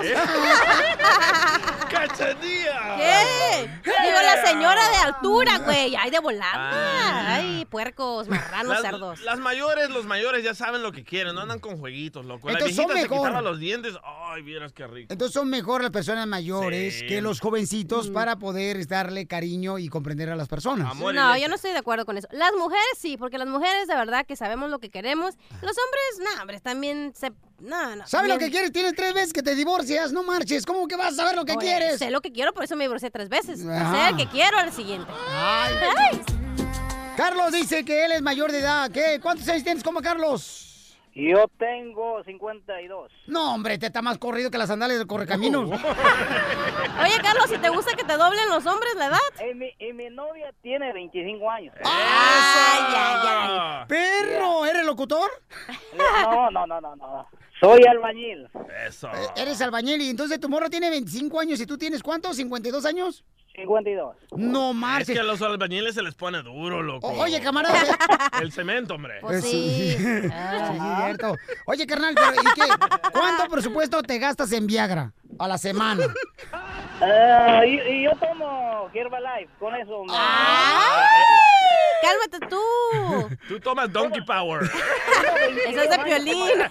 ¡Cachanilla! 1.90 2.98
¿Qué? 2.98 3.70
Digo, 3.84 4.18
la 4.22 4.46
señora 4.46 4.90
de 4.90 4.96
altura, 4.98 5.58
güey. 5.60 5.96
Ay, 5.96 6.10
de 6.10 6.18
Ah. 6.18 6.22
volada. 6.22 7.34
Ay, 7.36 7.66
puercos, 7.70 8.28
marranos, 8.28 8.74
Las, 8.74 8.82
cerdos. 8.82 9.22
las 9.22 9.40
mayores, 9.40 9.90
los 9.90 10.06
mayores 10.06 10.44
ya 10.44 10.54
saben 10.56 10.82
lo 10.82 10.92
que 10.92 11.04
quieren, 11.04 11.36
no 11.36 11.42
andan 11.42 11.60
con 11.60 11.78
jueguitos, 11.78 12.26
loco. 12.26 12.48
La 12.48 12.54
Entonces 12.54 12.76
son 12.76 12.86
viejita 12.88 13.08
se 13.08 13.10
mejor. 13.14 13.28
quitaba 13.30 13.42
los 13.42 13.60
dientes. 13.60 13.96
Ay, 14.04 14.42
vieras 14.42 14.74
qué 14.74 14.88
rico. 14.88 15.12
Entonces 15.14 15.34
son 15.34 15.50
mejor 15.50 15.82
las 15.82 15.92
personas 15.92 16.26
mayores 16.28 17.00
Sí. 17.00 17.08
que 17.08 17.22
los 17.22 17.40
jovencitos 17.40 18.10
Mm. 18.10 18.14
para 18.14 18.36
poder 18.38 18.88
darle 18.88 19.28
cariño 19.28 19.78
y 19.78 19.88
comprender 19.90 20.30
a 20.30 20.36
las 20.36 20.48
personas. 20.48 20.96
No, 20.96 21.38
yo 21.38 21.48
no 21.48 21.56
estoy 21.56 21.72
de 21.72 21.78
acuerdo 21.80 22.06
con 22.06 22.18
eso. 22.18 22.28
Las 22.32 22.54
mujeres 22.54 22.84
sí, 22.98 23.18
porque 23.18 23.38
las 23.38 23.48
mujeres 23.48 23.88
de 23.88 23.96
verdad 23.96 24.26
que 24.26 24.36
sabemos 24.36 24.63
lo 24.70 24.80
que 24.80 24.90
queremos. 24.90 25.36
Los 25.62 25.78
hombres, 25.78 26.20
no, 26.20 26.42
hombres, 26.42 26.62
también 26.62 27.14
se... 27.16 27.32
No, 27.60 27.96
no. 27.96 28.08
¿Sabes 28.08 28.30
lo 28.30 28.38
que 28.38 28.52
quieres? 28.52 28.72
Tienes 28.72 28.94
tres 28.94 29.14
veces 29.14 29.34
que 29.34 29.42
te 29.42 29.56
divorcias, 29.56 30.12
no 30.12 30.24
marches. 30.24 30.66
¿Cómo 30.66 30.88
que 30.88 30.96
vas 30.96 31.14
a 31.14 31.16
saber 31.16 31.36
lo 31.36 31.46
que 31.46 31.54
Oye, 31.54 31.68
quieres? 31.68 32.00
Sé 32.00 32.12
lo 32.12 32.22
que 32.22 32.32
quiero, 32.32 32.54
por 32.54 32.64
eso 32.64 32.76
me 32.76 32.84
divorcié 32.84 33.10
tres 33.10 33.30
veces. 33.30 33.60
Sé 33.60 34.10
el 34.10 34.18
que 34.18 34.28
quiero 34.28 34.58
al 34.58 34.72
siguiente. 34.74 35.10
Ay. 35.30 35.74
Ay. 35.98 36.22
Carlos 37.16 37.52
dice 37.52 37.86
que 37.86 38.06
él 38.06 38.12
es 38.12 38.22
mayor 38.22 38.52
de 38.52 38.60
edad. 38.60 38.90
¿Qué? 38.92 39.20
¿Cuántos 39.22 39.48
años 39.48 39.64
tienes 39.64 39.84
como 39.84 40.02
Carlos? 40.02 40.64
Yo 41.16 41.48
tengo 41.60 42.24
52. 42.24 43.12
No, 43.28 43.54
hombre, 43.54 43.78
te 43.78 43.86
está 43.86 44.02
más 44.02 44.18
corrido 44.18 44.50
que 44.50 44.58
las 44.58 44.70
sandalias 44.70 44.98
del 44.98 45.08
correcaminos. 45.08 45.70
Oye, 45.70 47.22
Carlos, 47.22 47.50
si 47.50 47.58
te 47.60 47.70
gusta 47.70 47.96
que 47.96 48.04
te 48.04 48.18
doblen 48.18 48.50
los 48.50 48.66
hombres 48.66 48.96
la 48.96 49.08
edad. 49.08 49.20
Y 49.48 49.54
mi, 49.54 49.72
y 49.78 49.94
mi 49.94 50.10
novia 50.10 50.52
tiene 50.64 50.92
25 50.92 51.52
años 51.52 51.76
ay, 51.84 52.84
ay. 52.96 53.86
¡Perro! 53.88 54.66
¿Eres 54.66 54.86
locutor? 55.04 55.30
No, 55.98 56.50
no, 56.52 56.66
no, 56.68 56.82
no, 56.82 56.96
no. 56.96 57.28
Soy 57.60 57.82
albañil. 57.86 58.50
Eso. 58.88 59.08
Eh, 59.10 59.28
Eres 59.38 59.62
albañil 59.62 60.02
y 60.02 60.10
entonces 60.10 60.40
tu 60.40 60.50
morro 60.50 60.70
tiene 60.70 60.90
25 60.90 61.40
años 61.40 61.60
y 61.62 61.66
tú 61.66 61.78
tienes 61.78 62.02
¿cuántos? 62.04 62.38
¿52 62.40 62.86
años? 62.86 63.24
52. 63.56 64.16
No 64.36 64.72
Es 64.72 64.76
marches. 64.76 65.14
que 65.16 65.20
a 65.20 65.24
los 65.24 65.40
albañiles 65.42 65.94
se 65.94 66.02
les 66.02 66.16
pone 66.16 66.42
duro, 66.42 66.82
loco. 66.82 67.08
O- 67.08 67.22
oye, 67.22 67.40
camarada. 67.40 67.80
El 68.42 68.52
cemento, 68.52 68.96
hombre. 68.96 69.20
Pues 69.22 69.44
sí. 69.44 69.96
Sí, 69.96 70.04
cierto. 71.00 71.36
Oye, 71.68 71.86
carnal, 71.86 72.16
pero 72.16 72.34
¿y 72.42 72.54
qué? 72.56 72.64
¿Cuánto 73.12 73.48
presupuesto 73.50 74.02
te 74.02 74.18
gastas 74.18 74.52
en 74.54 74.66
Viagra 74.66 75.14
a 75.38 75.48
la 75.48 75.58
semana? 75.60 76.06
Ah, 77.00 77.62
y, 77.66 77.80
y 77.80 78.04
yo 78.06 78.12
tomo 78.20 78.90
Herbalife, 78.94 79.50
con 79.60 79.76
eso. 79.76 80.04
me- 80.04 80.14
¡Cálmate 82.14 82.48
tú! 82.48 83.38
Tú 83.48 83.60
tomas 83.60 83.92
Donkey 83.92 84.22
Power. 84.24 84.64
Eso 85.68 85.82
es 85.82 85.90
de 85.90 86.00
piolín. 86.04 86.60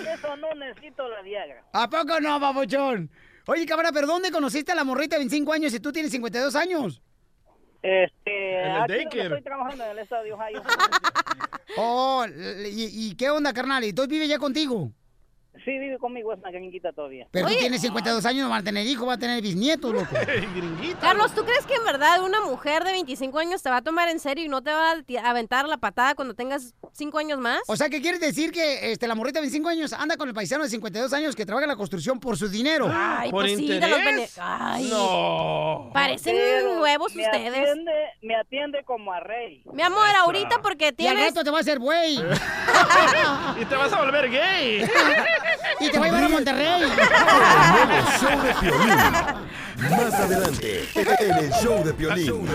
Eso 0.00 0.36
no 0.36 0.54
necesito 0.54 1.08
la 1.08 1.22
Viagra. 1.22 1.64
¿A 1.72 1.88
poco 1.88 2.20
no, 2.20 2.38
babuchón? 2.40 3.10
Oye, 3.46 3.66
camarada, 3.66 3.92
¿pero 3.92 4.06
dónde 4.06 4.30
conociste 4.30 4.72
a 4.72 4.74
la 4.74 4.84
morrita 4.84 5.16
de 5.16 5.20
25 5.20 5.52
años 5.52 5.72
y 5.74 5.80
tú 5.80 5.92
tienes 5.92 6.10
52 6.12 6.56
años? 6.56 7.00
Este, 7.82 8.62
En 8.62 8.70
el 8.72 8.82
aquí 8.82 8.92
daycare. 8.94 9.22
estoy 9.24 9.42
trabajando 9.42 9.84
en 9.84 9.90
el 9.90 9.98
estado 10.00 10.24
de 10.24 10.32
Ohio. 10.32 10.62
Oh, 11.76 12.24
¿y, 12.26 13.10
y 13.10 13.14
qué 13.16 13.30
onda, 13.30 13.52
carnal? 13.52 13.84
¿Y 13.84 13.92
tú 13.92 14.06
vive 14.08 14.26
ya 14.26 14.38
contigo? 14.38 14.90
Sí, 15.66 15.76
vive 15.80 15.98
conmigo, 15.98 16.32
es 16.32 16.38
una 16.38 16.52
gringuita 16.52 16.92
todavía. 16.92 17.26
Pero 17.32 17.48
tú 17.48 17.54
tienes 17.58 17.80
52 17.80 18.24
años, 18.24 18.44
no 18.44 18.50
van 18.50 18.60
a 18.60 18.64
tener 18.64 18.86
hijos, 18.86 19.08
va 19.08 19.14
a 19.14 19.18
tener 19.18 19.42
bisnietos, 19.42 19.92
loco. 19.92 20.06
Carlos, 21.00 21.34
¿tú 21.34 21.42
crees 21.44 21.66
que 21.66 21.74
en 21.74 21.84
verdad 21.84 22.22
una 22.22 22.40
mujer 22.42 22.84
de 22.84 22.92
25 22.92 23.36
años 23.40 23.64
te 23.64 23.68
va 23.70 23.78
a 23.78 23.82
tomar 23.82 24.08
en 24.08 24.20
serio 24.20 24.44
y 24.44 24.48
no 24.48 24.62
te 24.62 24.70
va 24.70 24.92
a 24.92 25.28
aventar 25.28 25.66
la 25.66 25.76
patada 25.78 26.14
cuando 26.14 26.34
tengas 26.34 26.72
5 26.92 27.18
años 27.18 27.40
más? 27.40 27.58
O 27.66 27.74
sea, 27.74 27.88
¿qué 27.88 28.00
quieres 28.00 28.20
decir 28.20 28.52
que 28.52 28.92
este, 28.92 29.08
la 29.08 29.16
morrita 29.16 29.40
de 29.40 29.46
25 29.46 29.68
años 29.68 29.92
anda 29.92 30.16
con 30.16 30.28
el 30.28 30.34
paisano 30.34 30.62
de 30.62 30.70
52 30.70 31.12
años 31.12 31.34
que 31.34 31.44
trabaja 31.44 31.64
en 31.64 31.70
la 31.70 31.76
construcción 31.76 32.20
por 32.20 32.36
su 32.36 32.48
dinero? 32.48 32.88
Ay, 32.88 33.32
¿Por 33.32 33.46
pues 33.46 33.56
sí, 33.56 33.66
de 33.66 33.80
los 33.88 33.98
interés? 33.98 34.04
bene- 34.04 34.28
Ay. 34.38 34.88
No. 34.88 35.90
Parecen 35.92 36.36
Pero 36.36 36.76
nuevos 36.76 37.12
me 37.12 37.24
ustedes. 37.24 37.48
Atiende, 37.58 37.92
me 38.22 38.36
atiende 38.36 38.84
como 38.84 39.12
a 39.12 39.18
rey. 39.18 39.64
Mi 39.72 39.82
amor, 39.82 40.06
ahorita 40.20 40.62
porque 40.62 40.84
Y 40.84 40.88
al 40.88 40.94
tienes... 40.96 41.26
rato 41.30 41.42
te 41.42 41.50
va 41.50 41.58
a 41.58 41.60
hacer 41.62 41.80
güey. 41.80 42.18
y 43.60 43.64
te 43.64 43.74
vas 43.74 43.92
a 43.92 44.00
volver 44.00 44.30
gay. 44.30 44.88
y 45.80 45.90
te 45.90 45.98
va 45.98 46.06
a 46.06 46.08
llevar 46.08 46.24
a 46.24 46.28
Monterrey. 46.28 46.82
El 46.82 47.86
nuevo 47.86 48.10
show 48.20 48.42
de 48.42 48.54
Piolín. 48.60 48.96
Más 49.90 50.14
adelante, 50.14 50.88
en 50.94 51.38
el 51.38 51.52
show 51.52 51.84
de 51.84 51.92
Piolín. 51.92 52.46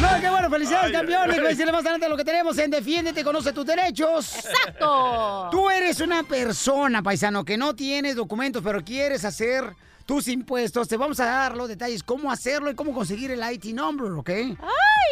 No, 0.00 0.20
qué 0.20 0.28
bueno, 0.28 0.50
felicidades, 0.50 0.92
campeones. 0.92 1.36
Voy 1.36 1.46
a 1.46 1.48
decirle 1.48 1.72
más 1.72 1.80
adelante 1.80 2.08
lo 2.08 2.16
que 2.16 2.24
tenemos 2.24 2.58
en 2.58 2.70
Defiéndete, 2.70 3.24
conoce 3.24 3.52
tus 3.52 3.64
derechos. 3.64 4.34
¡Exacto! 4.36 5.48
Tú 5.50 5.70
eres 5.70 6.00
una 6.00 6.22
persona, 6.24 7.02
paisano, 7.02 7.44
que 7.44 7.56
no 7.56 7.74
tienes 7.74 8.16
documentos, 8.16 8.62
pero 8.62 8.84
quieres 8.84 9.24
hacer 9.24 9.64
tus 10.04 10.28
impuestos. 10.28 10.88
Te 10.88 10.96
vamos 10.96 11.20
a 11.20 11.26
dar 11.26 11.56
los 11.56 11.68
detalles, 11.68 12.02
cómo 12.02 12.30
hacerlo 12.30 12.70
y 12.70 12.74
cómo 12.74 12.92
conseguir 12.92 13.30
el 13.30 13.42
IT 13.52 13.66
number, 13.66 14.12
¿ok? 14.12 14.30
¡Ay! 14.30 14.54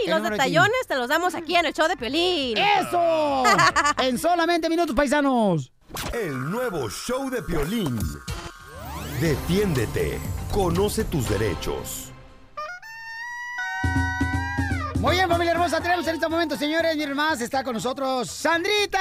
El 0.06 0.10
Los 0.10 0.22
detallones 0.30 0.86
te 0.86 0.96
los 0.96 1.08
damos 1.08 1.34
aquí 1.34 1.56
en 1.56 1.66
el 1.66 1.72
show 1.72 1.88
de 1.88 1.96
Piolín. 1.96 2.58
¡Eso! 2.58 3.44
en 4.02 4.18
solamente 4.18 4.68
minutos, 4.68 4.94
paisanos. 4.94 5.72
El 6.12 6.50
nuevo 6.50 6.88
show 6.90 7.30
de 7.30 7.42
Piolín. 7.42 7.98
Defiéndete. 9.20 10.20
Conoce 10.52 11.04
tus 11.04 11.28
derechos. 11.28 12.12
Muy 15.00 15.16
bien, 15.16 15.28
familia 15.28 15.52
hermosa, 15.52 15.80
tenemos 15.80 16.06
en 16.06 16.14
este 16.14 16.28
momento, 16.28 16.56
señores, 16.56 16.96
miren 16.96 17.16
más, 17.16 17.40
está 17.40 17.64
con 17.64 17.74
nosotros 17.74 18.30
Sandrita 18.30 19.00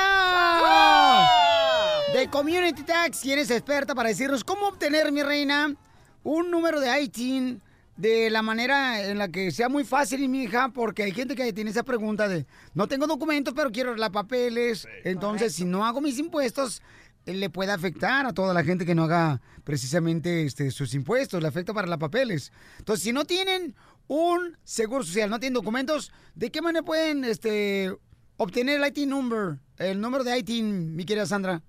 de 2.14 2.28
Community 2.28 2.82
Tax, 2.82 3.20
quien 3.20 3.38
es 3.38 3.52
experta 3.52 3.94
para 3.94 4.10
decirnos 4.10 4.44
cómo 4.44 4.68
obtener, 4.68 5.12
mi 5.12 5.22
reina, 5.22 5.76
un 6.24 6.50
número 6.50 6.80
de 6.80 7.02
ITIN 7.02 7.62
de 7.98 8.30
la 8.30 8.42
manera 8.42 9.06
en 9.06 9.18
la 9.18 9.30
que 9.30 9.52
sea 9.52 9.70
muy 9.70 9.84
fácil, 9.84 10.28
mi 10.30 10.44
hija, 10.44 10.70
porque 10.70 11.04
hay 11.04 11.12
gente 11.12 11.36
que 11.36 11.54
tiene 11.54 11.72
esa 11.72 11.84
pregunta 11.84 12.28
de, 12.28 12.46
no 12.74 12.88
tengo 12.88 13.08
documentos, 13.08 13.54
pero 13.56 13.72
quiero 13.72 13.90
arreglar 13.90 14.12
papeles, 14.12 14.88
entonces 15.04 15.54
si 15.54 15.66
no 15.66 15.86
hago 15.86 16.02
mis 16.02 16.18
impuestos, 16.18 16.82
eh, 17.26 17.34
le 17.34 17.50
puede 17.50 17.72
afectar 17.72 18.26
a 18.26 18.34
toda 18.34 18.54
la 18.54 18.64
gente 18.64 18.86
que 18.86 18.96
no 18.96 19.04
haga 19.04 19.42
precisamente 19.64 20.44
este, 20.46 20.72
sus 20.72 20.94
impuestos, 20.94 21.42
le 21.42 21.48
afecta 21.48 21.74
para 21.74 21.88
los 21.88 22.00
papeles. 22.00 22.52
Entonces, 22.80 23.04
si 23.04 23.14
no 23.14 23.26
tienen 23.26 23.76
un 24.08 24.58
seguro 24.64 25.04
social, 25.04 25.30
no 25.30 25.40
tienen 25.40 25.54
documentos, 25.54 26.12
¿de 26.34 26.52
qué 26.52 26.62
manera 26.62 26.84
pueden 26.84 27.24
este, 27.24 27.96
obtener 28.38 28.82
el 28.82 28.88
IT 28.88 29.08
number, 29.08 29.60
el 29.78 30.02
número 30.02 30.24
de 30.24 30.38
IT, 30.40 30.64
mi 30.64 31.06
querida 31.06 31.26
Sandra? 31.26 31.62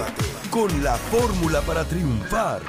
Con 0.50 0.84
la 0.84 0.96
fórmula 0.96 1.62
para 1.62 1.84
triunfar. 1.86 2.62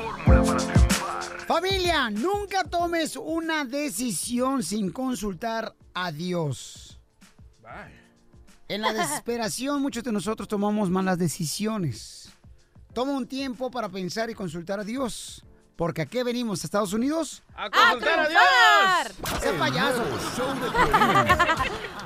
Familia, 1.48 2.10
nunca 2.10 2.62
tomes 2.62 3.16
una 3.16 3.64
decisión 3.64 4.62
sin 4.62 4.92
consultar 4.92 5.74
a 5.94 6.12
Dios. 6.12 7.00
En 8.68 8.82
la 8.82 8.92
desesperación, 8.92 9.80
muchos 9.82 10.04
de 10.04 10.12
nosotros 10.12 10.46
tomamos 10.46 10.90
malas 10.90 11.16
decisiones. 11.16 12.30
Toma 12.92 13.12
un 13.12 13.26
tiempo 13.26 13.70
para 13.70 13.88
pensar 13.88 14.28
y 14.28 14.34
consultar 14.34 14.78
a 14.80 14.84
Dios. 14.84 15.42
Porque 15.74 16.02
¿a 16.02 16.06
qué 16.06 16.22
venimos, 16.22 16.62
a 16.62 16.66
Estados 16.66 16.92
Unidos? 16.92 17.42
¡A 17.54 17.70
consultar 17.70 18.18
a 18.18 18.28
Dios! 18.28 19.40
¡Ese 19.40 19.52
payaso! 19.54 20.04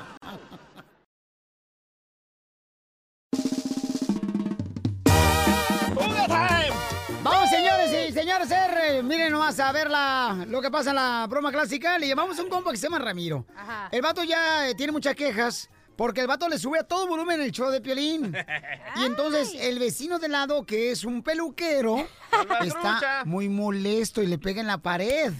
señores 8.47 8.49
y 8.49 8.49
señores 8.49 8.51
R. 8.51 9.03
Miren 9.03 9.31
nomás 9.31 9.59
a 9.59 9.71
ver 9.71 9.89
la, 9.89 10.45
lo 10.47 10.61
que 10.61 10.69
pasa 10.71 10.91
en 10.91 10.95
la 10.97 11.27
broma 11.29 11.51
clásica. 11.51 11.97
Le 11.97 12.07
llamamos 12.07 12.37
a 12.39 12.43
un 12.43 12.49
compa 12.49 12.71
que 12.71 12.77
se 12.77 12.87
llama 12.87 12.99
Ramiro. 12.99 13.45
Ajá. 13.55 13.89
El 13.91 14.01
vato 14.01 14.23
ya 14.23 14.69
eh, 14.69 14.75
tiene 14.75 14.91
muchas 14.91 15.15
quejas 15.15 15.69
porque 15.95 16.21
el 16.21 16.27
vato 16.27 16.49
le 16.49 16.57
sube 16.57 16.79
a 16.79 16.83
todo 16.83 17.07
volumen 17.07 17.39
el 17.41 17.51
show 17.51 17.69
de 17.69 17.81
Piolín. 17.81 18.35
y 18.95 19.05
entonces 19.05 19.53
el 19.59 19.79
vecino 19.79 20.19
de 20.19 20.27
lado, 20.27 20.65
que 20.65 20.91
es 20.91 21.03
un 21.03 21.21
peluquero, 21.21 22.07
está 22.61 23.23
muy 23.25 23.49
molesto 23.49 24.21
y 24.21 24.27
le 24.27 24.37
pega 24.37 24.61
en 24.61 24.67
la 24.67 24.79
pared. 24.79 25.33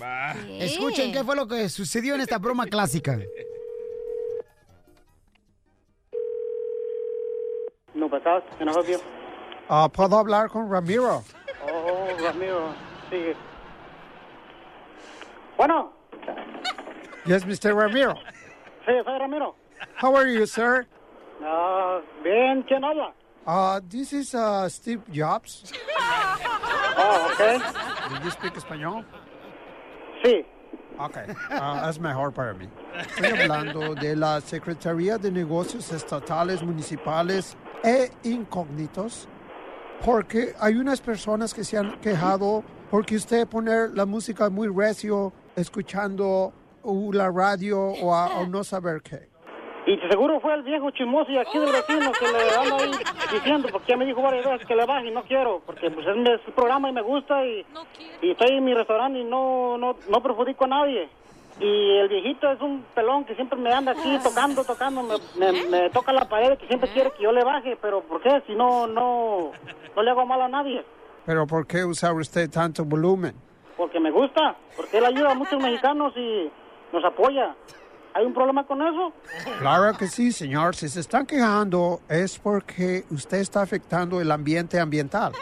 Escuchen 0.60 1.12
qué 1.12 1.24
fue 1.24 1.36
lo 1.36 1.48
que 1.48 1.70
sucedió 1.70 2.16
en 2.16 2.22
esta 2.22 2.38
broma 2.38 2.68
clásica. 2.68 3.20
No 7.96 8.08
help 8.08 8.88
you? 8.88 9.00
Ah, 9.70 9.88
¿Puedo 9.92 10.18
hablar 10.18 10.50
con 10.50 10.70
Ramiro? 10.70 11.24
Oh, 11.66 12.08
Ramiro, 12.22 12.74
Bueno, 15.58 15.92
Yes, 17.26 17.46
Mr. 17.46 17.74
Ramiro. 17.76 18.16
sí, 18.86 18.92
soy 19.06 19.20
Ramiro. 19.20 19.56
How 20.02 20.16
are 20.16 20.28
you, 20.34 20.46
sir? 20.46 20.88
Ah, 21.42 22.00
bien, 22.24 22.64
¿quién 22.64 22.84
habla? 22.84 23.14
Uh, 23.46 23.80
this 23.90 24.14
is 24.14 24.34
uh, 24.34 24.68
Steve 24.70 25.02
Jobs. 25.12 25.72
Oh, 26.98 27.30
okay. 27.34 27.58
Do 28.10 28.24
you 28.24 28.32
speak 28.32 28.54
español? 28.56 29.06
Sí. 30.24 30.46
Ok, 31.00 31.18
ah, 31.52 31.88
es 31.90 32.00
mejor 32.00 32.32
para 32.32 32.54
mí. 32.54 32.70
Estoy 32.96 33.42
hablando 33.42 33.96
de 33.96 34.16
la 34.16 34.40
Secretaría 34.42 35.18
de 35.18 35.32
Negocios 35.32 35.92
Estatales, 35.92 36.62
Municipales 36.62 37.58
e 37.84 38.12
Incógnitos, 38.24 39.28
porque 40.06 40.54
hay 40.60 40.76
unas 40.76 41.02
personas 41.02 41.54
que 41.54 41.64
se 41.64 41.78
han 41.78 42.00
quejado 42.00 42.64
porque 42.94 43.16
usted 43.16 43.48
pone 43.48 43.72
la 43.96 44.06
música 44.06 44.52
muy 44.52 44.68
recio, 44.68 45.34
escuchando 45.56 46.54
uh, 46.84 47.12
la 47.12 47.32
radio 47.32 47.80
o, 47.88 48.14
a- 48.14 48.40
o 48.40 48.46
no 48.46 48.64
saber 48.64 49.02
qué. 49.02 49.28
Y 49.88 49.98
seguro 50.12 50.40
fue 50.40 50.54
el 50.54 50.62
viejo 50.62 50.92
chismoso 50.92 51.32
y 51.32 51.40
aquí 51.40 51.58
del 51.58 51.72
vecino 51.72 52.12
que 52.12 52.28
le 52.28 52.56
ando 52.56 52.76
ahí 52.78 52.92
diciendo, 53.34 53.68
porque 53.72 53.88
ya 53.94 53.98
me 53.98 54.06
dijo 54.06 54.22
varias 54.22 54.46
veces 54.46 54.68
que 54.68 54.76
le 54.76 54.86
baje 54.86 55.08
y 55.08 55.12
no 55.12 55.24
quiero, 55.24 55.60
porque 55.66 55.90
pues 55.90 56.06
es 56.06 56.16
mi 56.16 56.30
es 56.30 56.40
programa 56.56 56.88
y 56.88 56.94
me 56.94 57.02
gusta 57.02 57.44
y, 57.44 57.66
y 58.22 58.30
estoy 58.30 58.58
en 58.58 58.64
mi 58.64 58.76
restaurante 58.76 59.18
y 59.18 59.24
no, 59.24 59.76
no, 59.80 59.96
no 60.08 60.22
perjudico 60.22 60.66
a 60.66 60.68
nadie. 60.68 61.10
Y 61.60 61.98
el 61.98 62.10
viejito 62.10 62.52
es 62.52 62.62
un 62.62 62.86
pelón 62.94 63.26
que 63.26 63.34
siempre 63.34 63.58
me 63.58 63.74
anda 63.74 63.94
aquí 63.94 64.20
tocando, 64.24 64.64
tocando, 64.64 65.02
me, 65.02 65.52
me, 65.52 65.64
me 65.68 65.90
toca 65.90 66.14
la 66.14 66.30
pared 66.30 66.60
que 66.60 66.68
siempre 66.68 66.90
quiere 66.92 67.10
que 67.14 67.24
yo 67.24 67.32
le 67.32 67.44
baje, 67.44 67.76
pero 67.82 68.02
¿por 68.02 68.22
qué? 68.22 68.44
Si 68.46 68.54
no, 68.54 68.86
no, 68.86 69.52
no 69.96 70.04
le 70.04 70.12
hago 70.12 70.28
mal 70.28 70.44
a 70.44 70.48
nadie. 70.48 70.84
Pero 71.26 71.48
¿por 71.48 71.66
qué 71.66 71.86
usar 71.86 72.14
usted 72.14 72.50
tanto 72.50 72.84
volumen? 72.86 73.34
Porque 73.78 74.00
me 74.00 74.12
gusta, 74.12 74.56
porque 74.76 74.98
él 74.98 75.06
ayuda 75.06 75.32
a 75.32 75.36
muchos 75.36 75.60
mexicanos 75.62 76.14
y 76.16 76.52
nos 76.92 77.04
apoya. 77.06 77.56
¿Hay 78.16 78.26
un 78.26 78.34
problema 78.34 78.66
con 78.68 78.80
eso? 78.82 79.12
Claro 79.60 79.98
que 79.98 80.08
sí, 80.08 80.32
señor. 80.32 80.76
Si 80.76 80.88
se 80.88 81.00
están 81.00 81.26
quejando 81.26 82.02
es 82.08 82.38
porque 82.38 83.06
usted 83.10 83.38
está 83.40 83.64
afectando 83.64 84.22
el 84.22 84.32
ambiente 84.32 84.80
ambiental. 84.80 85.34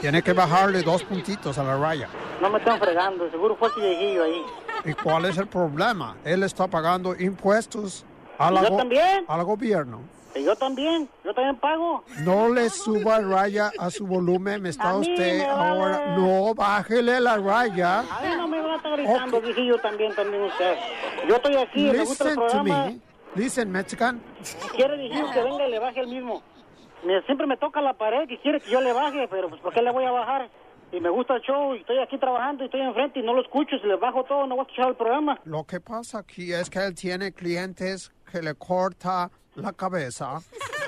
Tiene 0.00 0.22
que 0.22 0.32
bajarle 0.32 0.82
dos 0.82 1.02
puntitos 1.02 1.58
a 1.58 1.64
la 1.64 1.76
raya. 1.76 2.08
No 2.40 2.48
me 2.50 2.58
están 2.58 2.78
fregando, 2.78 3.28
seguro 3.32 3.56
fue 3.56 3.68
viejillo 3.76 4.22
ahí. 4.22 4.42
¿Y 4.84 4.92
cuál 4.94 5.24
es 5.24 5.38
el 5.38 5.48
problema? 5.48 6.16
Él 6.24 6.44
está 6.44 6.68
pagando 6.68 7.16
impuestos 7.18 8.06
a 8.38 8.48
la 8.52 8.60
¿Y 8.60 8.70
yo 8.70 8.76
también? 8.76 9.24
al 9.26 9.42
gobierno. 9.42 10.00
Y 10.34 10.44
yo 10.44 10.54
también, 10.56 11.08
yo 11.24 11.34
también 11.34 11.56
pago. 11.56 12.04
No 12.20 12.48
le 12.52 12.68
suba 12.68 13.18
raya 13.20 13.70
a 13.78 13.90
su 13.90 14.06
volumen, 14.06 14.62
me 14.62 14.68
está 14.68 14.94
usted 14.96 15.40
ahora. 15.42 16.16
No, 16.16 16.54
bájele 16.54 17.20
la 17.20 17.38
raya. 17.38 18.00
A 18.00 18.20
mí 18.22 18.36
no 18.36 18.46
me 18.46 18.60
va 18.60 18.74
a 18.74 18.76
estar 18.76 18.92
gritando, 18.96 19.40
viejillo, 19.40 19.78
también, 19.78 20.14
también 20.14 20.42
usted. 20.44 20.76
Yo 21.28 21.36
estoy 21.36 21.56
aquí, 21.56 21.90
me 21.90 22.04
gusta 22.04 22.24
el 22.24 22.30
Listen 22.30 22.34
to 22.34 22.46
programa. 22.46 22.86
me. 22.86 22.98
Listen, 23.34 23.70
Mexican. 23.70 24.22
Quiere, 24.74 24.96
viejillo, 24.96 25.30
que 25.32 25.42
venga 25.42 25.66
y 25.66 25.70
le 25.70 25.78
baje 25.78 26.00
el 26.00 26.08
mismo. 26.08 26.42
Siempre 27.26 27.46
me 27.46 27.56
toca 27.56 27.80
la 27.80 27.94
pared 27.94 28.28
y 28.28 28.36
quiere 28.38 28.60
que 28.60 28.70
yo 28.70 28.80
le 28.80 28.92
baje, 28.92 29.28
pero 29.28 29.48
pues 29.48 29.60
¿por 29.60 29.72
qué 29.72 29.82
le 29.82 29.90
voy 29.92 30.04
a 30.04 30.10
bajar? 30.10 30.50
Y 30.90 31.00
me 31.00 31.10
gusta 31.10 31.36
el 31.36 31.42
show 31.42 31.74
y 31.74 31.80
estoy 31.80 31.98
aquí 31.98 32.18
trabajando 32.18 32.62
y 32.62 32.66
estoy 32.66 32.80
enfrente 32.80 33.20
y 33.20 33.22
no 33.22 33.34
lo 33.34 33.42
escucho. 33.42 33.76
Si 33.78 33.86
le 33.86 33.96
bajo 33.96 34.24
todo, 34.24 34.46
no 34.46 34.56
voy 34.56 34.64
a 34.64 34.68
escuchar 34.68 34.88
el 34.88 34.96
programa. 34.96 35.38
Lo 35.44 35.64
que 35.64 35.80
pasa 35.80 36.18
aquí 36.20 36.52
es 36.52 36.70
que 36.70 36.78
él 36.84 36.94
tiene 36.94 37.32
clientes 37.32 38.10
que 38.30 38.40
le 38.42 38.54
corta 38.54 39.30
la 39.58 39.72
cabeza 39.72 40.40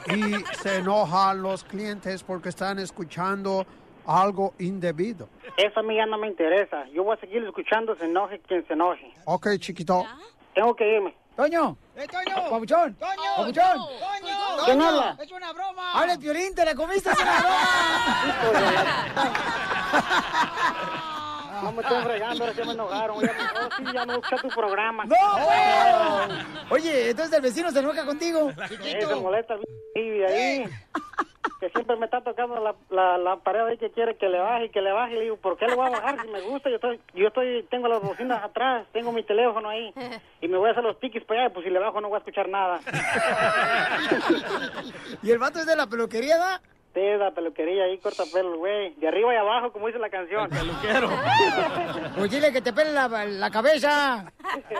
y 0.07 0.35
se 0.63 0.77
enojan 0.77 1.43
los 1.43 1.65
clientes 1.65 2.23
porque 2.23 2.49
están 2.49 2.79
escuchando 2.79 3.67
algo 4.07 4.55
indebido. 4.59 5.29
Eso 5.57 5.81
a 5.81 5.83
mí 5.83 5.97
ya 5.97 6.07
no 6.07 6.19
me 6.19 6.29
interesa. 6.29 6.87
Yo 6.89 7.05
voy 7.05 7.17
a 7.17 7.21
seguir 7.21 7.45
escuchando, 7.45 7.95
se 7.97 8.07
enoje 8.07 8.41
quien 8.41 8.67
se 8.67 8.73
enoje. 8.73 9.13
Ok, 9.25 9.49
chiquito. 9.59 10.05
Tengo 10.55 10.75
que 10.75 10.97
irme. 10.97 11.15
¡Toño! 11.37 11.77
¡Eh, 11.97 12.07
Toño! 12.07 12.51
¡Papuchón! 12.51 12.95
¡Toño! 12.95 13.37
¡Papuchón! 13.37 13.77
¡Toño! 13.77 14.65
¿Quién 14.65 14.83
habla? 14.83 15.17
¡Es 15.21 15.33
una 15.33 15.53
broma! 15.53 15.93
¡Habla 15.93 16.13
el 16.15 16.19
Piolín! 16.19 16.55
¡Te 16.55 16.65
la 16.65 16.75
comiste! 16.75 17.11
¡Es 17.11 17.19
una 17.19 17.39
broma! 17.41 17.57
No 21.63 21.73
me 21.73 21.83
estén 21.83 22.03
fregando, 22.03 22.45
ahora 22.45 22.57
sí 22.57 22.63
me 22.67 22.73
enojaron. 22.73 23.21
Ya, 23.21 23.51
ahora 23.55 23.77
sí 23.77 23.85
ya 23.93 24.07
no 24.07 24.13
escuché 24.15 24.37
tu 24.43 24.49
programa. 24.49 25.05
¡No, 25.05 25.17
güey! 25.45 26.39
Oye, 26.71 27.11
entonces 27.11 27.35
el 27.35 27.43
vecino 27.43 27.71
se 27.71 27.79
enoja 27.81 28.05
contigo. 28.05 28.51
Sí, 28.69 28.77
se 28.77 29.15
molesta 29.17 29.55
el 29.55 29.61
y 29.95 30.23
ahí. 30.25 30.65
Que 31.59 31.69
siempre 31.71 31.97
me 31.97 32.07
está 32.07 32.23
tocando 32.23 32.59
la, 32.61 32.75
la, 32.91 33.19
la 33.19 33.37
pared 33.37 33.61
ahí 33.61 33.77
que 33.77 33.91
quiere 33.91 34.17
que 34.17 34.29
le 34.29 34.39
baje 34.39 34.67
y 34.67 34.71
que 34.71 34.81
le 34.81 34.93
baje. 34.93 35.13
Y 35.13 35.17
le 35.17 35.23
digo, 35.25 35.37
¿por 35.37 35.59
qué 35.59 35.67
le 35.67 35.75
voy 35.75 35.89
a 35.89 35.91
bajar 35.91 36.21
si 36.23 36.29
me 36.29 36.41
gusta? 36.43 36.71
Yo 36.71 36.77
estoy, 36.77 37.01
yo 37.15 37.29
estoy, 37.29 37.67
tengo 37.71 37.89
las 37.89 38.01
bocinas 38.01 38.43
atrás, 38.43 38.87
tengo 38.93 39.13
mi 39.13 39.23
teléfono 39.23 39.69
ahí. 39.69 39.93
Y 40.41 40.49
me 40.49 40.57
voy 40.57 40.69
a 40.69 40.73
hacer 40.73 40.85
los 40.85 40.97
piquis 40.97 41.25
para 41.25 41.43
allá, 41.45 41.53
pues 41.53 41.65
si 41.65 41.71
le 41.71 41.79
bajo 41.79 42.01
no 42.01 42.09
voy 42.09 42.17
a 42.17 42.21
escuchar 42.21 42.49
nada. 42.49 42.81
¿Y 45.23 45.31
el 45.31 45.39
vato 45.39 45.59
es 45.59 45.67
de 45.67 45.77
la 45.77 45.87
peluquería, 45.87 46.39
da? 46.39 46.61
La 46.95 47.31
peluquería 47.31 47.85
ahí, 47.85 47.99
corta 47.99 48.25
pelo, 48.33 48.59
güey. 48.59 48.95
De 48.95 49.09
arriba 49.09 49.33
y 49.33 49.37
abajo, 49.37 49.73
como 49.73 49.87
dice 49.87 49.99
la 49.99 50.11
canción. 50.11 50.49
peluquero. 50.49 51.09
Pues 52.17 52.31
dile 52.31 52.53
que 52.53 52.61
te 52.61 52.73
pele 52.73 52.93
la, 52.93 53.09
la 53.09 53.51
cabeza. 53.51 54.31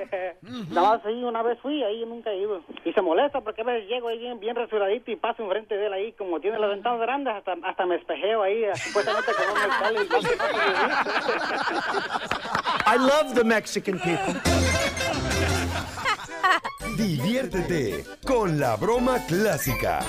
Nada 0.71 0.97
más 0.97 1.07
ahí 1.07 1.23
una 1.25 1.43
vez 1.43 1.59
fui, 1.63 1.83
ahí 1.83 2.05
nunca 2.05 2.31
he 2.31 2.39
ido. 2.39 2.61
Y 2.85 2.93
se 2.93 3.01
molesta 3.01 3.41
porque 3.41 3.63
a 3.63 3.65
veces 3.65 3.89
llego 3.89 4.09
ahí 4.09 4.19
bien, 4.19 4.39
bien 4.41 4.57
rasuradito 4.57 5.11
y 5.11 5.17
paso 5.17 5.43
enfrente 5.45 5.77
de 5.77 5.87
él 5.87 5.93
ahí, 5.93 6.13
como 6.13 6.41
tiene 6.41 6.59
las 6.59 6.71
ventanas 6.71 7.01
grandes, 7.01 7.35
hasta, 7.35 7.55
hasta 7.63 7.87
me 7.87 7.97
espejeo 7.97 8.43
ahí, 8.43 8.65
supuestamente 8.75 9.33
como 9.33 9.53
un 9.53 9.59
alcalde. 9.59 10.01
I 12.87 12.97
love 12.99 13.35
the 13.35 13.45
Mexican 13.45 13.99
people. 14.01 14.35
Diviértete 16.97 18.05
con 18.27 18.59
la 18.59 18.77
broma 18.77 19.19
clásica. 19.27 20.01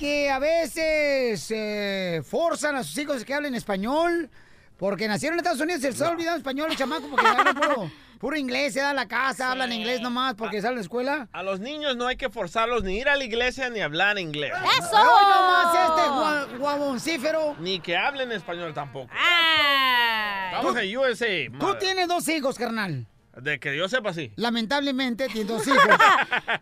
Que 0.00 0.30
a 0.30 0.38
veces 0.38 1.46
eh, 1.54 2.22
forzan 2.24 2.74
a 2.76 2.82
sus 2.82 2.96
hijos 2.96 3.22
que 3.24 3.34
hablen 3.34 3.54
español. 3.54 4.30
Porque 4.78 5.06
nacieron 5.08 5.34
en 5.34 5.40
Estados 5.40 5.60
Unidos, 5.60 5.82
se 5.82 5.90
les 5.90 6.00
ha 6.00 6.08
olvidado 6.08 6.38
español 6.38 6.70
el 6.70 6.76
chamaco 6.78 7.06
porque 7.10 7.26
hablan 7.26 7.54
puro, 7.54 7.90
puro 8.18 8.34
inglés, 8.38 8.72
se 8.72 8.80
da 8.80 8.94
la 8.94 9.06
casa, 9.06 9.50
hablan 9.52 9.70
inglés 9.74 10.00
nomás 10.00 10.32
porque 10.36 10.62
salen 10.62 10.72
a 10.72 10.76
la 10.76 10.80
escuela. 10.80 11.28
A 11.32 11.42
los 11.42 11.60
niños 11.60 11.96
no 11.98 12.06
hay 12.06 12.16
que 12.16 12.30
forzarlos 12.30 12.82
ni 12.82 12.96
ir 12.96 13.10
a 13.10 13.16
la 13.16 13.24
iglesia 13.24 13.68
ni 13.68 13.80
hablar 13.80 14.18
inglés. 14.18 14.52
¡Eso! 14.78 14.96
Hoy 14.96 15.24
nomás 15.28 15.74
este 15.74 16.08
gua- 16.08 16.58
guaboncífero. 16.58 17.56
Ni 17.60 17.78
que 17.80 17.94
hablen 17.94 18.32
español 18.32 18.72
tampoco. 18.72 19.12
Ay. 19.12 20.54
Vamos 20.54 20.76
a 20.76 20.80
USA. 20.98 21.26
Tú 21.58 21.66
madre. 21.66 21.78
tienes 21.78 22.08
dos 22.08 22.26
hijos, 22.28 22.56
carnal. 22.56 23.06
De 23.36 23.60
que 23.60 23.76
yo 23.76 23.88
sepa, 23.88 24.12
sí. 24.12 24.32
Lamentablemente 24.36 25.28
tienes 25.28 25.48
dos 25.48 25.66
hijos. 25.66 25.80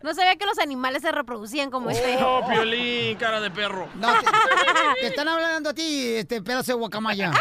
No 0.03 0.13
sabía 0.13 0.35
que 0.35 0.45
los 0.45 0.59
animales 0.59 1.01
se 1.01 1.11
reproducían 1.11 1.71
como 1.71 1.89
este. 1.89 2.17
Oh, 2.23 2.45
Piolín, 2.47 3.17
cara 3.17 3.41
de 3.41 3.49
perro. 3.51 3.89
No, 3.95 4.07
te, 4.13 4.25
te 5.01 5.07
están 5.07 5.27
hablando 5.27 5.71
a 5.71 5.73
ti, 5.73 6.13
este 6.15 6.41
pedazo 6.41 6.73
de 6.73 6.77
guacamaya. 6.77 7.31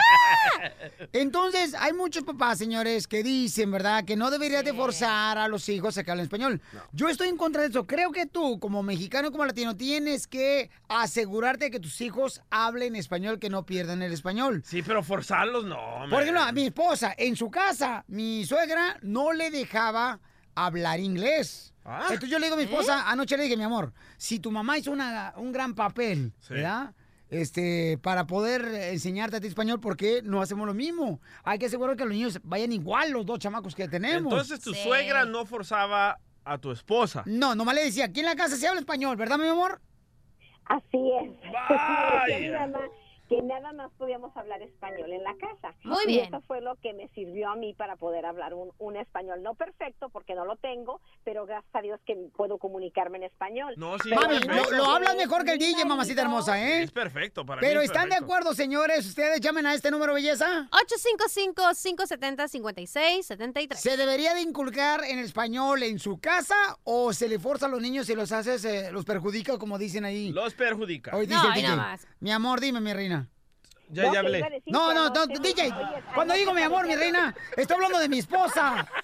Entonces, 1.13 1.75
hay 1.79 1.93
muchos 1.93 2.25
papás, 2.25 2.59
señores, 2.59 3.07
que 3.07 3.23
dicen, 3.23 3.71
¿verdad?, 3.71 4.05
que 4.05 4.17
no 4.17 4.31
deberías 4.31 4.65
de 4.65 4.73
forzar 4.73 5.39
a 5.39 5.47
los 5.49 5.69
hijos 5.69 5.99
a 5.99 6.05
que 6.05 6.11
hablen 6.11 6.25
español. 6.25 6.61
Yo 6.93 7.09
estoy 7.09 7.29
en 7.29 7.37
contra 7.37 7.63
de 7.63 7.69
eso. 7.69 7.87
Creo 7.87 8.13
que 8.13 8.27
tú, 8.27 8.59
como 8.59 8.83
mexicano 8.83 9.29
y 9.29 9.31
como 9.31 9.45
latino, 9.45 9.77
tienes 9.77 10.27
que 10.27 10.71
asegurarte 10.89 11.67
de 11.67 11.71
que 11.71 11.81
tus 11.81 12.01
hijos 12.01 12.43
hablen 12.51 12.97
español, 12.97 13.39
que 13.39 13.51
no 13.51 13.65
pierdan 13.67 14.03
el 14.03 14.13
español. 14.13 14.63
Sí, 14.65 14.83
pero 14.83 15.03
forzarlos 15.03 15.65
no. 15.65 15.77
Por 15.77 16.09
man. 16.09 16.23
ejemplo, 16.23 16.43
a 16.43 16.53
mi 16.53 16.67
esposa, 16.67 17.15
en 17.17 17.37
su 17.37 17.51
casa, 17.51 18.05
mi 18.09 18.45
suegra 18.45 18.99
no 19.03 19.18
le 19.33 19.51
dejaba 19.51 20.21
hablar 20.55 21.01
inglés. 21.01 21.73
Ah. 21.85 22.01
Entonces 22.11 22.29
yo 22.31 22.39
le 22.39 22.47
digo 22.47 22.55
a 22.55 22.59
mi 22.59 22.65
esposa, 22.65 23.09
anoche 23.11 23.37
le 23.37 23.45
dije, 23.45 23.57
mi 23.57 23.63
amor, 23.65 23.93
si 24.17 24.39
tu 24.41 24.51
mamá 24.51 24.77
hizo 24.79 24.91
una- 24.91 25.33
un 25.37 25.53
gran 25.53 25.75
papel, 25.75 26.33
Sí. 26.41 26.55
¿verdad? 26.55 26.93
Este, 27.31 27.99
para 28.03 28.27
poder 28.27 28.65
enseñarte 28.93 29.37
a 29.37 29.41
ti 29.41 29.47
español, 29.49 29.81
¿por 29.81 29.97
qué 29.97 30.23
no 30.23 30.41
hacemos 30.41 30.67
lo 30.67 30.73
mismo? 30.75 31.21
Hay 31.45 31.59
que 31.59 31.67
asegurar 31.67 31.95
que 31.97 32.05
los 32.05 32.13
niños 32.15 32.41
vayan 32.43 32.73
igual 32.73 33.11
los 33.11 33.27
dos 33.27 33.39
chamacos 33.39 33.75
que 33.75 33.87
tenemos. 33.89 34.33
Entonces 34.33 34.61
tu 34.61 34.73
suegra 34.75 35.25
no 35.27 35.45
forzaba 35.47 36.19
a 36.45 36.57
tu 36.59 36.71
esposa. 36.73 37.23
No, 37.27 37.55
nomás 37.55 37.75
le 37.75 37.85
decía, 37.85 38.07
aquí 38.07 38.21
en 38.21 38.27
la 38.27 38.35
casa 38.37 38.57
se 38.57 38.67
habla 38.67 38.81
español, 38.81 39.17
¿verdad, 39.17 39.39
mi 39.39 39.47
amor? 39.49 39.81
Así 40.65 40.85
es. 40.93 41.53
Vaya. 41.53 42.71
Que 43.29 43.43
nada 43.43 43.73
más 43.75 43.91
podíamos 43.99 44.35
hablar 44.37 44.63
español 44.63 45.13
en 45.13 45.23
la 45.23 45.35
casa. 45.37 45.75
Muy 45.85 46.05
y 46.05 46.07
bien. 46.07 46.25
eso 46.27 46.41
fue 46.47 46.61
lo 46.63 46.77
que 46.77 46.95
me 46.95 47.09
sirvió 47.09 47.51
a 47.51 47.57
mí 47.57 47.75
para 47.75 47.97
poder 47.97 48.25
hablar 48.25 48.55
un, 48.55 48.71
un 48.79 48.97
español 48.97 49.43
no 49.43 49.55
perfecto 49.55 50.09
porque 50.09 50.35
no 50.35 50.45
lo 50.47 50.57
tengo, 50.57 51.01
pero 51.25 51.45
gracias 51.45 51.75
a 51.75 51.83
Dios 51.83 52.01
que 52.07 52.15
puedo 52.37 52.57
comunicarme 52.59 53.19
en 53.19 53.25
español. 53.25 53.75
No, 53.77 53.99
sí, 53.99 54.11
Mami, 54.15 54.39
lo, 54.41 54.71
lo 54.79 54.85
hablas 54.91 55.15
mejor 55.17 55.45
que 55.45 55.53
el 55.53 55.59
DJ, 55.59 55.85
mamacita 55.85 56.23
hermosa, 56.23 56.59
¿eh? 56.63 56.83
Es 56.85 56.91
perfecto 56.91 57.45
para 57.45 57.61
Pero 57.61 57.81
mí. 57.81 57.85
es 57.85 57.91
¿están 57.91 58.09
de 58.09 58.17
acuerdo, 58.17 58.55
señores? 58.55 59.07
Ustedes 59.07 59.41
llamen 59.41 59.67
a 59.67 59.75
este 59.75 59.91
número, 59.91 60.15
belleza. 60.15 60.69
855-570-5673. 62.49 63.75
¿Se 63.77 63.97
debería 63.97 64.35
de 64.35 64.41
inculcar 64.43 65.05
en 65.05 65.19
español 65.19 65.83
en 65.83 65.99
su 65.99 66.19
casa 66.19 66.55
o 66.85 67.13
se 67.13 67.29
le 67.29 67.39
forza 67.39 67.67
a 67.67 67.69
los 67.69 67.81
niños 67.81 68.09
y 68.09 68.15
los 68.15 68.33
haces, 68.33 68.65
eh, 68.65 68.91
los 68.93 69.05
perjudica, 69.05 69.59
como 69.59 69.79
dicen 69.79 70.05
ahí? 70.05 70.33
Los 70.33 70.55
perjudica. 70.55 71.15
Hoy 71.17 71.27
dice 71.27 71.39
No, 71.43 71.49
el 71.49 71.55
DJ. 71.55 71.69
nomás. 71.71 72.07
Mi 72.21 72.31
amor, 72.33 72.61
dime, 72.61 72.81
mi 72.81 72.93
reina. 72.93 73.18
Ya, 73.91 74.05
No, 74.05 74.13
ya 74.13 74.21
hablé. 74.21 74.43
decir 74.43 74.73
No, 74.73 74.93
no, 74.93 75.09
no, 75.09 75.27
DJ. 75.27 75.73
Oye, 75.73 76.03
Cuando 76.15 76.35
digo 76.35 76.53
mi 76.53 76.63
amor, 76.63 76.87
mi 76.87 76.95
reina, 76.95 77.35
estoy 77.57 77.75
hablando 77.77 77.99
de 77.99 78.09
mi 78.09 78.19
esposa. 78.19 78.87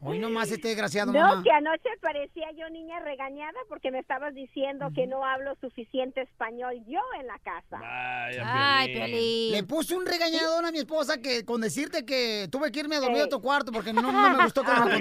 Hoy 0.00 0.18
nomás 0.18 0.50
este 0.50 0.68
desgraciado, 0.68 1.12
No, 1.12 1.20
mamá. 1.20 1.42
que 1.42 1.50
anoche 1.50 1.88
parecía 2.00 2.50
yo 2.52 2.68
niña 2.68 3.00
regañada 3.00 3.58
porque 3.68 3.90
me 3.90 4.00
estabas 4.00 4.34
diciendo 4.34 4.90
que 4.94 5.06
no 5.06 5.24
hablo 5.24 5.56
suficiente 5.60 6.22
español 6.22 6.74
yo 6.86 7.00
en 7.18 7.26
la 7.26 7.38
casa. 7.38 7.78
Vaya, 7.78 8.42
Ay, 8.44 8.94
Piolín. 8.94 9.52
Le 9.52 9.62
puse 9.64 9.96
un 9.96 10.04
regañadón 10.04 10.66
a 10.66 10.72
mi 10.72 10.78
esposa 10.78 11.18
que 11.22 11.44
con 11.44 11.60
decirte 11.62 12.04
que 12.04 12.48
tuve 12.50 12.70
que 12.70 12.80
irme 12.80 12.96
a 12.96 13.00
dormir 13.00 13.22
a 13.22 13.28
tu 13.28 13.40
cuarto 13.40 13.72
porque 13.72 13.92
no, 13.92 14.02
no 14.02 14.12
me 14.36 14.44
gustó 14.44 14.62
cómo. 14.62 14.88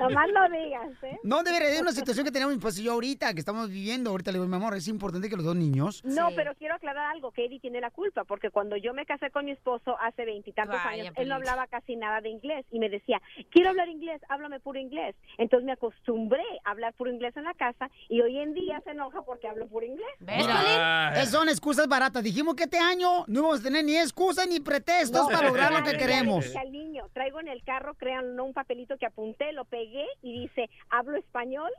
Nomás 0.00 0.28
lo 0.30 0.56
digas, 0.56 0.88
¿eh? 1.02 1.18
No 1.22 1.42
debería 1.42 1.68
de 1.68 1.80
una 1.80 1.92
situación 1.92 2.24
que 2.24 2.32
tenemos 2.32 2.56
mi 2.56 2.70
y 2.70 2.82
yo 2.82 2.92
ahorita, 2.92 3.34
que 3.34 3.40
estamos 3.40 3.68
viviendo. 3.68 4.10
Ahorita 4.10 4.30
le 4.30 4.38
digo, 4.38 4.46
mi 4.48 4.56
amor, 4.56 4.74
es 4.76 4.86
importante 4.88 5.28
que 5.28 5.36
los 5.40 5.44
dos 5.46 5.56
niños. 5.56 6.02
No, 6.04 6.28
Sí. 6.28 6.34
pero 6.36 6.54
quiero 6.54 6.74
aclarar 6.74 7.10
algo, 7.10 7.32
que 7.32 7.44
Eddie 7.46 7.60
tiene 7.60 7.80
la 7.80 7.90
culpa, 7.90 8.24
porque 8.24 8.50
cuando 8.50 8.76
yo 8.76 8.94
me 8.94 9.04
casé 9.06 9.30
con 9.30 9.44
mi 9.44 9.52
esposo 9.52 9.96
hace 10.00 10.24
veintitantos 10.24 10.78
años, 10.84 11.08
él 11.08 11.12
Piolín. 11.14 11.28
no 11.30 11.34
hablaba 11.36 11.66
casi 11.66 11.96
nada 11.96 12.20
de 12.20 12.28
inglés 12.30 12.64
y 12.70 12.78
me 12.78 12.88
decía, 12.88 13.20
quiero 13.50 13.70
hablar 13.70 13.88
inglés, 13.88 14.20
háblame 14.28 14.60
puro 14.60 14.78
inglés. 14.78 15.14
Entonces 15.38 15.64
me 15.66 15.72
acostumbré 15.72 16.42
a 16.64 16.70
hablar 16.70 16.92
puro 16.94 17.10
inglés 17.10 17.36
en 17.36 17.44
la 17.44 17.54
casa 17.54 17.90
y 18.08 18.20
hoy 18.20 18.38
en 18.38 18.54
día 18.54 18.80
se 18.84 18.90
enoja 18.90 19.22
porque 19.22 19.48
hablo 19.48 19.66
puro 19.68 19.86
inglés. 19.86 20.06
¿Ves. 20.20 20.46
Esas 20.46 21.30
son 21.30 21.48
excusas 21.48 21.88
baratas. 21.88 22.22
Dijimos 22.22 22.54
que 22.54 22.64
este 22.64 22.78
año 22.78 23.24
no 23.26 23.40
íbamos 23.40 23.60
a 23.60 23.62
tener 23.62 23.84
ni 23.84 23.96
excusas 23.96 24.46
ni 24.48 24.60
pretextos 24.60 25.28
para 25.30 25.48
lograr 25.48 25.72
lo 25.72 25.82
que 25.82 25.96
queremos. 25.96 26.54
al 26.56 26.70
niño, 26.72 27.08
traigo 27.12 27.40
en 27.40 27.48
el 27.48 27.62
carro, 27.64 27.94
crean 27.94 28.38
un 28.38 28.52
papelito 28.52 28.96
que 28.98 29.06
apunté, 29.06 29.52
lo 29.52 29.64
pegué 29.64 30.04
y 30.22 30.40
dice, 30.40 30.68
hablo 30.90 31.16
español 31.16 31.70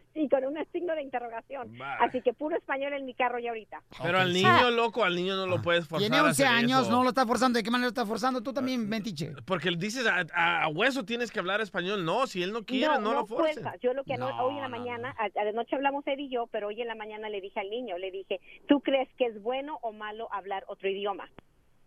y 0.14 0.28
con 0.28 0.44
un 0.44 0.56
signo 0.72 0.94
de 0.94 1.02
interrogación. 1.02 1.72
Va. 1.80 1.94
Así 1.96 2.20
que 2.22 2.32
puro 2.32 2.56
español 2.56 2.92
en 2.94 3.04
mi 3.06 3.14
carro 3.14 3.38
ya 3.38 3.50
ahorita. 3.50 3.82
Pero 4.02 4.18
al 4.18 4.32
niño 4.32 4.70
loco, 4.70 5.04
al 5.04 5.14
niño 5.14 5.36
no 5.36 5.46
lo 5.46 5.60
puedes 5.62 5.86
forzar. 5.86 6.08
Tiene 6.08 6.18
a 6.18 6.24
11 6.24 6.44
hacer 6.44 6.56
años, 6.56 6.82
eso. 6.82 6.90
no 6.90 7.02
lo 7.02 7.08
está 7.10 7.26
forzando. 7.26 7.56
¿De 7.58 7.62
qué 7.62 7.70
manera 7.70 7.86
lo 7.86 7.90
está 7.90 8.06
forzando? 8.06 8.42
Tú 8.42 8.52
también, 8.52 8.88
mentiche. 8.88 9.32
Porque 9.46 9.68
él 9.68 9.78
dices 9.78 10.06
a, 10.06 10.24
a- 10.34 10.62
a 10.64 10.68
hueso 10.68 11.04
tienes 11.04 11.30
que 11.30 11.38
hablar 11.38 11.60
español. 11.60 12.04
No, 12.04 12.26
si 12.26 12.42
él 12.42 12.52
no 12.52 12.64
quiere, 12.64 12.98
no, 13.00 13.12
lo 13.12 13.26
forces. 13.26 13.54
fuerza. 13.60 13.76
Yo 13.80 13.92
lo 13.94 14.04
que 14.04 14.16
No, 14.16 14.28
hoy 14.44 14.54
en 14.56 14.62
la 14.62 14.68
no, 14.68 14.76
mañana, 14.78 15.14
a, 15.18 15.24
a 15.40 15.44
de 15.44 15.52
noche 15.52 15.76
hablamos 15.76 16.06
él 16.06 16.20
y 16.20 16.28
yo, 16.28 16.46
pero 16.48 16.68
hoy 16.68 16.80
en 16.80 16.88
la 16.88 16.94
mañana 16.94 17.28
le 17.28 17.40
dije 17.40 17.60
al 17.60 17.70
niño, 17.70 17.98
le 17.98 18.10
dije, 18.10 18.40
¿tú 18.68 18.80
crees 18.80 19.08
que 19.16 19.26
es 19.26 19.42
bueno 19.42 19.78
o 19.82 19.92
malo 19.92 20.28
hablar 20.32 20.64
otro 20.68 20.88
idioma? 20.88 21.28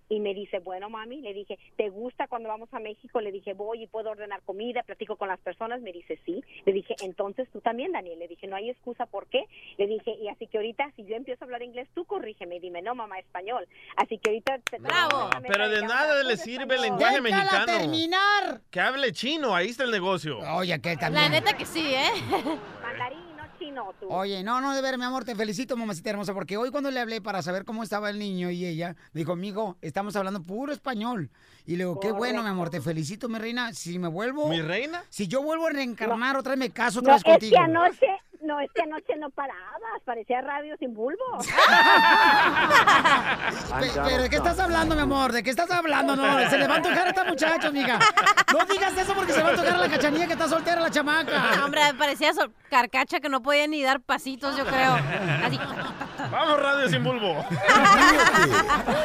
Y 0.07 0.19
me 0.19 0.33
dice, 0.33 0.59
bueno, 0.59 0.89
mami, 0.89 1.21
le 1.21 1.33
dije, 1.33 1.57
¿te 1.77 1.89
gusta 1.89 2.27
cuando 2.27 2.49
vamos 2.49 2.69
a 2.73 2.79
México? 2.79 3.21
Le 3.21 3.31
dije, 3.31 3.53
voy 3.53 3.83
y 3.83 3.87
puedo 3.87 4.11
ordenar 4.11 4.41
comida, 4.43 4.83
platico 4.83 5.15
con 5.15 5.27
las 5.29 5.39
personas. 5.39 5.81
Me 5.81 5.91
dice, 5.91 6.19
sí. 6.25 6.43
Le 6.65 6.73
dije, 6.73 6.95
entonces 7.03 7.47
tú 7.51 7.59
también, 7.61 7.91
Daniel. 7.91 8.19
Le 8.19 8.27
dije, 8.27 8.45
no 8.47 8.55
hay 8.55 8.69
excusa, 8.69 9.05
¿por 9.07 9.27
qué? 9.27 9.45
Le 9.77 9.87
dije, 9.87 10.11
y 10.21 10.27
así 10.27 10.47
que 10.47 10.57
ahorita, 10.57 10.91
si 10.95 11.05
yo 11.05 11.15
empiezo 11.15 11.43
a 11.43 11.45
hablar 11.45 11.63
inglés, 11.63 11.87
tú 11.95 12.05
corrígeme. 12.05 12.59
Dime, 12.59 12.81
no, 12.81 12.93
mamá, 12.95 13.17
español. 13.19 13.67
Así 13.97 14.17
que 14.19 14.29
ahorita... 14.29 14.59
te- 14.59 14.77
Bravo. 14.79 15.29
te- 15.41 15.47
Pero 15.47 15.69
de 15.69 15.81
nada 15.81 16.23
le 16.23 16.37
sirve 16.37 16.75
el 16.75 16.81
lenguaje 16.83 17.19
¡Déjala 17.21 17.41
mexicano. 17.43 17.65
terminar! 17.65 18.61
Que 18.69 18.79
hable 18.79 19.11
chino, 19.11 19.55
ahí 19.55 19.69
está 19.69 19.83
el 19.85 19.91
negocio. 19.91 20.37
Oye, 20.55 20.79
que 20.81 20.93
La 20.93 20.99
también. 20.99 21.31
neta 21.31 21.57
que 21.57 21.65
sí, 21.65 21.83
¿eh? 21.93 22.09
Mandarín, 22.81 23.34
no 23.71 23.93
tú. 23.99 24.07
Oye, 24.09 24.43
no, 24.43 24.61
no, 24.61 24.75
de 24.75 24.81
ver, 24.81 24.97
mi 24.97 25.05
amor, 25.05 25.25
te 25.25 25.35
felicito, 25.35 25.75
mamacita 25.77 26.09
hermosa, 26.09 26.33
porque 26.33 26.57
hoy 26.57 26.71
cuando 26.71 26.91
le 26.91 26.99
hablé 26.99 27.21
para 27.21 27.41
saber 27.41 27.65
cómo 27.65 27.83
estaba 27.83 28.09
el 28.09 28.19
niño 28.19 28.49
y 28.49 28.65
ella, 28.65 28.95
dijo, 29.13 29.33
amigo, 29.33 29.77
estamos 29.81 30.15
hablando 30.15 30.41
puro 30.41 30.71
español. 30.73 31.29
Y 31.65 31.71
le 31.77 31.85
digo, 31.85 31.99
qué 31.99 32.11
bueno, 32.11 32.43
mi 32.43 32.49
amor, 32.49 32.69
te 32.69 32.79
felicito, 32.79 33.27
mi 33.27 33.39
reina. 33.39 33.73
Si 33.73 33.97
me 33.97 34.07
vuelvo... 34.07 34.47
¿Mi 34.49 34.61
reina? 34.61 35.03
Si 35.09 35.27
yo 35.27 35.41
vuelvo 35.41 35.67
a 35.67 35.71
reencarnar 35.71 36.37
otra 36.37 36.51
vez, 36.51 36.59
me 36.59 36.69
caso 36.69 37.01
No, 37.01 37.13
otra 37.13 37.13
vez 37.15 37.23
es 37.25 37.31
contigo. 37.31 37.51
que 37.51 37.57
anoche 37.57 38.07
no, 38.45 38.59
es 38.59 38.69
que 38.73 38.81
anoche 38.83 39.15
no 39.17 39.29
parabas, 39.29 40.01
parecía 40.05 40.41
radio 40.41 40.75
sin 40.77 40.93
bulbo. 40.93 41.15
Pe- 43.79 43.91
¿Pero 44.05 44.23
de 44.23 44.29
qué 44.29 44.35
estás 44.37 44.59
hablando, 44.59 44.95
mi 44.95 45.01
amor? 45.01 45.31
¿De 45.31 45.43
qué 45.43 45.49
estás 45.49 45.69
hablando? 45.71 46.15
No, 46.15 46.49
se 46.49 46.57
le 46.57 46.67
va 46.67 46.75
a 46.77 46.81
tocar 46.81 47.07
a 47.07 47.09
esta 47.09 47.23
muchacha, 47.25 47.67
amiga. 47.67 47.99
No 48.53 48.65
digas 48.65 48.97
eso 48.97 49.13
porque 49.13 49.33
se 49.33 49.41
va 49.43 49.49
a 49.51 49.55
tocar 49.55 49.73
a 49.73 49.77
la 49.77 49.89
cachanilla 49.89 50.27
que 50.27 50.33
está 50.33 50.47
soltera 50.47 50.81
la 50.81 50.91
chamaca. 50.91 51.63
Hombre, 51.63 51.81
parecía 51.97 52.33
so- 52.33 52.49
carcacha 52.69 53.19
que 53.19 53.29
no 53.29 53.41
podía 53.41 53.67
ni 53.67 53.83
dar 53.83 53.99
pasitos, 54.01 54.55
yo 54.57 54.65
creo. 54.65 54.93
Así. 55.43 55.59
Vamos, 56.31 56.61
radio 56.61 56.89
sin 56.89 57.03
bulbo. 57.03 57.45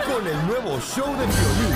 Con 0.06 0.26
el 0.26 0.46
nuevo 0.46 0.78
show 0.80 1.06
de 1.16 1.26
violín. 1.26 1.74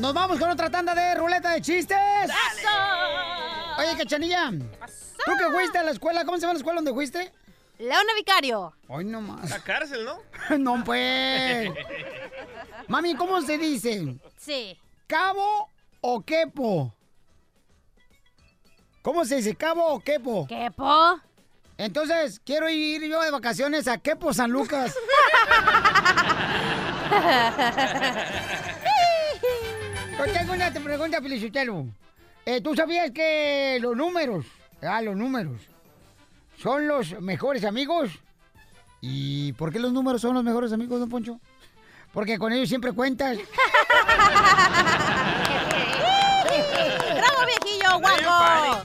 Nos 0.00 0.12
vamos 0.12 0.38
con 0.38 0.50
otra 0.50 0.68
tanda 0.70 0.94
de 0.94 1.14
ruleta 1.14 1.50
de 1.50 1.62
chistes. 1.62 1.96
Oye, 3.78 3.96
cachanilla. 3.96 4.50
¿Tú 4.50 5.32
que 5.38 5.50
fuiste 5.52 5.78
a 5.78 5.82
la 5.82 5.90
escuela? 5.90 6.24
¿Cómo 6.24 6.36
se 6.36 6.42
llama 6.42 6.54
la 6.54 6.58
escuela 6.58 6.76
donde 6.76 6.92
fuiste? 6.92 7.32
Leona 7.78 8.14
Vicario. 8.16 8.74
Hoy 8.88 9.04
no 9.04 9.20
más. 9.20 9.50
La 9.50 9.60
cárcel, 9.60 10.04
¿no? 10.04 10.20
no, 10.58 10.82
pues. 10.84 11.70
Mami, 12.88 13.14
¿cómo 13.14 13.40
se 13.42 13.58
dice? 13.58 14.16
Sí. 14.38 14.78
¿Cabo 15.06 15.68
o 16.00 16.22
quepo? 16.22 16.94
¿Cómo 19.02 19.24
se 19.24 19.36
dice? 19.36 19.54
¿Cabo 19.54 19.86
o 19.86 20.00
quepo? 20.00 20.46
¿Quepo? 20.46 21.20
Entonces, 21.78 22.40
quiero 22.44 22.68
ir 22.68 23.02
yo 23.04 23.22
de 23.22 23.30
vacaciones 23.30 23.86
a 23.86 23.98
Quepo, 23.98 24.32
San 24.32 24.50
Lucas. 24.50 24.96
Yo 30.18 30.24
tengo 30.32 30.54
una 30.54 30.72
te 30.72 30.80
pregunta, 30.80 31.20
Felicitero. 31.20 31.86
Eh, 32.48 32.60
¿Tú 32.60 32.76
sabías 32.76 33.10
que 33.10 33.78
los 33.80 33.96
números, 33.96 34.46
ah, 34.80 35.02
los 35.02 35.16
números, 35.16 35.62
son 36.62 36.86
los 36.86 37.20
mejores 37.20 37.64
amigos? 37.64 38.12
¿Y 39.00 39.52
por 39.54 39.72
qué 39.72 39.80
los 39.80 39.92
números 39.92 40.22
son 40.22 40.34
los 40.34 40.44
mejores 40.44 40.72
amigos, 40.72 41.00
don 41.00 41.08
Poncho? 41.08 41.40
Porque 42.12 42.38
con 42.38 42.52
ellos 42.52 42.68
siempre 42.68 42.92
cuentas. 42.92 43.36
¡Bravo, 47.16 47.46
viejillo, 47.46 47.98
guapo! 47.98 48.84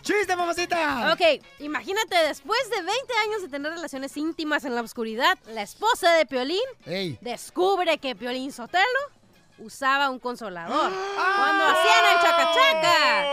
¡Chiste, 0.00 0.34
mamacita! 0.34 1.12
Ok, 1.12 1.20
imagínate, 1.58 2.16
después 2.26 2.60
de 2.70 2.76
20 2.76 2.92
años 3.24 3.42
de 3.42 3.48
tener 3.48 3.72
relaciones 3.72 4.16
íntimas 4.16 4.64
en 4.64 4.74
la 4.74 4.80
oscuridad, 4.80 5.36
la 5.52 5.60
esposa 5.60 6.12
de 6.14 6.24
Piolín 6.24 6.60
Ey. 6.86 7.18
descubre 7.20 7.98
que 7.98 8.16
Piolín 8.16 8.52
Sotelo 8.52 8.84
usaba 9.58 10.10
un 10.10 10.18
consolador 10.18 10.92
cuando 11.36 11.64
hacían 11.64 12.04
el 12.12 12.20
chacachaca. 12.20 13.26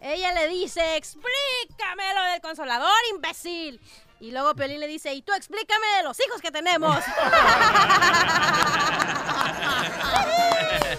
Ella 0.00 0.32
le 0.32 0.48
dice, 0.48 0.96
explícame 0.96 2.14
lo 2.14 2.22
del 2.24 2.40
consolador, 2.42 2.90
imbécil. 3.14 3.80
Y 4.20 4.30
luego 4.32 4.54
Piolín 4.54 4.80
le 4.80 4.86
dice, 4.86 5.14
y 5.14 5.22
tú 5.22 5.32
explícame 5.32 5.86
de 5.96 6.02
los 6.02 6.18
hijos 6.20 6.40
que 6.42 6.50
tenemos. 6.50 6.98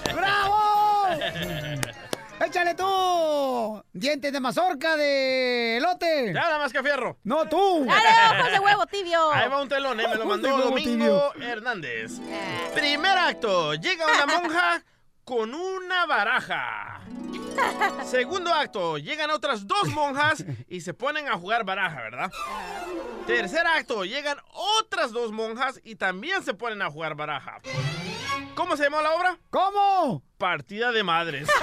¡Bravo! 0.15 0.65
¡Échale 2.55 2.73
tú! 2.73 3.83
¡Dientes 3.91 4.31
de 4.31 4.39
mazorca 4.39 4.95
de 4.95 5.75
elote! 5.75 6.27
Ya, 6.27 6.39
nada 6.39 6.57
más 6.57 6.71
que 6.71 6.81
fierro. 6.81 7.17
¡No, 7.25 7.49
tú! 7.49 7.85
¡Dale, 7.85 8.39
ojos 8.39 8.51
de 8.53 8.59
huevo 8.61 8.85
tibio! 8.85 9.29
Ahí 9.33 9.49
va 9.49 9.61
un 9.61 9.67
telón, 9.67 9.99
¿eh? 9.99 10.07
Me 10.07 10.15
lo 10.15 10.25
mandó 10.25 10.57
Domingo 10.57 11.33
tibio. 11.33 11.33
Hernández. 11.51 12.13
Primer 12.73 13.17
acto. 13.17 13.73
Llega 13.73 14.05
una 14.05 14.25
monja 14.25 14.81
con 15.25 15.53
una 15.53 16.05
baraja. 16.05 17.01
Segundo 18.05 18.53
acto. 18.53 18.97
Llegan 18.99 19.31
otras 19.31 19.67
dos 19.67 19.89
monjas 19.89 20.45
y 20.69 20.81
se 20.81 20.93
ponen 20.93 21.27
a 21.27 21.37
jugar 21.37 21.65
baraja, 21.65 22.01
¿verdad? 22.01 22.31
Tercer 23.25 23.65
acto. 23.65 24.05
Llegan 24.05 24.37
otras 24.79 25.11
dos 25.11 25.31
monjas 25.31 25.81
y 25.83 25.95
también 25.95 26.43
se 26.43 26.53
ponen 26.53 26.83
a 26.83 26.91
jugar 26.91 27.15
baraja. 27.15 27.59
¿Cómo 28.53 28.77
se 28.77 28.83
llamó 28.83 29.01
la 29.01 29.13
obra? 29.13 29.37
¿Cómo? 29.49 30.21
Partida 30.37 30.91
de 30.91 31.03
madres. 31.03 31.49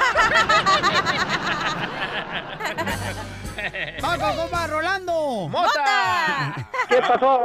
¡Vamos, 4.03 4.37
compa, 4.37 4.67
Rolando! 4.67 5.49
¡Mota! 5.49 6.69
¿Qué 6.89 6.97
pasó? 6.97 7.45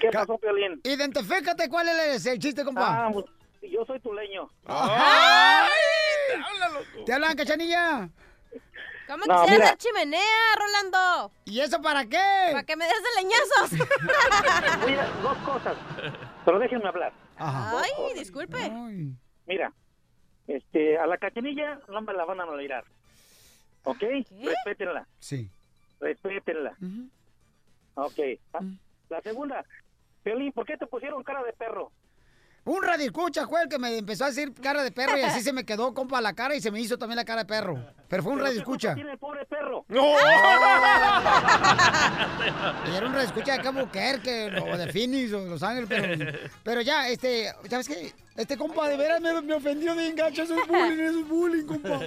¿Qué 0.00 0.10
pasó, 0.12 0.36
Piolín? 0.38 0.80
Identifícate 0.84 1.68
cuál 1.68 1.88
es 1.88 2.26
el 2.26 2.38
chiste, 2.38 2.62
compa. 2.64 3.06
Ah, 3.06 3.10
pues, 3.12 3.24
yo 3.62 3.84
soy 3.84 4.00
tuleño. 4.00 4.50
¡Ay! 4.66 5.70
¿Te 7.04 7.12
hablan, 7.12 7.36
cachanilla? 7.36 8.08
¿Cómo 9.06 9.24
No, 9.26 9.42
quisieras 9.42 9.66
hacer 9.72 9.78
chimenea, 9.78 10.20
Rolando? 10.56 11.32
¿Y 11.44 11.60
eso 11.60 11.82
para 11.82 12.04
qué? 12.06 12.48
Para 12.52 12.62
que 12.62 12.76
me 12.76 12.84
des 12.84 12.94
de 13.02 13.22
leñazos. 13.22 13.72
Mira, 14.86 15.06
dos 15.22 15.36
cosas. 15.38 15.76
Pero 16.44 16.58
déjenme 16.60 16.88
hablar. 16.88 17.12
Ay, 17.36 17.90
disculpe. 18.14 18.70
Mira, 19.46 19.72
este, 20.46 20.96
a 20.98 21.06
la 21.06 21.18
cachanilla 21.18 21.80
no 21.88 22.00
me 22.02 22.12
la 22.12 22.24
van 22.24 22.40
a 22.40 22.46
tolerar. 22.46 22.84
¿Ok? 23.82 24.02
Respétenla. 24.42 25.06
Sí. 25.18 25.50
Respétenla. 25.98 26.76
Ok. 27.94 28.18
Ah, 28.54 28.60
La 29.08 29.20
segunda, 29.22 29.64
Piolín, 30.22 30.52
¿por 30.52 30.66
qué 30.66 30.76
te 30.76 30.86
pusieron 30.86 31.24
cara 31.24 31.42
de 31.42 31.52
perro? 31.52 31.90
Un 32.64 32.82
radio 32.82 33.06
escucha 33.06 33.46
fue 33.48 33.62
el 33.62 33.68
que 33.68 33.78
me 33.78 33.96
empezó 33.96 34.24
a 34.24 34.28
decir 34.28 34.52
cara 34.62 34.82
de 34.82 34.92
perro 34.92 35.16
y 35.16 35.22
así 35.22 35.40
se 35.40 35.52
me 35.52 35.64
quedó, 35.64 35.94
compa, 35.94 36.20
la 36.20 36.34
cara 36.34 36.54
y 36.54 36.60
se 36.60 36.70
me 36.70 36.78
hizo 36.80 36.98
también 36.98 37.16
la 37.16 37.24
cara 37.24 37.42
de 37.42 37.46
perro. 37.46 37.78
Pero 38.06 38.22
fue 38.22 38.32
un 38.32 38.38
Pero 38.38 38.46
radio 38.48 38.60
¿qué 38.60 38.64
culpa 38.64 38.76
escucha. 38.78 38.94
tiene 38.94 39.12
el 39.12 39.18
pobre 39.18 39.44
perro? 39.46 39.84
¡No! 39.88 40.04
Y 42.86 42.96
era 42.96 43.06
un 43.06 43.12
radio 43.14 43.26
escucha 43.26 43.52
de 43.54 43.60
acá 43.60 43.70
Buquerque 43.70 44.52
o 44.62 44.76
de 44.76 44.92
Phoenix 44.92 45.32
o 45.32 45.42
de 45.44 45.50
Los 45.50 45.62
Ángeles, 45.62 45.88
pero, 45.88 46.32
pero 46.62 46.80
ya, 46.82 47.08
este, 47.08 47.52
¿sabes 47.68 47.88
qué? 47.88 48.12
Este 48.36 48.56
compa 48.56 48.88
de 48.88 48.96
veras 48.96 49.20
me, 49.20 49.40
me 49.42 49.54
ofendió 49.54 49.94
de 49.94 50.08
engancho, 50.08 50.42
eso 50.42 50.54
es 50.60 50.66
bullying, 50.68 51.00
eso 51.04 51.20
es 51.20 51.28
bullying, 51.28 51.64
compa. 51.66 51.98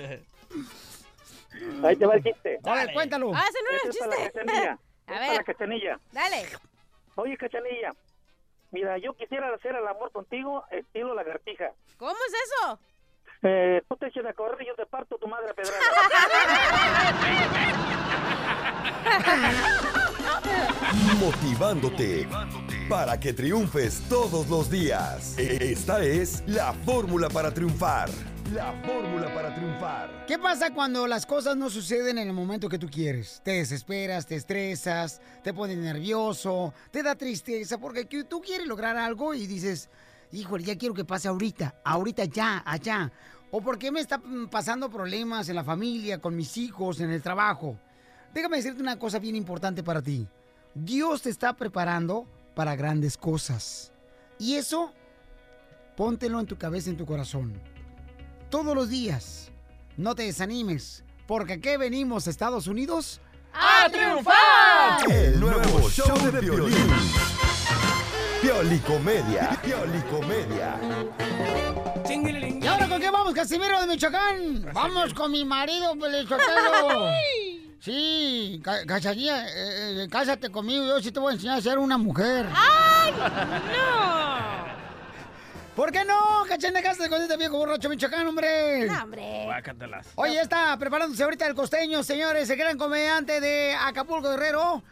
Ahí 1.83 1.95
te 1.95 2.05
va 2.05 2.15
el 2.15 2.23
chiste. 2.23 2.59
A 2.63 2.73
ver, 2.75 2.93
cuéntalo. 2.93 3.31
Ah, 3.33 3.43
ese 3.49 3.59
no 3.63 3.69
era 3.69 3.79
el 3.83 3.89
es 3.89 3.97
para 3.97 4.09
la 4.11 4.17
chiste. 4.17 4.39
cachanilla. 4.39 4.79
A 5.07 5.13
Es 5.13 5.19
ver. 5.19 5.27
para 5.27 5.33
la 5.33 5.43
cachanilla. 5.43 5.99
Dale. 6.11 6.45
Oye, 7.15 7.37
cachanilla, 7.37 7.91
mira, 8.73 8.97
yo 8.97 9.13
quisiera 9.13 9.53
hacer 9.53 9.75
el 9.75 9.87
amor 9.87 10.11
contigo 10.11 10.65
estilo 10.71 11.13
lagartija. 11.13 11.71
¿Cómo 11.97 12.11
es 12.11 12.33
eso? 12.33 12.79
Eh, 13.43 13.81
tú 13.87 13.95
te 13.97 14.07
eches 14.07 14.25
a 14.25 14.33
correr 14.33 14.61
y 14.61 14.67
yo 14.67 14.75
te 14.75 14.85
parto 14.85 15.17
tu 15.17 15.27
madre 15.27 15.51
a 15.51 15.53
pedrada. 15.53 15.79
Motivándote 21.19 22.27
para 22.89 23.19
que 23.19 23.33
triunfes 23.33 24.07
todos 24.09 24.49
los 24.49 24.69
días. 24.69 25.37
Esta 25.37 26.03
es 26.03 26.43
la 26.47 26.73
fórmula 26.73 27.29
para 27.29 27.53
triunfar. 27.53 28.09
La 28.51 28.73
fórmula 28.85 29.33
para 29.33 29.55
triunfar. 29.55 30.25
¿Qué 30.27 30.37
pasa 30.37 30.71
cuando 30.73 31.07
las 31.07 31.25
cosas 31.25 31.55
no 31.55 31.69
suceden 31.69 32.17
en 32.17 32.27
el 32.27 32.33
momento 32.33 32.69
que 32.69 32.77
tú 32.77 32.87
quieres? 32.87 33.41
Te 33.43 33.51
desesperas, 33.51 34.27
te 34.27 34.35
estresas, 34.35 35.21
te 35.41 35.53
pones 35.53 35.77
nervioso, 35.77 36.73
te 36.91 37.01
da 37.01 37.15
tristeza 37.15 37.79
porque 37.79 38.05
que 38.05 38.25
tú 38.25 38.41
quieres 38.41 38.67
lograr 38.67 38.97
algo 38.97 39.33
y 39.33 39.47
dices, 39.47 39.89
híjole, 40.31 40.65
ya 40.65 40.77
quiero 40.77 40.93
que 40.93 41.05
pase 41.05 41.29
ahorita, 41.29 41.75
ahorita 41.83 42.25
ya, 42.25 42.61
allá. 42.65 43.11
O 43.49 43.61
porque 43.61 43.91
me 43.91 44.01
está 44.01 44.17
mm, 44.17 44.49
pasando 44.49 44.89
problemas 44.89 45.47
en 45.49 45.55
la 45.55 45.63
familia, 45.63 46.19
con 46.19 46.35
mis 46.35 46.57
hijos, 46.57 46.99
en 46.99 47.09
el 47.09 47.21
trabajo. 47.21 47.79
Déjame 48.33 48.57
decirte 48.57 48.81
una 48.81 48.99
cosa 48.99 49.19
bien 49.19 49.35
importante 49.35 49.83
para 49.83 50.01
ti. 50.01 50.27
Dios 50.75 51.21
te 51.21 51.29
está 51.29 51.55
preparando 51.55 52.27
para 52.55 52.75
grandes 52.75 53.17
cosas. 53.17 53.91
Y 54.37 54.55
eso, 54.55 54.91
póntelo 55.95 56.39
en 56.39 56.45
tu 56.45 56.57
cabeza, 56.57 56.89
en 56.89 56.97
tu 56.97 57.05
corazón 57.05 57.72
todos 58.53 58.75
los 58.75 58.87
días. 58.87 59.49
No 59.97 60.13
te 60.13 60.21
desanimes, 60.23 61.03
porque 61.25 61.53
aquí 61.53 61.75
venimos, 61.75 62.27
Estados 62.27 62.67
Unidos, 62.67 63.19
¡A 63.51 63.89
triunfar! 63.89 65.11
El 65.11 65.39
nuevo 65.39 65.89
show 65.89 66.15
de 66.31 66.39
violín. 66.39 66.87
Piolicomedia. 68.43 69.59
Piolicomedia. 69.63 70.77
¿Y 72.61 72.67
ahora 72.67 72.87
con 72.87 73.01
qué 73.01 73.09
vamos, 73.09 73.33
Casimiro 73.33 73.81
de 73.81 73.87
Michoacán? 73.87 74.69
Vamos 74.71 75.15
con 75.15 75.31
mi 75.31 75.43
marido, 75.45 75.95
Pelichotelo. 75.97 77.07
Sí, 77.83 78.61
ca- 78.63 78.85
cachanilla, 78.85 79.45
eh, 79.45 80.03
eh, 80.03 80.07
cásate 80.09 80.49
conmigo, 80.49 80.85
yo 80.85 81.01
sí 81.01 81.11
te 81.11 81.19
voy 81.19 81.31
a 81.31 81.33
enseñar 81.33 81.57
a 81.57 81.61
ser 81.61 81.77
una 81.79 81.97
mujer. 81.97 82.47
¡Ay, 82.55 83.11
no! 83.11 84.22
¿Por 85.75 85.91
qué 85.91 86.05
no? 86.05 86.43
Cachanilla, 86.47 86.83
cásate 86.83 87.09
con 87.09 87.21
este 87.21 87.35
viejo 87.35 87.57
borracho 87.57 87.89
Michoacán, 87.89 88.27
hombre. 88.27 88.85
No, 88.85 89.03
hombre. 89.03 89.41
Guácatelas. 89.45 90.07
Oye, 90.15 90.39
está 90.39 90.77
preparándose 90.77 91.23
ahorita 91.23 91.47
el 91.47 91.55
costeño, 91.55 92.03
señores, 92.03 92.47
el 92.49 92.57
gran 92.57 92.77
comediante 92.77 93.41
de 93.41 93.73
Acapulco 93.73 94.29
Guerrero. 94.29 94.83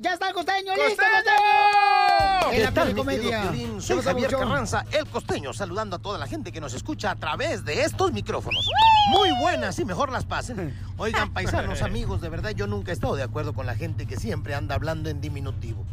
¡Ya 0.00 0.12
está 0.12 0.28
el 0.28 0.34
costeño! 0.34 0.74
¡Listo, 0.74 0.88
¡Costeño! 0.88 1.12
costeño! 1.14 2.52
En 2.52 2.62
la 2.62 2.68
¿Qué 2.68 2.74
tal, 2.74 2.94
comedia. 2.94 3.52
Soy 3.80 4.02
Javier 4.02 4.30
Carranza, 4.30 4.84
el 4.92 5.06
costeño, 5.06 5.52
saludando 5.54 5.96
a 5.96 5.98
toda 5.98 6.18
la 6.18 6.26
gente 6.26 6.52
que 6.52 6.60
nos 6.60 6.74
escucha 6.74 7.10
a 7.10 7.16
través 7.16 7.64
de 7.64 7.82
estos 7.82 8.12
micrófonos. 8.12 8.68
Muy 9.10 9.30
buenas 9.40 9.78
y 9.78 9.84
mejor 9.86 10.12
las 10.12 10.26
pasen. 10.26 10.78
Oigan, 10.98 11.32
paisanos, 11.32 11.80
amigos, 11.82 12.20
de 12.20 12.28
verdad 12.28 12.50
yo 12.50 12.66
nunca 12.66 12.92
he 12.92 12.94
estado 12.94 13.16
de 13.16 13.22
acuerdo 13.22 13.54
con 13.54 13.64
la 13.66 13.74
gente 13.74 14.06
que 14.06 14.16
siempre 14.16 14.54
anda 14.54 14.74
hablando 14.74 15.08
en 15.08 15.20
diminutivo. 15.22 15.84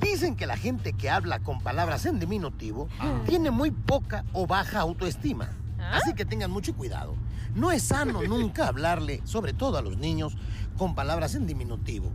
Dicen 0.00 0.36
que 0.36 0.46
la 0.46 0.56
gente 0.56 0.92
que 0.92 1.10
habla 1.10 1.40
con 1.40 1.60
palabras 1.60 2.06
en 2.06 2.18
diminutivo 2.18 2.88
tiene 3.26 3.50
muy 3.50 3.70
poca 3.70 4.24
o 4.32 4.46
baja 4.46 4.80
autoestima. 4.80 5.50
Así 5.92 6.14
que 6.14 6.24
tengan 6.24 6.50
mucho 6.50 6.74
cuidado. 6.74 7.14
No 7.54 7.70
es 7.72 7.84
sano 7.84 8.22
nunca 8.28 8.68
hablarle, 8.68 9.22
sobre 9.24 9.52
todo 9.52 9.78
a 9.78 9.82
los 9.82 9.96
niños, 9.96 10.36
con 10.76 10.94
palabras 10.94 11.34
en 11.34 11.46
diminutivo. 11.46 12.12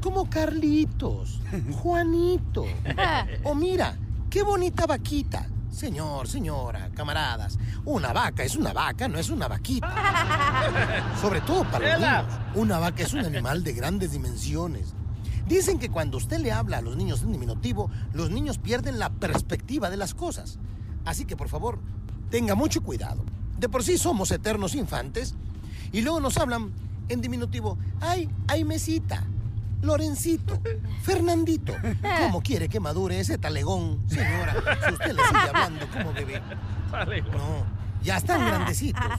Como 0.00 0.30
Carlitos, 0.30 1.40
Juanito. 1.82 2.64
O 3.42 3.54
mira, 3.54 3.96
qué 4.30 4.42
bonita 4.42 4.86
vaquita. 4.86 5.48
Señor, 5.70 6.26
señora, 6.28 6.88
camaradas, 6.94 7.58
una 7.84 8.12
vaca 8.12 8.42
es 8.42 8.56
una 8.56 8.72
vaca, 8.72 9.06
no 9.06 9.18
es 9.18 9.28
una 9.28 9.48
vaquita. 9.48 11.14
Sobre 11.20 11.40
todo 11.42 11.64
para 11.64 11.90
los 11.90 12.00
niños, 12.00 12.40
una 12.54 12.78
vaca 12.78 13.02
es 13.02 13.12
un 13.12 13.24
animal 13.24 13.62
de 13.62 13.72
grandes 13.74 14.12
dimensiones. 14.12 14.94
Dicen 15.48 15.78
que 15.78 15.88
cuando 15.88 16.18
usted 16.18 16.38
le 16.40 16.52
habla 16.52 16.78
a 16.78 16.82
los 16.82 16.96
niños 16.96 17.22
en 17.22 17.32
diminutivo, 17.32 17.90
los 18.12 18.30
niños 18.30 18.58
pierden 18.58 18.98
la 18.98 19.08
perspectiva 19.08 19.88
de 19.88 19.96
las 19.96 20.12
cosas. 20.14 20.58
Así 21.06 21.24
que 21.24 21.36
por 21.36 21.48
favor, 21.48 21.78
tenga 22.30 22.54
mucho 22.54 22.82
cuidado. 22.82 23.24
De 23.58 23.68
por 23.70 23.82
sí 23.82 23.96
somos 23.96 24.30
eternos 24.30 24.74
infantes 24.74 25.34
y 25.90 26.02
luego 26.02 26.20
nos 26.20 26.36
hablan 26.36 26.70
en 27.08 27.22
diminutivo. 27.22 27.78
Ay, 28.00 28.28
ay, 28.46 28.64
mesita. 28.64 29.24
Lorencito, 29.80 30.60
Fernandito, 31.02 31.72
¿cómo 32.20 32.42
quiere 32.42 32.68
que 32.68 32.80
madure 32.80 33.20
ese 33.20 33.38
talegón, 33.38 34.02
señora? 34.08 34.56
Si 34.84 34.92
usted 34.92 35.12
le 35.12 35.22
sigue 35.24 35.38
hablando 35.54 35.88
como 35.90 36.12
bebé. 36.12 36.42
No, 36.90 37.77
ya 38.02 38.16
están 38.16 38.46
grandecitos. 38.46 39.04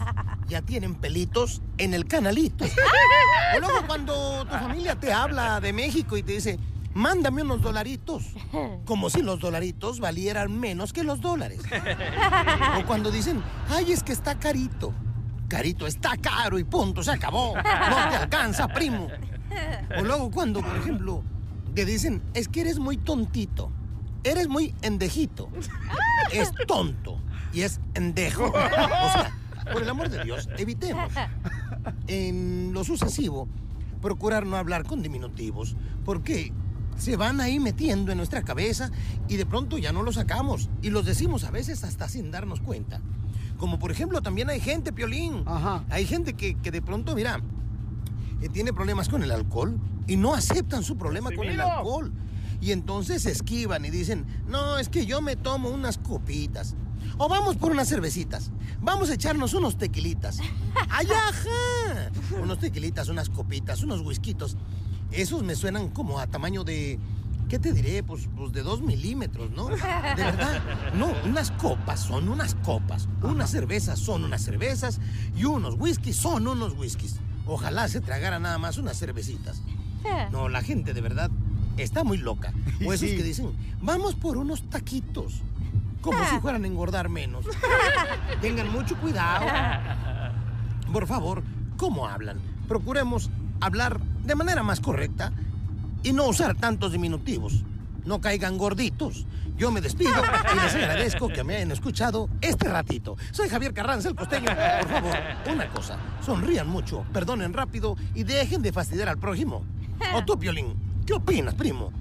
Ya 0.49 0.63
tienen 0.63 0.95
pelitos 0.95 1.61
en 1.77 1.93
el 1.93 2.07
canalito. 2.07 2.65
O 3.55 3.59
luego 3.59 3.85
cuando 3.85 4.45
tu 4.45 4.51
familia 4.51 4.95
te 4.95 5.13
habla 5.13 5.59
de 5.59 5.73
México 5.73 6.17
y 6.17 6.23
te 6.23 6.33
dice, 6.33 6.59
mándame 6.95 7.43
unos 7.43 7.61
dolaritos. 7.61 8.23
Como 8.85 9.11
si 9.11 9.21
los 9.21 9.39
dolaritos 9.39 9.99
valieran 9.99 10.59
menos 10.59 10.91
que 10.91 11.03
los 11.03 11.21
dólares. 11.21 11.61
O 12.79 12.85
cuando 12.85 13.11
dicen, 13.11 13.43
ay, 13.69 13.91
es 13.91 14.01
que 14.01 14.11
está 14.11 14.39
carito. 14.39 14.91
Carito 15.47 15.85
está 15.85 16.17
caro 16.17 16.57
y 16.57 16.63
punto, 16.63 17.03
se 17.03 17.11
acabó. 17.11 17.55
No 17.55 17.61
te 17.63 18.15
alcanza, 18.15 18.67
primo. 18.67 19.07
O 19.99 20.03
luego 20.03 20.31
cuando, 20.31 20.61
por 20.61 20.77
ejemplo, 20.77 21.23
te 21.75 21.85
dicen, 21.85 22.23
es 22.33 22.47
que 22.47 22.61
eres 22.61 22.79
muy 22.79 22.97
tontito. 22.97 23.71
Eres 24.23 24.47
muy 24.47 24.73
endejito. 24.81 25.49
Es 26.31 26.51
tonto 26.67 27.19
y 27.53 27.61
es 27.61 27.79
endejo. 27.93 28.45
O 28.53 29.11
sea, 29.11 29.31
por 29.71 29.83
el 29.83 29.89
amor 29.89 30.09
de 30.09 30.23
Dios, 30.23 30.49
evitemos. 30.57 31.11
En 32.07 32.71
lo 32.73 32.83
sucesivo, 32.83 33.47
procurar 34.01 34.45
no 34.45 34.57
hablar 34.57 34.83
con 34.83 35.01
diminutivos, 35.03 35.75
porque 36.05 36.53
se 36.97 37.15
van 37.15 37.39
ahí 37.39 37.59
metiendo 37.59 38.11
en 38.11 38.17
nuestra 38.17 38.43
cabeza 38.43 38.91
y 39.27 39.37
de 39.37 39.45
pronto 39.45 39.77
ya 39.77 39.91
no 39.93 40.03
los 40.03 40.15
sacamos 40.15 40.69
y 40.81 40.89
los 40.89 41.05
decimos 41.05 41.43
a 41.43 41.51
veces 41.51 41.83
hasta 41.83 42.09
sin 42.09 42.31
darnos 42.31 42.61
cuenta. 42.61 43.01
Como 43.57 43.79
por 43.79 43.91
ejemplo 43.91 44.21
también 44.21 44.49
hay 44.49 44.59
gente, 44.59 44.91
Piolín. 44.91 45.43
Hay 45.89 46.05
gente 46.05 46.33
que, 46.33 46.55
que 46.55 46.71
de 46.71 46.81
pronto, 46.81 47.15
mira, 47.15 47.41
eh, 48.41 48.49
tiene 48.49 48.73
problemas 48.73 49.09
con 49.09 49.23
el 49.23 49.31
alcohol 49.31 49.79
y 50.07 50.17
no 50.17 50.33
aceptan 50.33 50.83
su 50.83 50.97
problema 50.97 51.31
con 51.31 51.47
el 51.47 51.59
alcohol. 51.59 52.11
Y 52.61 52.71
entonces 52.71 53.25
esquivan 53.25 53.85
y 53.85 53.89
dicen, 53.89 54.25
no, 54.47 54.77
es 54.77 54.89
que 54.89 55.05
yo 55.05 55.21
me 55.21 55.35
tomo 55.35 55.69
unas 55.69 55.97
copitas. 55.97 56.75
O 57.21 57.27
vamos 57.27 57.57
por 57.57 57.71
unas 57.71 57.87
cervecitas. 57.89 58.49
Vamos 58.81 59.09
a 59.09 59.13
echarnos 59.13 59.53
unos 59.53 59.77
tequilitas. 59.77 60.39
¡Ay, 60.89 61.05
ajá! 61.11 62.11
Unos 62.41 62.59
tequilitas, 62.59 63.09
unas 63.09 63.29
copitas, 63.29 63.83
unos 63.83 63.99
whiskitos. 64.01 64.55
Esos 65.11 65.43
me 65.43 65.55
suenan 65.55 65.89
como 65.89 66.19
a 66.19 66.27
tamaño 66.27 66.63
de... 66.63 66.97
¿Qué 67.49 67.59
te 67.59 67.73
diré? 67.73 68.03
Pues, 68.03 68.29
pues 68.37 68.53
de 68.53 68.61
dos 68.63 68.81
milímetros, 68.81 69.51
¿no? 69.51 69.65
De 69.67 69.75
verdad. 69.75 70.61
No, 70.93 71.11
unas 71.25 71.51
copas 71.51 71.99
son 71.99 72.29
unas 72.29 72.55
copas. 72.55 73.09
Unas 73.21 73.49
cervezas 73.49 73.99
son 73.99 74.23
unas 74.23 74.41
cervezas. 74.41 75.01
Y 75.35 75.43
unos 75.45 75.75
whiskies 75.77 76.15
son 76.15 76.47
unos 76.47 76.73
whiskies. 76.77 77.17
Ojalá 77.47 77.87
se 77.89 77.99
tragara 78.01 78.39
nada 78.39 78.59
más 78.59 78.77
unas 78.77 78.97
cervecitas. 78.97 79.61
No, 80.31 80.47
la 80.47 80.61
gente 80.61 80.93
de 80.93 81.01
verdad 81.01 81.29
está 81.75 82.03
muy 82.05 82.17
loca. 82.17 82.53
O 82.85 82.93
esos 82.93 83.09
Sí. 83.09 83.17
que 83.17 83.23
dicen, 83.23 83.51
vamos 83.81 84.15
por 84.15 84.37
unos 84.37 84.69
taquitos. 84.69 85.41
Como 86.01 86.23
si 86.29 86.39
fueran 86.39 86.63
a 86.63 86.67
engordar 86.67 87.09
menos. 87.09 87.45
Tengan 88.41 88.71
mucho 88.71 88.95
cuidado. 88.97 89.45
Por 90.91 91.07
favor, 91.07 91.43
¿cómo 91.77 92.07
hablan? 92.07 92.39
Procuremos 92.67 93.29
hablar 93.61 93.99
de 93.99 94.35
manera 94.35 94.63
más 94.63 94.79
correcta 94.79 95.31
y 96.03 96.13
no 96.13 96.25
usar 96.27 96.55
tantos 96.55 96.91
diminutivos. 96.91 97.63
No 98.05 98.21
caigan 98.21 98.57
gorditos. 98.57 99.25
Yo 99.57 99.71
me 99.71 99.81
despido 99.81 100.11
y 100.11 100.55
les 100.61 100.73
agradezco 100.73 101.27
que 101.27 101.43
me 101.43 101.57
hayan 101.57 101.71
escuchado 101.71 102.29
este 102.39 102.69
ratito. 102.69 103.17
Soy 103.31 103.49
Javier 103.49 103.73
Carranza, 103.73 104.07
el 104.07 104.15
costeño. 104.15 104.45
Por 104.45 104.89
favor, 104.89 105.17
una 105.51 105.69
cosa. 105.69 105.97
Sonrían 106.25 106.69
mucho, 106.69 107.03
perdonen 107.11 107.51
rápido 107.53 107.97
y 108.15 108.23
dejen 108.23 108.61
de 108.61 108.71
fastidiar 108.71 109.09
al 109.09 109.17
prójimo. 109.17 109.63
O 110.15 110.23
tú, 110.23 110.39
Piolín, 110.39 110.75
¿qué 111.05 111.11
opinas, 111.13 111.55
primo? 111.55 111.91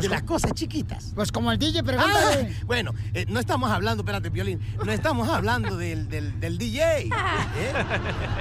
De 0.00 0.08
las 0.08 0.22
cosas 0.22 0.52
chiquitas. 0.52 1.12
Pues 1.14 1.32
como 1.32 1.50
el 1.52 1.58
DJ, 1.58 1.82
pregúntale. 1.82 2.56
Ah, 2.56 2.64
bueno, 2.66 2.92
eh, 3.14 3.26
no 3.28 3.40
estamos 3.40 3.70
hablando, 3.70 4.02
espérate, 4.02 4.30
Piolín, 4.30 4.60
no 4.84 4.92
estamos 4.92 5.28
hablando 5.28 5.76
del, 5.76 6.08
del, 6.08 6.38
del 6.40 6.58
DJ. 6.58 7.06
¿eh? 7.06 7.10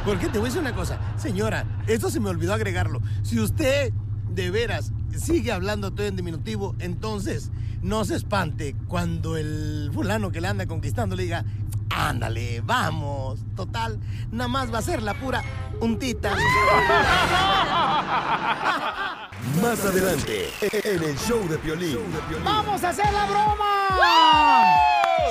Porque 0.05 0.27
te 0.27 0.39
voy 0.39 0.47
a 0.47 0.49
decir 0.49 0.61
una 0.61 0.73
cosa, 0.73 0.99
señora, 1.17 1.65
esto 1.87 2.09
se 2.09 2.19
me 2.19 2.29
olvidó 2.29 2.53
agregarlo. 2.53 3.01
Si 3.23 3.39
usted 3.39 3.91
de 4.29 4.51
veras 4.51 4.91
sigue 5.17 5.51
hablando 5.51 5.91
todo 5.91 6.05
en 6.05 6.15
diminutivo, 6.15 6.75
entonces 6.79 7.51
no 7.81 8.05
se 8.05 8.15
espante 8.15 8.75
cuando 8.87 9.37
el 9.37 9.89
fulano 9.93 10.31
que 10.31 10.41
le 10.41 10.47
anda 10.47 10.65
conquistando 10.67 11.15
le 11.15 11.23
diga, 11.23 11.45
ándale, 11.89 12.61
vamos. 12.61 13.39
Total, 13.55 13.99
nada 14.31 14.47
más 14.47 14.73
va 14.73 14.79
a 14.79 14.81
ser 14.81 15.01
la 15.01 15.13
pura 15.13 15.43
untita. 15.79 16.35
Más 19.61 19.83
adelante, 19.85 20.49
en 20.61 21.03
el 21.03 21.17
show 21.17 21.47
de 21.47 21.57
Piolín. 21.57 21.99
¡Vamos 22.43 22.83
a 22.83 22.89
hacer 22.89 23.11
la 23.11 23.25
broma! 23.25 23.97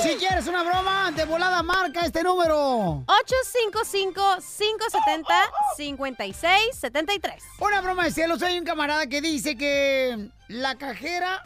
Si 0.02 0.16
quieres 0.16 0.46
una 0.46 0.62
broma, 0.62 1.12
de 1.12 1.24
volada 1.24 1.62
marca 1.62 2.00
este 2.00 2.22
número. 2.22 3.04
855-570-5673. 5.76 7.42
Una 7.60 7.80
broma 7.80 8.04
de 8.04 8.10
cielo. 8.10 8.38
Soy 8.38 8.58
un 8.58 8.64
camarada 8.64 9.06
que 9.06 9.20
dice 9.20 9.56
que 9.56 10.30
la 10.48 10.74
cajera 10.76 11.44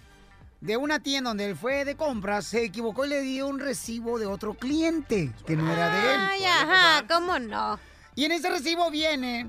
de 0.60 0.76
una 0.76 1.00
tienda 1.00 1.30
donde 1.30 1.46
él 1.46 1.56
fue 1.56 1.84
de 1.84 1.96
compras 1.96 2.46
se 2.46 2.64
equivocó 2.64 3.04
y 3.04 3.08
le 3.08 3.20
dio 3.20 3.46
un 3.46 3.58
recibo 3.58 4.18
de 4.18 4.26
otro 4.26 4.54
cliente 4.54 5.32
que 5.46 5.56
no 5.56 5.70
era 5.72 5.90
de 5.90 6.14
él. 6.14 6.20
Ay, 6.30 6.44
ajá, 6.44 7.04
¿cómo 7.08 7.38
no? 7.38 7.78
Y 8.14 8.24
en 8.24 8.32
ese 8.32 8.48
recibo 8.48 8.90
viene 8.90 9.46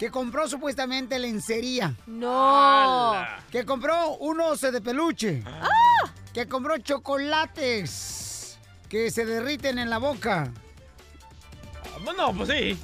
que 0.00 0.10
compró 0.10 0.48
supuestamente 0.48 1.18
lencería. 1.18 1.94
No. 2.06 3.22
Que 3.52 3.66
compró 3.66 4.16
un 4.16 4.40
oso 4.40 4.72
de 4.72 4.80
peluche. 4.80 5.44
Que 6.32 6.48
compró 6.48 6.78
chocolates 6.78 8.58
que 8.88 9.10
se 9.10 9.26
derriten 9.26 9.78
en 9.78 9.90
la 9.90 9.98
boca. 9.98 10.50
Bueno, 12.02 12.32
pues 12.34 12.48
sí. 12.48 12.82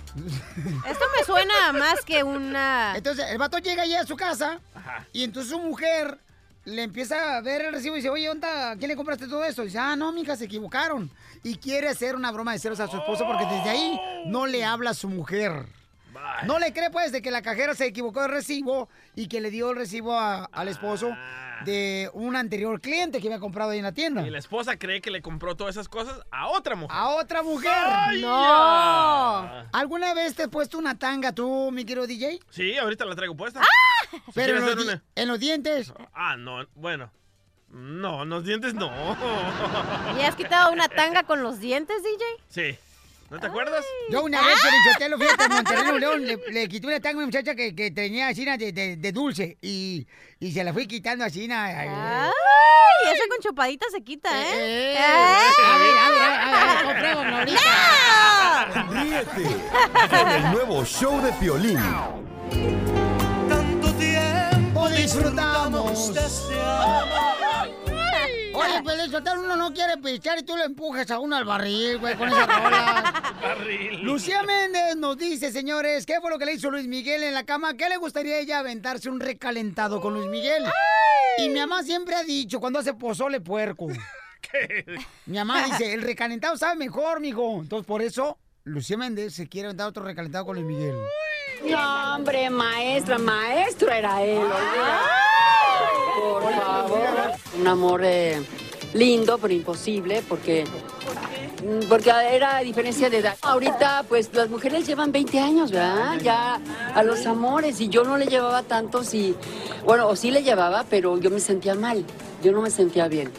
Esto 0.87 1.05
me 1.17 1.25
suena 1.25 1.73
más 1.73 2.05
que 2.05 2.23
una... 2.23 2.93
Entonces, 2.95 3.25
el 3.31 3.39
vato 3.39 3.57
llega 3.61 3.87
ya 3.87 4.03
a 4.03 4.07
su 4.07 4.15
casa 4.15 4.61
y 5.11 5.25
entonces 5.25 5.51
su 5.51 5.59
mujer 5.59 6.19
le 6.67 6.83
empieza 6.83 7.39
a 7.39 7.41
ver 7.41 7.63
el 7.63 7.73
recibo 7.73 7.95
y 7.95 8.01
dice, 8.01 8.11
oye, 8.11 8.29
¿onda? 8.29 8.73
¿a 8.73 8.77
quién 8.77 8.91
le 8.91 8.97
compraste 8.97 9.27
todo 9.27 9.43
esto? 9.43 9.63
Y 9.63 9.69
dice, 9.69 9.79
ah, 9.79 9.97
no, 9.97 10.13
mija, 10.13 10.37
se 10.37 10.45
equivocaron. 10.45 11.11
Y 11.43 11.57
quiere 11.57 11.89
hacer 11.89 12.15
una 12.15 12.31
broma 12.31 12.53
de 12.53 12.59
celos 12.59 12.81
a 12.81 12.89
su 12.89 12.99
esposo 12.99 13.25
porque 13.27 13.47
desde 13.47 13.71
ahí 13.71 13.99
no 14.27 14.47
le 14.47 14.67
habla 14.67 14.91
a 14.91 14.95
su 14.95 15.09
mujer. 15.09 15.65
No 16.47 16.59
le 16.59 16.73
cree, 16.73 16.91
pues, 16.91 17.13
de 17.13 17.23
que 17.23 17.31
la 17.31 17.43
cajera 17.43 17.75
se 17.75 17.87
equivocó 17.87 18.23
de 18.23 18.29
recibo 18.29 18.89
y 19.15 19.29
que 19.29 19.41
le 19.41 19.51
dio 19.51 19.71
el 19.71 19.77
recibo 19.77 20.19
a- 20.19 20.45
al 20.47 20.69
esposo 20.69 21.17
de 21.65 22.11
un 22.13 22.37
anterior 22.37 22.81
cliente 22.83 23.21
que 23.21 23.29
había 23.29 23.41
comprado 23.41 23.71
ahí 23.71 23.79
en 23.79 23.85
la 23.85 23.93
tienda. 23.93 24.27
Y 24.27 24.31
la 24.31 24.39
esposa 24.39 24.77
cree 24.79 25.01
que 25.01 25.11
le 25.11 25.23
compró 25.23 25.57
todas 25.57 25.75
esas 25.75 25.89
cosas 25.89 26.21
a 26.31 26.49
otra 26.49 26.77
mujer. 26.77 26.95
A 26.97 27.09
otra 27.11 27.43
mujer. 27.43 27.73
¡Ay, 27.75 28.21
¡No! 28.21 28.29
ya! 28.43 29.67
¿Alguna 29.73 30.13
vez 30.15 30.35
te 30.35 30.43
has 30.45 30.49
puesto 30.49 30.77
una 30.79 30.99
tanga 30.99 31.33
tú, 31.33 31.71
mi 31.73 31.85
querido 31.85 32.07
DJ? 32.07 32.41
Sí, 32.51 32.77
ahorita 32.77 33.05
la 33.07 33.15
traigo 33.17 33.35
puesta. 33.37 33.63
Si 34.11 34.19
Pero 34.35 34.59
en 34.59 34.67
los, 34.67 34.85
una- 34.85 35.03
en 35.15 35.29
los 35.29 35.41
dientes. 35.41 35.93
Ah, 36.13 36.37
no, 36.37 36.67
bueno. 36.75 37.11
No, 37.71 38.25
los 38.25 38.45
dientes 38.45 38.75
no. 38.75 38.91
¿Y 40.19 40.23
has 40.23 40.37
quitado 40.37 40.73
una 40.73 40.89
tanga 40.89 41.25
con 41.25 41.43
los 41.43 41.59
dientes, 41.59 41.97
DJ? 42.03 42.25
Sí. 42.49 42.79
¿No 43.31 43.41
te 43.41 43.47
acuerdas? 43.49 43.85
Yo 44.11 44.23
una 44.23 44.41
vez, 44.41 44.55
Piolichotelo, 44.61 45.19
fíjate, 45.19 45.45
en 45.45 45.51
Monterrey, 45.53 45.99
León, 46.01 46.25
le, 46.27 46.39
le 46.53 46.69
quité 46.69 46.87
una 46.87 47.01
tanga 47.01 47.15
a 47.15 47.17
una 47.19 47.27
muchacha 47.27 47.55
que, 47.57 47.75
que 47.75 47.91
tenía 47.91 48.29
así 48.29 48.45
de, 48.45 48.71
de, 48.73 48.97
de 48.97 49.13
dulce 49.13 49.59
y, 49.61 50.07
y 50.39 50.53
se 50.53 50.63
la 50.63 50.73
fui 50.73 50.87
quitando 50.87 51.25
así. 51.25 51.49
na- 51.49 51.65
Ay, 51.67 52.29
eso 53.13 53.23
con 53.29 53.39
chupadita 53.41 53.87
se 53.91 54.03
quita, 54.05 54.31
¿eh? 54.31 54.95
Eh, 54.95 54.97
¡Ay! 54.99 55.53
a 55.65 55.79
ver, 55.79 55.99
a 55.99 56.09
ver, 56.11 56.23
a 56.23 56.75
ver, 56.75 56.85
comprémoslo 56.85 57.37
ahorita. 57.37 57.61
Ríete 58.91 59.57
con 60.09 60.29
el 60.31 60.43
nuevo 60.53 60.85
show 60.85 61.21
de 61.21 61.33
Piolín. 61.33 61.81
tiempo 63.99 64.89
disfrutamos 64.91 66.15
de 66.15 66.21
este 66.27 66.55
Oye, 68.77 68.83
Piolichotelo, 68.83 69.41
uno 69.41 69.57
no 69.57 69.73
quiere 69.73 69.97
pichar 69.99 70.39
y 70.39 70.43
tú 70.43 70.57
le 70.57 70.65
empujas 70.65 71.11
a 71.11 71.19
uno 71.19 71.37
al 71.37 71.45
barril, 71.45 71.99
güey, 71.99 72.17
con 72.17 72.29
esa 72.29 72.47
rola. 72.47 73.35
Lucía 74.03 74.43
Méndez 74.43 74.97
nos 74.97 75.17
dice, 75.17 75.53
señores, 75.53 76.05
¿qué 76.07 76.21
fue 76.21 76.31
lo 76.31 76.39
que 76.39 76.47
le 76.47 76.55
hizo 76.55 76.71
Luis 76.71 76.87
Miguel 76.87 77.23
en 77.23 77.35
la 77.35 77.45
cama? 77.45 77.75
¿Qué 77.77 77.89
le 77.89 77.97
gustaría 77.97 78.37
a 78.37 78.39
ella 78.39 78.59
aventarse 78.59 79.09
un 79.09 79.21
recalentado 79.21 80.01
con 80.01 80.15
Luis 80.15 80.29
Miguel? 80.29 80.65
Y 81.39 81.49
mi 81.49 81.61
mamá 81.61 81.83
siempre 81.83 82.15
ha 82.15 82.23
dicho, 82.23 82.61
cuando 82.61 82.79
hace 82.79 82.95
pozole 82.95 83.41
puerco. 83.41 83.89
Mi 85.27 85.39
mamá 85.39 85.65
dice, 85.65 85.93
el 85.93 86.03
recalentado 86.03 86.57
sabe 86.57 86.77
mejor, 86.77 87.21
mijo. 87.21 87.61
Entonces, 87.61 87.87
por 87.87 88.01
eso, 88.01 88.39
Lucía 88.65 88.97
Méndez 88.97 89.35
se 89.35 89.49
quiere 89.49 89.67
aventar 89.67 89.89
otro 89.89 90.05
recalentado 90.05 90.47
con 90.47 90.57
Luis 90.57 90.67
Miguel. 90.67 90.95
No, 91.69 92.15
hombre, 92.15 92.49
maestra, 92.49 93.19
maestro 93.19 93.91
era 93.91 94.23
él. 94.23 94.41
Por 96.21 96.43
favor. 96.55 97.33
Un 97.59 97.67
amor 97.67 98.01
eh, 98.05 98.43
lindo, 98.95 99.39
pero 99.39 99.53
imposible, 99.55 100.23
porque 100.29 100.65
porque 101.89 102.11
era 102.11 102.61
diferencia 102.61 103.11
de 103.11 103.19
edad. 103.19 103.37
Ahorita, 103.43 104.05
pues, 104.09 104.31
las 104.33 104.49
mujeres 104.49 104.87
llevan 104.87 105.13
20 105.13 105.41
años, 105.41 105.71
¿verdad? 105.71 106.19
Ya 106.23 106.61
a 106.95 107.03
los 107.03 107.27
amores, 107.27 107.81
y 107.81 107.89
yo 107.89 108.05
no 108.05 108.17
le 108.19 108.27
llevaba 108.27 108.63
tantos, 108.63 109.15
y, 109.15 109.35
bueno, 109.85 110.07
o 110.09 110.17
sí 110.17 110.31
le 110.31 110.43
llevaba, 110.43 110.85
pero 110.89 111.19
yo 111.19 111.31
me 111.31 111.41
sentía 111.41 111.75
mal, 111.75 112.05
yo 112.43 112.53
no 112.53 112.63
me 112.63 112.71
sentía 112.71 113.09
bien. 113.09 113.33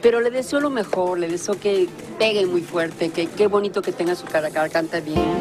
Pero 0.00 0.20
le 0.20 0.30
deseo 0.30 0.60
lo 0.60 0.70
mejor, 0.70 1.18
le 1.18 1.28
deseo 1.28 1.58
que 1.58 1.88
pegue 2.18 2.46
muy 2.46 2.62
fuerte, 2.62 3.10
que 3.10 3.26
qué 3.28 3.46
bonito 3.46 3.82
que 3.82 3.92
tenga 3.92 4.14
su 4.14 4.26
cara, 4.26 4.50
que 4.50 4.70
cante 4.70 5.00
bien. 5.00 5.40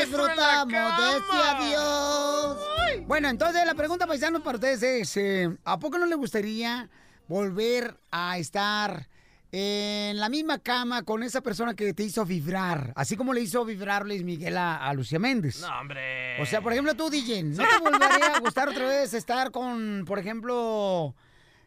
Disfrutamos 0.00 0.68
de 0.68 1.16
este 1.16 1.36
adiós. 1.48 2.75
Bueno, 3.06 3.28
entonces 3.28 3.64
la 3.64 3.74
pregunta, 3.74 4.06
paisanos, 4.06 4.42
para 4.42 4.56
ustedes 4.56 4.82
es, 4.82 5.16
eh, 5.16 5.56
¿a 5.64 5.78
poco 5.78 5.96
no 5.98 6.06
le 6.06 6.16
gustaría 6.16 6.88
volver 7.28 7.96
a 8.10 8.36
estar 8.38 9.08
en 9.52 10.18
la 10.18 10.28
misma 10.28 10.58
cama 10.58 11.02
con 11.04 11.22
esa 11.22 11.40
persona 11.40 11.74
que 11.74 11.94
te 11.94 12.02
hizo 12.02 12.24
vibrar? 12.26 12.92
Así 12.96 13.16
como 13.16 13.32
le 13.32 13.40
hizo 13.42 13.64
vibrar 13.64 14.04
Luis 14.04 14.24
Miguel 14.24 14.56
a, 14.56 14.76
a 14.76 14.92
Lucía 14.92 15.20
Méndez. 15.20 15.60
No, 15.60 15.68
hombre. 15.80 16.40
O 16.42 16.46
sea, 16.46 16.60
por 16.62 16.72
ejemplo, 16.72 16.94
tú, 16.94 17.08
DJ, 17.08 17.44
¿no 17.44 17.62
te 17.64 17.78
volvería 17.80 18.34
a 18.34 18.40
gustar 18.40 18.68
otra 18.68 18.88
vez 18.88 19.14
estar 19.14 19.50
con, 19.52 20.04
por 20.06 20.18
ejemplo... 20.18 21.14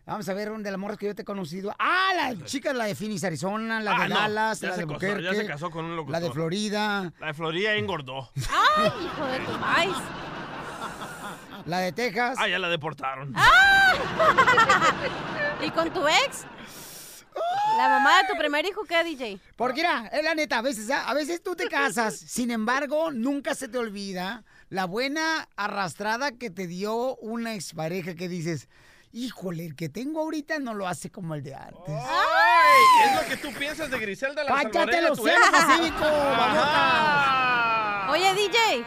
Vamos 0.06 0.28
a 0.28 0.34
ver, 0.34 0.50
de 0.52 0.72
las 0.72 0.80
morras 0.80 0.98
que 0.98 1.06
yo 1.06 1.14
te 1.14 1.22
he 1.22 1.26
conocido. 1.26 1.72
Ah, 1.78 2.10
la 2.16 2.44
chica, 2.46 2.74
la 2.74 2.86
de 2.86 2.96
Phoenix, 2.96 3.24
Arizona, 3.24 3.80
la 3.80 3.96
Ah, 3.96 4.04
de 4.08 4.10
Dallas, 4.10 4.62
la 4.64 4.70
de 4.72 4.76
casó, 4.78 4.88
Buquerque. 4.88 5.24
ya 5.24 5.34
se 5.36 5.46
casó 5.46 5.70
con 5.70 5.86
un 5.86 5.96
locutor. 5.96 6.14
La 6.14 6.20
de 6.28 6.32
Florida. 6.34 7.14
La 7.20 7.28
de 7.28 7.34
Florida 7.36 7.76
engordó. 7.76 8.28
¡Ay, 8.36 8.92
hijo 9.06 9.26
de 9.28 9.40
tu 9.46 9.52
maíz! 9.60 9.96
La 11.66 11.80
de 11.80 11.92
Texas. 11.92 12.38
Ah, 12.40 12.48
ya 12.48 12.60
la 12.60 12.70
deportaron. 12.70 13.34
¿Y 15.66 15.70
con 15.72 15.92
tu 15.92 16.08
ex? 16.08 16.46
¿La 17.78 17.88
mamá 17.88 18.18
de 18.18 18.28
tu 18.30 18.38
primer 18.38 18.66
hijo 18.66 18.84
qué, 18.84 19.04
DJ? 19.04 19.40
Porque 19.56 19.82
mira, 19.82 20.10
es 20.12 20.24
la 20.24 20.36
neta, 20.36 20.58
a 20.58 20.62
veces, 20.62 20.90
a 20.90 21.14
veces 21.14 21.42
tú 21.42 21.56
te 21.56 21.68
casas, 21.68 22.18
sin 22.18 22.52
embargo, 22.52 23.12
nunca 23.12 23.56
se 23.56 23.68
te 23.68 23.78
olvida 23.78 24.44
la 24.70 24.86
buena 24.86 25.48
arrastrada 25.56 26.32
que 26.32 26.50
te 26.50 26.68
dio 26.68 27.16
una 27.18 27.56
expareja 27.56 28.16
que 28.16 28.28
dices, 28.28 28.68
híjole, 29.12 29.66
el 29.66 29.76
que 29.76 29.90
tengo 29.90 30.22
ahorita 30.22 30.60
no 30.60 30.74
lo 30.74 30.88
hace 30.88 31.10
como 31.12 31.36
el 31.36 31.44
de 31.44 31.56
antes. 31.56 31.80
¡Ay! 31.88 33.06
Es 33.06 33.16
lo 33.16 33.22
que 33.30 33.38
tú 33.38 33.52
piensas 33.58 33.90
de 33.90 33.98
Griselda 34.00 34.44
la 34.44 34.52
¡Cállate 34.52 35.02
los 35.02 35.18
cielos, 35.20 35.48
Ajá. 36.02 38.12
Oye, 38.12 38.34
DJ, 38.34 38.86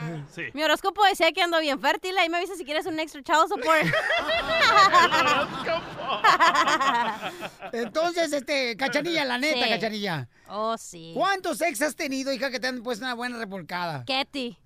mi 0.53 0.65
horóscopo 0.65 1.05
decía 1.05 1.31
que 1.33 1.41
ando 1.43 1.61
bien 1.61 1.81
fértil. 1.81 2.17
Ahí 2.19 2.29
me 2.29 2.39
avisa 2.39 2.57
si 2.57 2.65
quieres 2.65 2.87
un 2.87 2.99
extra 2.99 3.23
child 3.23 3.49
support. 3.49 3.87
Entonces, 7.73 8.33
este, 8.33 8.77
Cachanilla, 8.77 9.25
la 9.25 9.39
neta, 9.39 9.63
Sí. 9.65 9.71
Cachanilla. 9.71 10.29
Oh, 10.49 10.77
sí. 10.77 11.13
¿Cuántos 11.15 11.61
ex 11.61 11.81
has 11.83 11.95
tenido, 11.95 12.33
hija, 12.33 12.51
que 12.51 12.59
te 12.59 12.67
han 12.67 12.83
puesto 12.83 13.05
una 13.05 13.15
buena 13.15 13.39
repolcada? 13.39 14.05
Ketty. 14.05 14.59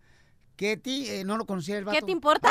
Ketty, 0.56 1.08
eh, 1.08 1.24
no 1.24 1.36
lo 1.36 1.44
conocía 1.44 1.78
el 1.78 1.84
vato. 1.84 1.98
¿Qué 1.98 2.04
te 2.04 2.12
importa? 2.12 2.50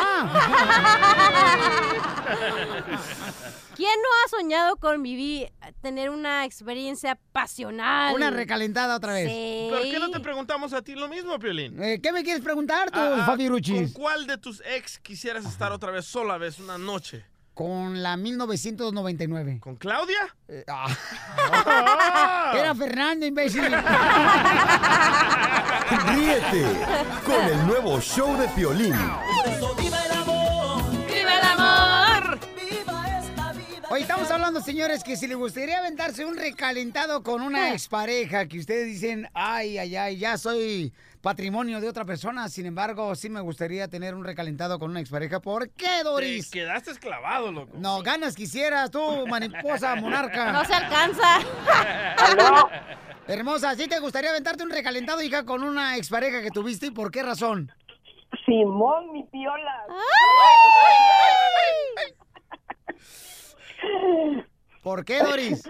¿Quién 3.76 3.92
no 4.02 4.08
ha 4.24 4.30
soñado 4.30 4.78
con 4.78 5.04
vivir, 5.04 5.52
tener 5.82 6.10
una 6.10 6.46
experiencia 6.46 7.20
pasional? 7.34 8.16
Una 8.16 8.30
recalentada 8.30 8.96
otra 8.96 9.14
vez. 9.14 9.30
Sí. 9.30 9.68
¿Por 9.70 9.82
qué 9.82 10.00
no 10.00 10.10
te 10.12 10.20
preguntamos 10.22 10.72
a 10.74 10.82
ti 10.82 10.96
lo 10.96 11.08
mismo, 11.08 11.38
Piolín? 11.40 11.82
Eh, 11.84 12.00
¿Qué 12.02 12.12
me 12.14 12.24
quieres 12.24 12.42
preguntar 12.42 12.90
tú, 12.90 13.00
Ah, 13.00 13.18
ah, 13.20 13.26
Fabi 13.26 13.48
¿Con 13.50 13.90
cuál 13.90 14.28
de 14.28 14.38
tus 14.38 14.62
ex 14.66 15.00
quisieras 15.00 15.46
estar 15.46 15.72
otra 15.72 15.92
vez 15.92 16.06
sola 16.06 16.38
vez 16.38 16.60
una 16.60 16.78
noche? 16.78 17.26
Con 17.56 18.04
la 18.04 18.18
1999. 18.18 19.60
¿Con 19.62 19.78
Claudia? 19.78 20.36
Eh, 20.50 20.66
ah. 20.68 22.54
Era 22.54 22.76
Fernando, 22.76 23.26
imbécil. 23.26 23.64
Ríete 26.08 26.66
con 27.26 27.46
el 27.46 27.66
nuevo 27.66 28.02
show 28.02 28.38
de 28.38 28.50
Piolín. 28.50 28.94
Hoy 33.96 34.02
estamos 34.02 34.30
hablando, 34.30 34.60
señores, 34.60 35.06
que 35.06 35.16
si 35.16 35.26
le 35.26 35.36
gustaría 35.36 35.80
aventarse 35.80 36.26
un 36.26 36.36
recalentado 36.36 37.24
con 37.24 37.42
una 37.42 37.72
expareja, 37.72 38.46
que 38.46 38.60
ustedes 38.60 38.88
dicen, 38.88 39.30
ay, 39.34 39.78
ay, 39.78 39.96
ay, 39.96 40.18
ya 40.18 40.38
soy 40.38 40.92
patrimonio 41.22 41.80
de 41.80 41.88
otra 41.88 42.04
persona, 42.04 42.50
sin 42.50 42.66
embargo, 42.66 43.16
sí 43.16 43.30
me 43.30 43.40
gustaría 43.40 43.88
tener 43.88 44.14
un 44.14 44.26
recalentado 44.26 44.80
con 44.80 44.92
una 44.92 45.00
expareja. 45.00 45.40
¿Por 45.40 45.70
qué, 45.70 46.04
Doris? 46.04 46.50
Te 46.50 46.60
quedaste 46.60 46.92
esclavado, 46.92 47.54
loco. 47.54 47.72
No, 47.78 48.02
ganas 48.02 48.36
quisieras 48.36 48.92
tú, 48.92 49.26
mariposa 49.28 49.96
monarca. 49.96 50.52
No 50.52 50.66
se 50.66 50.74
alcanza. 50.74 51.40
Hermosa, 53.30 53.76
¿sí 53.76 53.88
te 53.88 54.00
gustaría 54.00 54.32
aventarte 54.32 54.64
un 54.64 54.72
recalentado, 54.72 55.22
hija, 55.22 55.46
con 55.46 55.64
una 55.64 55.96
expareja 55.96 56.42
que 56.42 56.52
tuviste 56.52 56.88
y 56.88 56.92
por 56.92 57.12
qué 57.12 57.24
razón? 57.24 57.72
Simón, 58.46 59.14
mi 59.14 59.24
piola. 59.24 59.86
¿Por 64.82 65.04
qué, 65.04 65.20
Doris? 65.24 65.64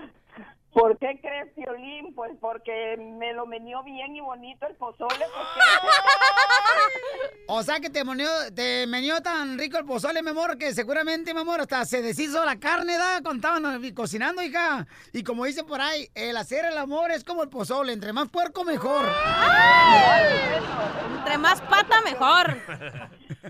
¿Por 0.75 0.97
qué 0.97 1.17
crees, 1.21 1.47
Piolín? 1.53 2.13
Pues 2.13 2.33
porque 2.41 2.97
me 2.97 3.31
lo 3.31 3.45
menió 3.45 3.81
bien 3.83 4.13
y 4.13 4.19
bonito 4.19 4.67
el 4.67 4.75
pozole. 4.75 5.07
Porque... 5.07 5.59
O 7.47 7.61
sea 7.63 7.79
que 7.79 7.89
te 7.89 8.03
menió, 8.03 8.27
te 8.53 8.85
menió 8.87 9.21
tan 9.21 9.57
rico 9.57 9.77
el 9.77 9.85
pozole, 9.85 10.21
mi 10.21 10.31
amor, 10.31 10.57
que 10.57 10.73
seguramente, 10.73 11.33
mi 11.33 11.41
amor, 11.41 11.61
hasta 11.61 11.85
se 11.85 12.01
deshizo 12.01 12.43
la 12.43 12.59
carne, 12.59 12.97
¿da? 12.97 13.21
Cuando 13.21 13.47
estaban 13.47 13.93
cocinando, 13.93 14.41
hija. 14.41 14.87
Y 15.13 15.23
como 15.23 15.45
dice 15.45 15.63
por 15.63 15.79
ahí, 15.79 16.09
el 16.15 16.35
hacer 16.37 16.65
el 16.65 16.77
amor 16.77 17.11
es 17.11 17.23
como 17.23 17.43
el 17.43 17.49
pozole, 17.49 17.93
entre 17.93 18.11
más 18.11 18.29
puerco, 18.29 18.63
mejor. 18.65 19.05
Entre 21.19 21.37
más 21.37 21.61
pata, 21.61 22.01
mejor. 22.01 22.57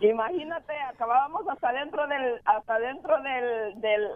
Imagínate, 0.02 0.74
acabábamos 0.94 1.48
hasta 1.48 1.72
dentro 1.72 2.06
del, 2.06 2.42
hasta 2.44 2.80
dentro 2.80 3.16
del, 3.24 3.82
del... 3.82 4.10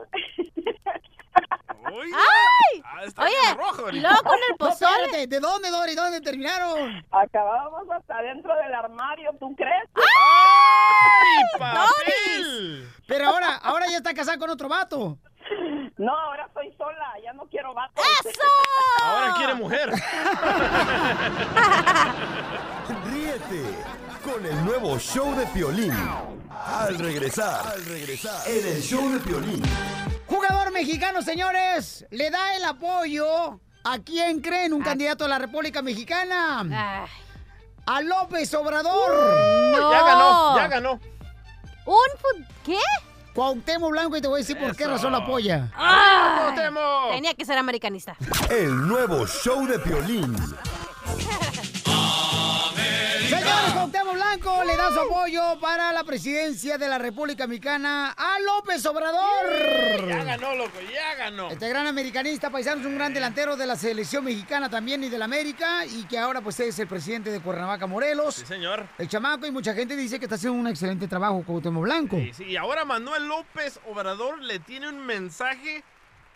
¡Ay! 1.92 2.82
Ah, 2.86 3.04
está 3.04 3.24
Oye, 3.24 3.54
rojo 3.58 3.90
y 3.92 4.00
luego 4.00 4.24
con 4.24 4.34
el 4.36 4.40
No, 4.52 4.58
pozole. 4.58 5.04
espérate, 5.06 5.28
¿de 5.28 5.40
dónde, 5.40 5.70
Doris? 5.70 5.96
¿Dónde 5.96 6.22
terminaron? 6.22 7.06
Acabábamos 7.12 7.90
hasta 7.92 8.22
dentro 8.22 8.56
del 8.56 8.74
armario, 8.74 9.32
¿tú 9.40 9.56
crees? 9.56 9.90
¡Ay, 9.96 11.44
papel! 11.60 12.88
Pero 13.08 13.28
ahora, 13.28 13.56
ahora 13.56 13.88
ya 13.90 13.98
está 13.98 14.14
casada 14.14 14.38
con 14.38 14.50
otro 14.50 14.68
vato. 14.70 15.18
No, 15.98 16.18
ahora 16.18 16.48
soy 16.54 16.72
sola, 16.78 17.14
ya 17.24 17.34
no 17.34 17.44
quiero 17.48 17.74
vatos. 17.74 18.06
¡Eso! 18.24 18.40
Ahora 19.04 19.34
quiere 19.36 19.54
mujer. 19.56 19.90
Ríete 23.06 23.64
con 24.24 24.46
el 24.46 24.66
nuevo 24.66 24.98
show 25.00 25.36
de 25.36 25.46
Piolín. 25.48 25.94
Al 26.52 26.98
regresar, 27.00 27.66
al 27.68 27.84
regresar, 27.86 28.48
en 28.48 28.68
el 28.68 28.82
show 28.82 29.10
de 29.12 29.20
Piolín. 29.20 29.62
Mexicano, 30.80 31.22
señores, 31.22 32.06
le 32.10 32.30
da 32.32 32.56
el 32.56 32.64
apoyo 32.64 33.60
a 33.84 34.00
quién 34.00 34.40
creen 34.40 34.72
un 34.72 34.82
candidato 34.82 35.26
a 35.26 35.28
la 35.28 35.38
República 35.38 35.82
Mexicana. 35.82 36.62
Ay, 36.62 37.10
A 37.86 38.02
López 38.02 38.54
Obrador. 38.54 39.12
no. 39.74 39.92
Ya 39.92 40.04
ganó, 40.06 40.56
ya 40.56 40.68
ganó. 40.70 40.92
¿Un 41.86 42.46
¿Qué? 42.64 42.78
Cuauhtémoc 43.36 43.92
Blanco 43.92 44.16
y 44.16 44.22
te 44.22 44.30
voy 44.30 44.38
a 44.40 44.42
decir 44.44 44.58
por 44.58 44.74
qué 44.74 44.88
razón 44.88 45.12
lo 45.12 45.18
apoya. 45.18 45.70
¡Ay! 45.76 46.56
Tenía 47.12 47.34
que 47.34 47.44
ser 47.44 47.58
americanista. 47.58 48.16
El 48.50 48.88
nuevo 48.88 49.28
show 49.28 49.68
de 49.68 49.80
Piolín. 49.80 50.34
Cuauhtémoc 53.90 54.14
Blanco 54.14 54.64
le 54.66 54.78
da 54.78 54.92
su 54.92 55.00
apoyo 55.00 55.60
para 55.60 55.92
la 55.92 56.04
presidencia 56.04 56.78
de 56.78 56.88
la 56.88 57.00
República 57.00 57.48
Mexicana 57.48 58.14
a 58.16 58.40
López 58.40 58.86
Obrador. 58.86 60.08
Ya 60.08 60.24
ganó, 60.24 60.54
loco, 60.54 60.80
ya 60.94 61.16
ganó. 61.16 61.50
Este 61.50 61.68
gran 61.70 61.88
americanista, 61.88 62.52
paisano, 62.52 62.82
es 62.82 62.88
un 62.88 62.96
gran 62.96 63.16
delantero 63.16 63.58
de 63.58 63.66
la 63.66 63.76
selección 63.76 64.26
mexicana 64.26 64.70
también 64.70 65.04
y 65.04 65.10
de 65.10 65.18
la 65.18 65.26
América 65.26 65.88
y 65.88 66.04
que 66.04 66.20
ahora 66.20 66.42
pues 66.42 66.60
es 66.60 66.78
el 66.78 66.88
presidente 66.88 67.32
de 67.32 67.40
Cuernavaca, 67.40 67.88
Morelos. 67.88 68.36
Sí, 68.36 68.46
señor. 68.46 68.88
El 69.00 69.08
chamaco 69.08 69.48
y 69.48 69.52
mucha 69.52 69.74
gente 69.74 69.96
dice 69.96 70.20
que 70.20 70.26
está 70.26 70.36
haciendo 70.36 70.60
un 70.60 70.68
excelente 70.68 71.08
trabajo 71.08 71.44
Cuauhtémoc 71.44 71.84
Blanco. 71.84 72.18
Sí, 72.18 72.32
sí, 72.34 72.44
y 72.44 72.58
ahora 72.58 72.86
Manuel 72.86 73.28
López 73.28 73.80
Obrador 73.88 74.40
le 74.40 74.60
tiene 74.60 74.88
un 74.88 75.04
mensaje 75.04 75.84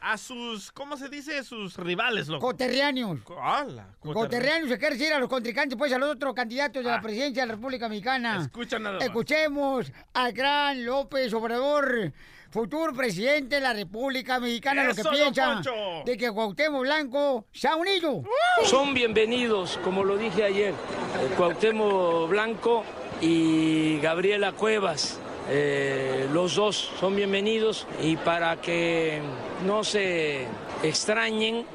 a 0.03 0.17
sus, 0.17 0.71
¿cómo 0.71 0.97
se 0.97 1.07
dice? 1.07 1.43
Sus 1.43 1.77
rivales, 1.77 2.27
loco. 2.27 2.47
Coterráneos. 2.47 3.19
¡Hala! 3.41 3.87
Coterráneos 4.01 4.69
se 4.69 4.77
quiere 4.77 4.97
decir 4.97 5.13
a 5.13 5.19
los 5.19 5.29
contrincantes, 5.29 5.77
pues 5.77 5.93
a 5.93 5.97
los 5.97 6.09
otros 6.11 6.33
candidatos 6.33 6.83
de 6.83 6.89
la 6.89 7.01
presidencia 7.01 7.43
de 7.43 7.47
la 7.47 7.55
República 7.55 7.87
Mexicana. 7.87 8.41
Escucha 8.41 8.79
nada 8.79 8.97
más. 8.97 9.05
Escuchemos 9.05 9.91
al 10.13 10.33
gran 10.33 10.85
López 10.85 11.33
Obrador, 11.33 12.11
futuro 12.51 12.93
presidente 12.93 13.55
de 13.55 13.61
la 13.61 13.73
República 13.73 14.39
Mexicana, 14.39 14.83
lo 14.83 14.93
que 14.93 15.03
piensa 15.03 15.53
Poncho. 15.53 15.73
de 16.05 16.17
que 16.17 16.29
Cuauhtémoc 16.31 16.81
Blanco 16.81 17.45
se 17.53 17.69
ha 17.69 17.75
unido. 17.77 18.23
Son 18.65 18.93
bienvenidos, 18.93 19.79
como 19.85 20.03
lo 20.03 20.17
dije 20.17 20.43
ayer, 20.43 20.71
eh, 20.71 21.33
Cuauhtémoc 21.37 22.29
Blanco 22.29 22.83
y 23.21 23.99
Gabriela 23.99 24.51
Cuevas. 24.51 25.17
Eh, 25.49 26.27
los 26.31 26.55
dos 26.55 26.91
son 26.99 27.15
bienvenidos 27.15 27.85
y 28.01 28.15
para 28.15 28.61
que 28.61 29.21
no 29.65 29.83
se 29.83 30.47
extrañen 30.83 31.65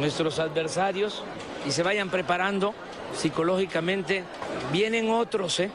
nuestros 0.00 0.40
adversarios 0.40 1.22
y 1.66 1.70
se 1.70 1.84
vayan 1.84 2.10
preparando 2.10 2.74
psicológicamente, 3.14 4.24
vienen 4.72 5.10
otros, 5.10 5.60
¿eh? 5.60 5.70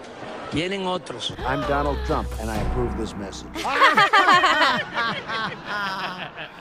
Vienen 0.53 0.85
otros. 0.85 1.33
I'm 1.45 1.61
Donald 1.67 1.97
Trump, 2.05 2.29
and 2.39 2.49
I 2.49 2.57
approve 2.69 2.95
this 2.97 3.13
message. 3.15 3.49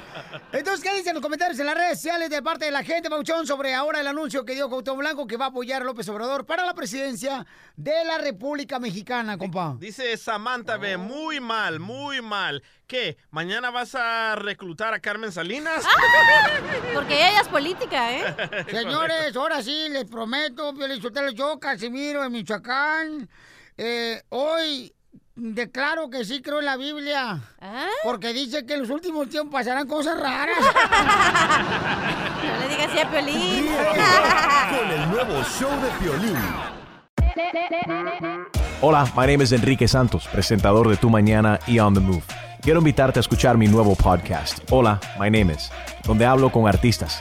Entonces, 0.53 0.83
¿qué 0.83 0.95
dicen 0.95 1.15
los 1.15 1.23
comentarios 1.23 1.59
en 1.59 1.67
las 1.67 1.75
redes 1.75 1.99
sociales 1.99 2.31
de 2.31 2.43
parte 2.43 2.65
de 2.65 2.71
la 2.71 2.83
gente, 2.83 3.11
Pauchón, 3.11 3.47
sobre 3.47 3.75
ahora 3.75 4.01
el 4.01 4.07
anuncio 4.07 4.45
que 4.45 4.55
dio 4.55 4.69
Cuauhtémoc 4.69 4.99
Blanco 4.99 5.27
que 5.27 5.37
va 5.37 5.47
a 5.47 5.49
apoyar 5.49 5.83
a 5.83 5.85
López 5.85 6.09
Obrador 6.09 6.47
para 6.47 6.65
la 6.65 6.75
presidencia 6.75 7.47
de 7.77 8.05
la 8.05 8.19
República 8.19 8.79
Mexicana, 8.79 9.39
compa? 9.39 9.77
Dice 9.79 10.17
Samantha 10.17 10.77
B, 10.79 10.97
muy 10.97 11.41
mal, 11.41 11.81
muy 11.81 12.23
mal. 12.23 12.63
¿Qué? 12.87 13.17
¿Mañana 13.31 13.71
vas 13.71 13.95
a 13.95 14.37
reclutar 14.37 14.95
a 14.95 15.01
Carmen 15.01 15.33
Salinas? 15.33 15.85
Porque 16.95 17.15
ella 17.15 17.41
es 17.41 17.49
política, 17.49 18.13
¿eh? 18.13 18.65
Señores, 18.71 19.37
ahora 19.37 19.63
sí, 19.63 19.89
les 19.91 20.05
prometo, 20.05 20.73
yo, 21.35 21.59
Casimiro, 21.59 22.25
en 22.25 22.33
Michoacán, 22.33 23.29
eh, 23.77 24.23
hoy 24.31 24.93
declaro 25.37 26.09
que 26.09 26.25
sí 26.25 26.41
creo 26.43 26.61
en 26.61 26.65
la 26.65 26.77
Biblia. 26.77 27.41
Porque 28.03 28.33
dice 28.33 28.65
que 28.65 28.75
en 28.75 28.81
los 28.81 28.91
últimos 28.91 29.29
tiempos 29.29 29.53
pasarán 29.53 29.87
cosas 29.87 30.19
raras. 30.19 30.59
No 32.47 32.59
le 32.61 32.69
digas 32.69 32.89
así 32.91 32.99
a 33.01 33.11
Piolín. 33.11 33.67
Con 34.71 34.91
el 34.91 35.11
nuevo 35.11 35.43
show 35.59 35.71
de 35.81 35.89
Piolín. 35.99 36.37
Hola, 38.81 39.05
my 39.17 39.27
name 39.27 39.43
is 39.43 39.53
Enrique 39.53 39.89
Santos, 39.89 40.29
presentador 40.29 40.89
de 40.89 40.97
Tu 40.97 41.11
Mañana 41.11 41.59
y 41.67 41.79
On 41.81 41.93
the 41.93 42.01
Move. 42.01 42.23
Quiero 42.63 42.79
invitarte 42.79 43.19
a 43.19 43.21
escuchar 43.23 43.57
mi 43.57 43.67
nuevo 43.69 43.95
podcast, 43.97 44.61
Hola, 44.71 45.01
my 45.19 45.31
name 45.31 45.53
is, 45.53 45.71
donde 46.05 46.25
hablo 46.25 46.51
con 46.51 46.67
artistas, 46.69 47.21